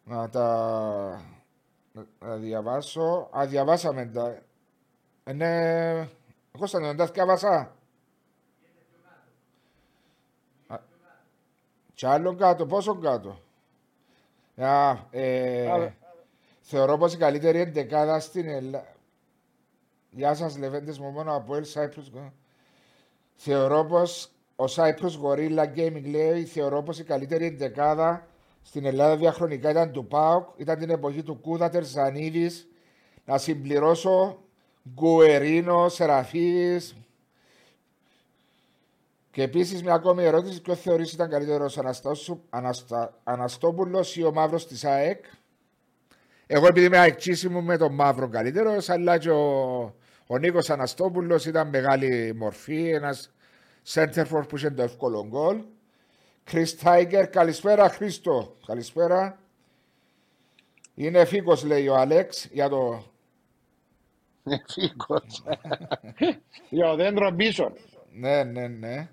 Να 0.04 0.28
τα 0.28 1.36
να, 1.92 2.06
να 2.28 2.36
διαβάσω. 2.36 3.30
Α, 3.38 3.46
διαβάσαμε 3.46 4.06
τα. 4.06 4.42
Ε, 5.24 5.32
ναι. 5.32 6.08
Κώστα, 6.56 6.80
δεν 6.80 6.96
τα 6.96 7.06
διαβάσα. 7.06 7.76
Α, 10.66 10.78
Κι 11.94 12.06
άλλο 12.06 12.34
κάτω, 12.34 12.66
πόσο 12.66 12.94
κάτω. 12.98 13.40
Α, 14.56 14.96
ε, 15.10 15.70
Άλλο. 15.70 15.94
θεωρώ 16.60 16.98
πως 16.98 17.14
η 17.14 17.16
καλύτερη 17.16 17.60
εντεκάδα 17.60 18.20
στην 18.20 18.48
Ελλάδα. 18.48 18.94
Γεια 20.10 20.34
σας, 20.34 20.58
Λεβέντες 20.58 20.98
μου, 20.98 21.10
μόνο 21.10 21.34
από 21.34 21.54
El 21.54 21.64
Cyprus. 21.74 22.30
Θεωρώ 23.34 23.84
πως 23.84 24.30
ο 24.56 24.64
Cyprus 24.64 25.20
Gorilla 25.22 25.74
Gaming 25.76 26.04
λέει 26.04 26.44
θεωρώ 26.44 26.82
πως 26.82 26.98
η 26.98 27.04
καλύτερη 27.04 27.46
εντεκάδα 27.46 28.26
στην 28.62 28.84
Ελλάδα 28.84 29.16
διαχρονικά 29.16 29.70
ήταν 29.70 29.92
του 29.92 30.06
ΠΑΟΚ, 30.06 30.48
ήταν 30.56 30.78
την 30.78 30.90
εποχή 30.90 31.22
του 31.22 31.34
Κούδα 31.40 31.68
Τερζανίδης, 31.68 32.68
να 33.24 33.38
συμπληρώσω 33.38 34.38
Γκουερίνο, 34.94 35.88
Σεραφίδης 35.88 36.96
και 39.30 39.42
επίσης 39.42 39.82
μια 39.82 39.94
ακόμη 39.94 40.24
ερώτηση 40.24 40.60
ποιος 40.60 40.80
θεωρείς 40.80 41.12
ήταν 41.12 41.30
καλύτερος 41.30 41.78
Αναστάσου- 41.78 42.40
Αναστα... 42.50 43.20
Αναστόπουλος 43.24 44.16
ή 44.16 44.22
ο 44.22 44.32
Μαύρος 44.32 44.66
της 44.66 44.84
ΑΕΚ; 44.84 45.24
Εγώ 46.46 46.66
επειδή 46.66 46.86
είμαι 46.86 46.98
αεξής 46.98 47.42
ήμουν 47.42 47.64
με 47.64 47.76
τον 47.76 47.94
Μαύρο 47.94 48.28
καλύτερος 48.28 48.88
αλλά 48.88 49.18
και 49.18 49.30
ο, 49.30 49.80
ο 50.26 50.38
Νίκος 50.38 50.70
Αναστόπουλος 50.70 51.46
ήταν 51.46 51.68
μεγάλη 51.68 52.34
μορφή 52.34 52.88
ένας 52.88 53.30
center 53.94 54.24
for 54.30 54.48
που 54.48 54.56
είχε 54.56 54.70
το 54.70 54.82
εύκολο 54.82 55.26
γκολ. 55.28 55.62
Chris 56.50 56.68
Tiger, 56.82 57.26
καλησπέρα 57.30 57.88
Χρήστο, 57.88 58.56
καλησπέρα. 58.66 59.38
Είναι 60.94 61.24
φίκος 61.24 61.64
λέει 61.64 61.88
ο 61.88 61.96
Αλέξ 61.96 62.48
για 62.52 62.68
το... 62.68 63.14
Φύγος. 64.72 65.42
Για 66.68 66.90
ο 66.90 66.96
δέντρο 66.96 67.32
πίσω. 67.32 67.72
Ναι, 68.12 68.44
ναι, 68.44 68.66
ναι. 68.66 69.08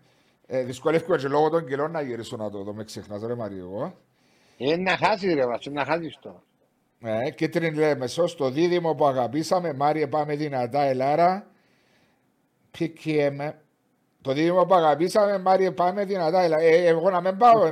Ε, 0.47 0.63
δυσκολεύομαι 0.63 1.17
και 1.17 1.27
λόγω 1.27 1.49
των 1.49 1.65
κιλών 1.67 1.91
να 1.91 2.01
γυρίσω 2.01 2.37
να 2.37 2.49
το 2.49 2.63
δω, 2.63 2.73
με 2.73 2.83
ξεχνάς 2.83 3.23
ρε 3.23 3.35
Μαριώ. 3.35 3.95
Ε, 4.57 4.77
να 4.77 4.97
χάσεις 4.97 5.33
ρε 5.33 5.45
βάσο, 5.45 5.71
να 5.71 5.85
χάσεις 5.85 6.17
το. 6.21 6.43
Ε, 7.03 7.29
κίτρινη 7.29 7.77
λέμεσο 7.77 8.27
στο 8.27 8.49
δίδυμο 8.49 8.95
που 8.95 9.05
αγαπήσαμε, 9.05 9.73
Μάριε 9.73 10.07
πάμε 10.07 10.35
δυνατά 10.35 10.81
Ελάρα. 10.81 11.47
PKM. 12.79 13.51
Το 14.21 14.33
δίδυμο 14.33 14.65
που 14.65 14.73
αγαπήσαμε, 14.73 15.37
Μάριε 15.37 15.71
πάμε 15.71 16.05
δυνατά 16.05 16.41
Ελάρα. 16.41 16.63
Ε, 16.63 16.85
εγώ 16.85 17.09
να 17.09 17.21
μην 17.21 17.37
πάω. 17.37 17.69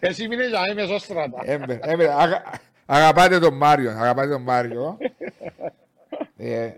Ε, 0.00 0.08
Εσύ 0.08 0.28
μείνες 0.28 0.48
για 0.48 0.70
είμαι 0.70 0.98
στράτα. 0.98 1.40
Έμπε, 1.44 1.78
έμπε, 1.82 2.12
αγα, 2.12 2.42
αγαπάτε 2.86 3.38
τον 3.38 3.56
Μάριο, 3.56 3.90
αγαπάτε 3.90 4.28
τον 4.28 4.42
Μάριο. 4.42 4.98
Ε, 6.36 6.72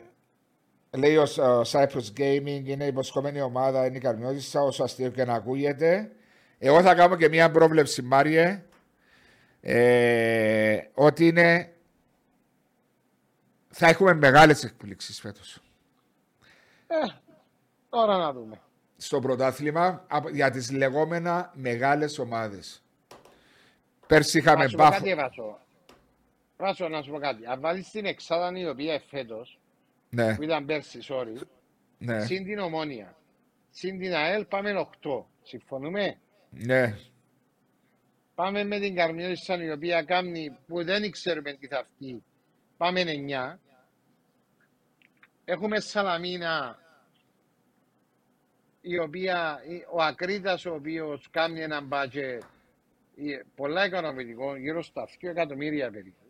λέει 0.90 1.16
ο, 1.16 1.26
Σ- 1.26 1.38
ο 1.38 1.60
Cyprus 1.60 2.12
Gaming 2.16 2.62
είναι 2.64 2.86
υποσχομένη 2.86 3.40
ομάδα, 3.40 3.86
είναι 3.86 3.96
η 3.96 4.00
καρμιότητα, 4.00 4.60
όσο 4.62 4.84
αστείο 4.84 5.10
και 5.10 5.24
να 5.24 5.34
ακούγεται. 5.34 6.10
Εγώ 6.58 6.82
θα 6.82 6.94
κάνω 6.94 7.16
και 7.16 7.28
μια 7.28 7.50
πρόβλεψη, 7.50 8.02
Μάριε, 8.02 8.62
ε, 9.60 10.78
ότι 10.94 11.26
είναι 11.26 11.72
θα 13.68 13.86
έχουμε 13.88 14.14
μεγάλες 14.14 14.64
εκπλήξεις 14.64 15.20
φέτος. 15.20 15.62
Ε, 16.86 16.94
τώρα 17.88 18.16
να 18.16 18.32
δούμε. 18.32 18.60
Στο 18.96 19.20
πρωτάθλημα 19.20 20.04
απ- 20.08 20.28
για 20.34 20.50
τις 20.50 20.70
λεγόμενα 20.70 21.50
μεγάλες 21.54 22.18
ομάδες. 22.18 22.82
Πέρσι 24.06 24.38
είχαμε 24.38 24.62
Να 24.62 24.68
σου 24.68 24.76
πω 24.76 24.82
μπάφο. 24.82 25.04
Κάτι, 26.62 26.82
Βάσο. 26.82 26.84
Βάσο, 26.84 26.88
να 26.88 27.02
σου 27.02 27.10
πω 27.10 27.18
κάτι. 27.18 27.46
Αν 27.46 27.60
βάλεις 27.60 27.90
την 27.90 28.06
εξάδα 28.06 28.58
η 28.58 28.68
οποία 28.68 29.00
φέτος, 29.00 29.60
Ναι, 30.10 30.34
που 30.36 30.42
ήταν 30.42 30.64
πέρσι, 30.64 30.98
sorry, 31.08 31.40
ναι, 31.98 32.24
συν 32.24 32.44
την 32.44 32.58
ομόνια, 32.58 33.16
συν 33.70 33.98
την 33.98 34.14
ΑΕΛ, 34.14 34.44
πάμε 34.44 34.88
8. 35.02 35.24
Συμφωνούμε; 35.42 36.18
ναι. 36.50 36.96
Πάμε 38.34 38.64
με 38.64 38.78
την 38.78 38.94
Καρμιώτισσα 38.94 39.64
η 39.64 39.70
οποία 39.70 40.02
κάνει 40.02 40.58
που 40.66 40.84
δεν 40.84 41.10
ξέρουμε 41.10 41.52
τι 41.52 41.66
θα 41.66 41.84
φτύει. 41.84 42.24
Πάμε 42.76 43.04
9. 43.06 43.58
Έχουμε 45.44 45.80
Σαλαμίνα 45.80 46.78
η 48.80 48.98
οποία, 48.98 49.60
ο 49.92 50.02
Ακρίτας 50.02 50.64
ο 50.64 50.74
οποίος 50.74 51.28
κάνει 51.30 51.60
ένα 51.60 51.80
μπάτζε 51.80 52.38
πολλά 53.54 53.86
ικανοποιητικό, 53.86 54.56
γύρω 54.56 54.82
στα 54.82 55.08
2 55.20 55.28
εκατομμύρια 55.28 55.90
περίπου, 55.90 56.21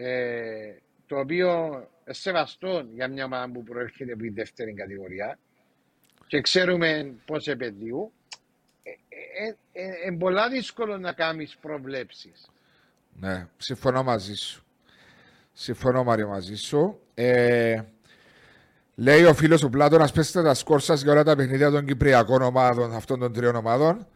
ε, 0.00 0.76
το 1.06 1.18
οποίο 1.18 1.82
σεβαστό 2.06 2.86
για 2.94 3.08
μια 3.08 3.24
ομάδα 3.24 3.50
που 3.50 3.62
προέρχεται 3.62 4.12
από 4.12 4.22
τη 4.22 4.30
δεύτερη 4.30 4.74
κατηγορία 4.74 5.38
και 6.26 6.40
ξέρουμε 6.40 7.14
πώς 7.24 7.46
επενδύουν, 7.46 8.10
είναι 8.82 9.56
ε, 9.72 10.06
ε, 10.06 10.08
ε, 10.08 10.16
πολλά 10.18 10.48
δύσκολο 10.48 10.98
να 10.98 11.12
κάνεις 11.12 11.56
προβλέψεις. 11.60 12.50
Ναι, 13.20 13.46
συμφωνώ 13.56 14.02
μαζί 14.02 14.34
σου. 14.34 14.64
Συμφωνώ 15.52 16.04
Μάριο 16.04 16.28
μαζί 16.28 16.54
σου. 16.54 17.00
Ε, 17.14 17.82
λέει 18.94 19.24
ο 19.24 19.34
φίλος 19.34 19.60
ο 19.60 19.70
Πλάτων, 19.70 19.98
να 19.98 20.08
πείτε 20.08 20.42
τα 20.42 20.54
σκόρ 20.54 20.80
σας 20.80 21.02
για 21.02 21.12
όλα 21.12 21.24
τα 21.24 21.36
παιχνίδια 21.36 21.70
των 21.70 21.86
Κυπριακών 21.86 22.42
ομάδων, 22.42 22.94
αυτών 22.94 23.18
των 23.18 23.32
τριών 23.32 23.54
ομάδων. 23.54 24.06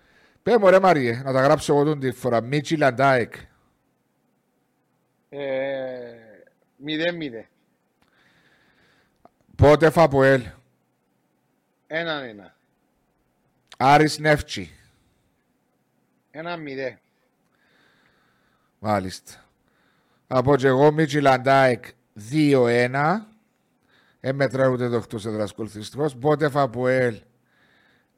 Πε 0.43 0.59
μου, 0.59 0.69
ρε 0.69 0.81
Μάριε, 0.81 1.23
να 1.25 1.33
τα 1.33 1.41
γράψω 1.41 1.75
εγώ 1.75 1.85
τον 1.85 2.01
τη 2.01 2.11
φορά. 2.11 2.41
Μίτσιλαντ 2.41 2.77
ΑΕΚ. 2.77 3.35
Μηδέν 6.77 7.17
μηδέν. 7.17 7.47
Μπότεφ 9.57 9.91
Αποέλ. 9.91 10.43
Έναν 11.87 12.25
ένα. 12.25 12.55
Άρης 13.77 14.19
Νέφτσι. 14.19 14.71
Ένα 16.31 16.57
μηδέν. 16.57 16.99
Μάλιστα. 18.79 19.33
Από 20.27 20.57
και 20.57 20.67
εγώ 20.67 20.93
Μίτσι 20.93 21.21
Λαντάικ 21.21 21.85
2-1. 22.31 23.27
Δεν 24.21 24.35
μετράω 24.35 24.73
ούτε 24.73 24.89
το 24.89 24.97
εκτός 24.97 25.27
έδρας 25.27 25.53
κολθιστικός. 25.53 26.17
Πότε 26.17 26.49
Φαποέλ. 26.49 27.21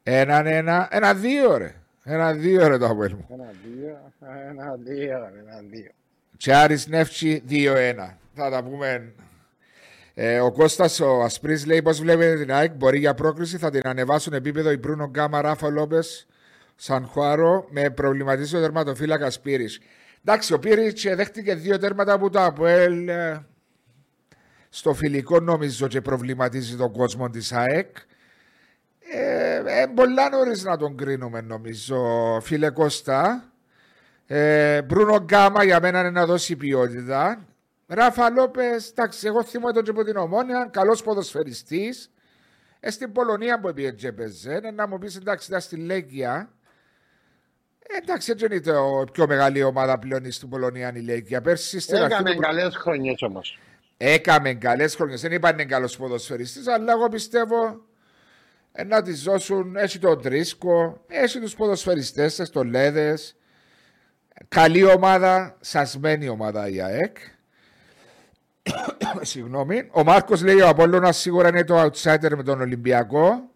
Έναν 0.03 0.45
ένα. 0.45 0.87
Ένα 0.91 1.13
δύο 1.13 1.57
ρε. 1.57 1.75
Ένα 2.03 2.33
δύο 2.33 2.67
ρε 2.67 2.77
το 2.77 2.85
Αποέλ 2.85 3.13
μου. 3.13 3.27
Ένα 3.29 3.51
δύο. 3.65 4.13
Ένα 4.49 4.75
δύο. 4.75 5.25
Ένα 5.25 5.61
δύο. 5.69 5.91
Και 6.37 6.55
Άρης 6.55 6.87
Νεύτσι 6.87 7.43
2-1. 7.49 7.55
Θα 8.33 8.49
τα 8.49 8.63
πούμε 8.63 9.13
ε, 10.13 10.39
ο 10.39 10.51
Κώστας 10.51 10.99
ο 10.99 11.21
Ασπρής 11.21 11.65
λέει 11.65 11.81
πως 11.81 11.99
βλέπετε 11.99 12.37
την 12.37 12.53
ΑΕΚ 12.53 12.71
μπορεί 12.71 12.99
για 12.99 13.13
πρόκριση 13.13 13.57
θα 13.57 13.69
την 13.69 13.81
ανεβάσουν 13.83 14.33
επίπεδο 14.33 14.71
η 14.71 14.77
Μπρούνο 14.77 15.05
Γκάμα 15.05 15.41
Ράφα 15.41 15.69
Λόμπες 15.69 16.27
Σανχουάρο 16.75 17.67
με 17.69 17.89
προβληματίζει 17.89 18.55
ο 18.55 18.59
τερματοφύλακας 18.59 19.39
Πύρης. 19.39 19.79
Εντάξει, 20.25 20.53
ο 20.53 20.59
Πύρης 20.59 21.03
δέχτηκε 21.15 21.55
δύο 21.55 21.77
τέρματα 21.77 22.13
από 22.13 22.29
το 22.29 22.41
ΑΠΟΕΛ 22.41 23.07
ε, 23.07 23.45
στο 24.69 24.93
φιλικό 24.93 25.39
νομίζω 25.39 25.87
και 25.87 26.01
προβληματίζει 26.01 26.75
τον 26.75 26.91
κόσμο 26.91 27.29
της 27.29 27.51
ΑΕΚ. 27.51 27.95
Ε, 29.13 29.55
ε, 29.55 29.85
πολλά 29.95 30.29
νωρίς 30.29 30.63
να 30.63 30.77
τον 30.77 30.97
κρίνουμε 30.97 31.41
νομίζω 31.41 31.97
φίλε 32.41 32.69
Κώστα. 32.69 33.51
Ε, 34.27 34.81
Μπρούνο 34.81 35.15
Γκάμα 35.15 35.63
για 35.63 35.79
μένα 35.81 35.99
είναι 35.99 36.09
να 36.09 36.25
δώσει 36.25 36.55
ποιότητα. 36.55 37.45
Ράφα 37.87 38.29
Λόπες, 38.29 38.89
εντάξει, 38.89 39.27
εγώ 39.27 39.43
θυμάμαι 39.43 39.73
τον 39.73 39.89
από 39.89 40.03
την 40.03 40.17
ομόνια, 40.17 40.69
καλός 40.71 41.03
ποδοσφαιριστής. 41.03 42.11
Ε, 42.79 42.91
στην 42.91 43.11
Πολωνία 43.11 43.59
που 43.59 43.73
πήγε 43.73 44.07
έπαιζε, 44.07 44.59
να 44.73 44.87
μου 44.87 44.97
πεις 44.97 45.15
εντάξει, 45.15 45.47
ήταν 45.49 45.61
στη 45.61 45.75
Λέγκια. 45.75 46.51
Ε, 47.87 47.97
εντάξει, 47.97 48.31
έτσι 48.31 48.45
είναι 48.45 48.55
η 48.55 48.61
πιο 49.11 49.27
μεγάλη 49.27 49.63
ομάδα 49.63 49.99
πλέον 49.99 50.31
στην 50.31 50.49
Πολωνία 50.49 50.93
η 50.95 50.99
Λέγκια. 50.99 51.41
Πέρσι 51.41 51.79
στην 51.79 51.95
Έκαμε 51.95 52.33
του... 52.33 52.39
καλές 52.39 52.75
χρονιές 52.75 53.21
όμως. 53.21 53.59
Έκαμε 53.97 54.53
καλές 54.53 54.95
χρονιές. 54.95 55.21
Δεν 55.21 55.31
είπαν 55.31 55.53
είναι 55.53 55.65
καλός 55.65 55.97
ποδοσφαιριστής, 55.97 56.67
αλλά 56.67 56.91
εγώ 56.91 57.07
πιστεύω 57.09 57.81
ε, 58.71 58.83
να 58.83 59.01
τη 59.01 59.13
δώσουν. 59.13 59.75
Έχει 59.75 59.99
τον 59.99 60.21
Τρίσκο, 60.21 61.03
έχει 61.07 61.39
τους 61.39 61.55
ποδοσφαιριστές, 61.55 62.49
το 62.51 62.63
Λέδε. 62.63 63.17
Καλή 64.47 64.83
ομάδα, 64.83 65.57
σασμένη 65.59 66.29
ομάδα 66.29 66.69
η 66.69 66.81
ΑΕΚ. 66.81 67.17
Συγγνώμη. 69.21 69.89
Ο 69.91 70.03
Μάρκος 70.03 70.43
λέει 70.43 70.61
ο 70.61 70.67
Απόλλωνας 70.67 71.17
σίγουρα 71.17 71.47
είναι 71.47 71.63
το 71.63 71.81
outsider 71.81 72.35
με 72.35 72.43
τον 72.43 72.61
Ολυμπιακό. 72.61 73.49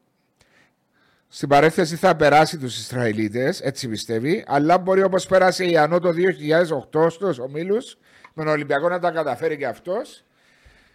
Στην 1.28 1.50
παρέθεση 1.50 1.96
θα 1.96 2.16
περάσει 2.16 2.58
τους 2.58 2.80
Ισραηλίτες, 2.80 3.62
έτσι 3.62 3.88
πιστεύει. 3.88 4.44
Αλλά 4.48 4.78
μπορεί 4.78 5.04
όπως 5.04 5.26
πέρασε 5.26 5.66
η 5.66 5.78
Ανώ 5.78 6.00
το 6.00 6.10
2008 6.10 7.10
στους 7.10 7.40
ομίλους, 7.40 7.98
με 8.34 8.44
τον 8.44 8.54
Ολυμπιακό 8.54 8.90
να 8.90 9.00
τα 9.00 9.12
καταφέρει 9.12 9.58
και 9.58 9.68
αυτός. 9.68 10.24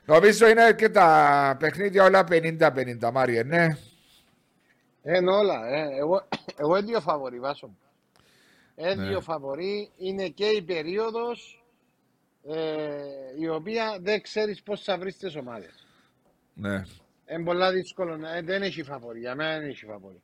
Νομίζω 0.05 0.49
είναι 0.49 0.73
και 0.73 0.89
τα 0.89 1.57
παιχνίδια 1.59 2.05
όλα 2.05 2.25
50-50, 2.31 3.11
Μάριε, 3.13 3.43
ναι. 3.43 3.67
Είναι 5.03 5.31
όλα. 5.31 5.67
Ε. 5.67 5.87
Εγώ, 5.99 6.29
εγώ 6.63 6.83
δύο 6.83 7.01
φαβορή, 7.01 7.39
βάσο. 7.41 7.71
Ε, 8.77 8.95
ναι. 8.95 9.07
δύο 9.07 9.21
φαβορή. 9.21 9.91
Είναι 9.97 10.29
και 10.29 10.47
η 10.47 10.63
περίοδος 10.63 11.65
ε, 12.49 13.03
η 13.39 13.49
οποία 13.49 13.99
δεν 14.01 14.23
ξέρεις 14.23 14.63
πώς 14.63 14.83
θα 14.83 14.99
βρεις 14.99 15.17
τις 15.17 15.37
ομάδες. 15.37 15.87
Ναι. 16.55 16.83
Είναι 17.31 17.45
πολλά 17.45 17.73
δύσκολο, 17.73 18.17
να, 18.17 18.43
δεν 18.43 18.63
έχει 18.63 18.83
φαβορή, 18.83 19.19
για 19.19 19.35
μένα 19.35 19.59
δεν 19.59 19.69
έχει 19.69 19.87
φαβορή. 19.87 20.23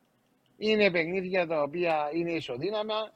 Είναι 0.57 0.91
παιχνίδια 0.91 1.47
τα 1.47 1.63
οποία 1.63 2.11
είναι 2.13 2.33
ισοδύναμα, 2.33 3.13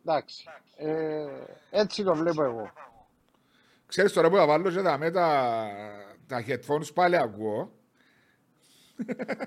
εντάξει, 0.00 0.44
ε, 0.76 1.26
έτσι 1.70 2.02
το 2.02 2.14
βλέπω 2.14 2.42
εγώ. 2.42 2.72
Ξέρεις 3.86 4.12
τώρα 4.12 4.30
που 4.30 4.36
θα 4.36 4.46
βάλω 4.46 4.70
και 4.70 4.82
τα, 4.82 4.98
με 4.98 5.10
τα, 5.10 5.68
τα 6.26 6.44
headphones 6.46 6.94
πάλι 6.94 7.16
ακούω. 7.16 7.72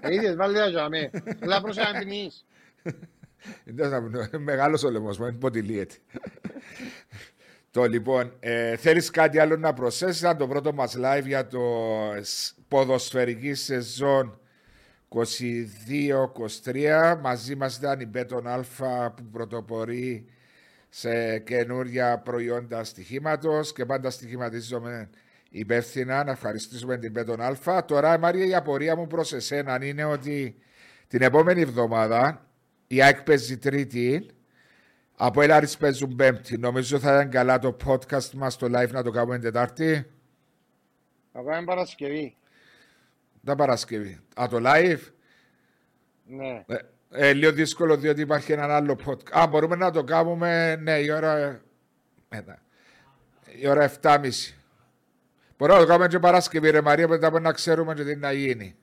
Ε, 0.02 0.14
είδες, 0.14 0.36
βάλε 0.36 0.60
τα 0.60 0.68
για 0.68 0.90
με. 0.90 1.12
Λά 1.42 1.62
προς 1.62 1.78
να 3.66 4.04
πινείς. 4.04 4.30
Μεγάλος 4.40 4.84
ο 4.84 4.90
λαιμός 4.90 5.18
μου, 5.18 5.26
είναι 5.26 5.38
ποτηλίεται. 5.38 5.96
Το 7.72 7.84
λοιπόν, 7.84 8.34
ε, 8.40 8.76
θέλεις 8.76 9.10
κάτι 9.10 9.40
άλλο 9.40 9.58
να 9.58 9.74
προσθέσεις, 9.74 10.36
το 10.38 10.48
πρώτο 10.48 10.74
μας 10.74 10.98
live 10.98 11.26
για 11.26 11.48
το 11.48 11.60
ποδοσφαιρική 12.68 13.54
σεζόν 13.54 14.40
22-23. 16.64 17.18
Μαζί 17.22 17.56
μας 17.56 17.78
ήταν 17.78 18.00
η 18.00 18.06
Μπέτον 18.06 18.48
Αλφα 18.48 19.12
που 19.12 19.24
πρωτοπορεί 19.24 20.26
σε 20.90 21.40
καινούρια 21.40 22.18
προϊόντα 22.20 22.84
στοιχήματος 22.84 23.74
και 23.74 23.86
πάντα 23.86 24.10
στοιχηματίζομαι 24.10 25.10
υπεύθυνα 25.50 26.24
να 26.24 26.32
ευχαριστήσουμε 26.32 26.98
την 26.98 27.12
Μπέτον 27.12 27.42
Αλφα. 27.42 27.86
Τώρα, 27.86 28.18
Μαρία, 28.18 28.46
η 28.46 28.56
απορία 28.56 28.96
μου 28.96 29.08
προς 29.08 29.34
εσένα 29.34 29.86
είναι 29.86 30.04
ότι 30.04 30.56
την 31.08 31.22
επόμενη 31.22 31.62
εβδομάδα 31.62 32.51
η 32.92 33.02
ΑΕΚ 33.02 33.22
παίζει 33.22 33.58
τρίτη 33.58 34.26
από 35.16 35.42
Ελλάρης 35.42 35.78
παίζουν 35.78 36.16
πέμπτη. 36.16 36.58
Νομίζω 36.58 37.00
θα 37.00 37.14
ήταν 37.14 37.30
καλά 37.30 37.60
το 37.60 37.78
podcast 37.86 38.32
μας, 38.32 38.58
το 38.58 38.66
live 38.66 38.92
να 38.92 39.04
το 39.04 39.12
κάνουμε 39.12 39.40
Τετάρτη. 39.40 40.12
Να 41.32 41.42
κάνουμε 41.44 41.64
Παρασκευή. 41.66 42.38
Τα 43.44 43.56
Παρασκευή. 43.56 44.20
Α, 44.42 44.48
το 44.50 44.58
live; 44.66 45.00
Ναι. 46.26 46.64
Ε, 46.68 46.78
ε, 47.10 47.34
λίγο 47.34 47.52
δύσκολο 47.52 47.98
διότι 47.98 48.22
υπάρχει 48.22 48.52
ένα 48.52 48.76
άλλο 48.76 48.98
podcast. 49.06 49.32
Α, 49.32 49.48
μπορούμε 49.48 49.76
να 49.76 49.92
το 49.92 50.04
κάνουμε, 50.04 50.76
ναι, 50.76 50.98
η 50.98 51.12
ώρα... 51.12 51.38
Ε, 52.30 52.44
η 53.60 53.68
ώρα 53.68 53.92
7.30. 54.02 54.30
Μπορούμε 55.58 55.78
να 55.78 55.84
το 55.84 55.90
κάνουμε 55.90 56.08
και 56.08 56.20
Παρασκευή, 56.20 56.70
ρε 56.70 56.82
Μαρία, 56.82 57.08
μετά 57.08 57.40
να 57.40 57.52
ξέρουμε 57.52 57.94
και 57.94 58.04
τι 58.04 58.16
να 58.16 58.32
γίνει. 58.32 58.76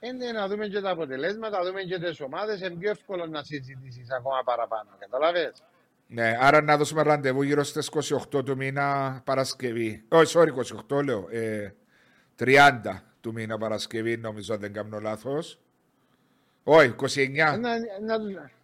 Είναι 0.00 0.32
να 0.32 0.48
δούμε 0.48 0.66
και 0.66 0.80
τα 0.80 0.90
αποτελέσματα, 0.90 1.58
να 1.58 1.64
δούμε 1.64 1.82
και 1.82 1.98
τις 1.98 2.20
ομάδες. 2.20 2.60
Είναι 2.60 2.70
πιο 2.70 2.90
εύκολο 2.90 3.26
να 3.26 3.42
συζητήσεις 3.42 4.10
ακόμα 4.10 4.42
παραπάνω. 4.44 4.90
Καταλαβέ. 4.98 5.52
Ναι, 6.06 6.36
άρα 6.40 6.62
να 6.62 6.76
δώσουμε 6.76 7.02
ραντεβού 7.02 7.42
γύρω 7.42 7.64
στις 7.64 7.90
28 8.32 8.44
του 8.44 8.56
μήνα 8.56 9.20
Παρασκευή. 9.24 10.04
Όχι, 10.08 10.34
oh, 10.36 10.40
sorry, 10.40 10.48
28 10.98 11.04
λέω. 11.04 11.28
Ε, 11.30 11.74
30 12.38 12.80
του 13.20 13.32
μήνα 13.32 13.58
Παρασκευή, 13.58 14.16
νομίζω 14.16 14.56
δεν 14.56 14.72
κάνω 14.72 15.00
λάθος. 15.00 15.58
Όχι, 16.64 16.94
29. 17.00 17.34
Να, 17.36 17.56
να, 17.56 18.18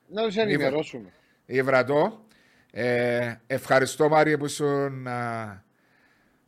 να 0.09 0.22
τους 0.24 0.36
ενημερώσουμε. 0.36 1.12
Υβρατό. 1.46 2.24
Ε, 2.70 3.34
ευχαριστώ, 3.46 4.09
Μάρια, 4.09 4.38
που 4.38 4.44
ήσουν 4.44 5.06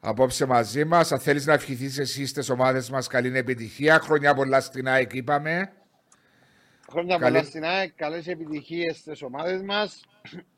απόψε 0.04 0.46
μαζί 0.46 0.84
μας. 0.84 1.12
Αν 1.12 1.18
θέλεις 1.18 1.46
να 1.46 1.52
ευχηθείς 1.52 1.98
εσύ 1.98 2.26
στις 2.26 2.48
ομάδες 2.50 2.90
μας, 2.90 3.06
καλή 3.06 3.38
επιτυχία. 3.38 4.00
Χρόνια 4.00 4.34
πολλά 4.34 4.60
στην 4.60 4.88
ΑΕΚ, 4.88 5.12
είπαμε. 5.12 5.72
Χρόνια 6.90 7.16
καλή... 7.18 7.32
πολλά 7.32 7.44
στην 7.44 7.64
ΑΕΚ, 7.64 7.92
καλές 7.94 8.26
επιτυχίες 8.26 8.96
στις 8.96 9.22
ομάδες 9.22 9.62
μας 9.62 10.00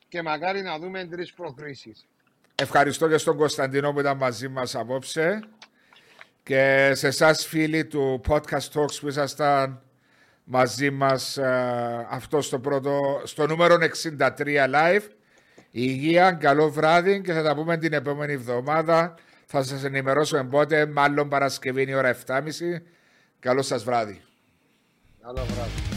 και 0.08 0.22
μακάρι 0.22 0.62
να 0.62 0.78
δούμε 0.78 1.04
τρεις 1.04 1.32
προκρίσεις. 1.32 2.06
Ευχαριστώ 2.54 3.08
και 3.08 3.16
στον 3.16 3.36
Κωνσταντινό 3.36 3.92
που 3.92 4.00
ήταν 4.00 4.16
μαζί 4.16 4.48
μας 4.48 4.74
απόψε. 4.74 5.40
Και 6.42 6.90
σε 6.94 7.06
εσάς, 7.06 7.46
φίλοι 7.46 7.86
του 7.86 8.20
Podcast 8.28 8.70
Talks 8.72 9.00
που 9.00 9.08
ήσασταν 9.08 9.82
μαζί 10.44 10.90
μας 10.90 11.36
ε, 11.36 12.06
αυτό 12.10 12.40
στο, 12.40 12.58
πρώτο, 12.58 13.20
στο 13.24 13.46
νούμερο 13.46 13.76
63 14.02 14.18
live. 14.74 15.02
Υγεία, 15.70 16.32
καλό 16.32 16.70
βράδυ 16.70 17.20
και 17.20 17.32
θα 17.32 17.42
τα 17.42 17.54
πούμε 17.54 17.76
την 17.76 17.92
επόμενη 17.92 18.32
εβδομάδα. 18.32 19.14
Θα 19.48 19.62
σας 19.62 19.84
ενημερώσουμε 19.84 20.44
πότε, 20.44 20.86
μάλλον 20.86 21.28
Παρασκευή 21.28 21.82
είναι 21.82 21.90
η 21.90 21.94
ώρα 21.94 22.16
7.30. 22.26 22.42
Καλό 23.38 23.62
σας 23.62 23.84
βράδυ. 23.84 24.20
Καλό 25.22 25.44
βράδυ. 25.44 25.95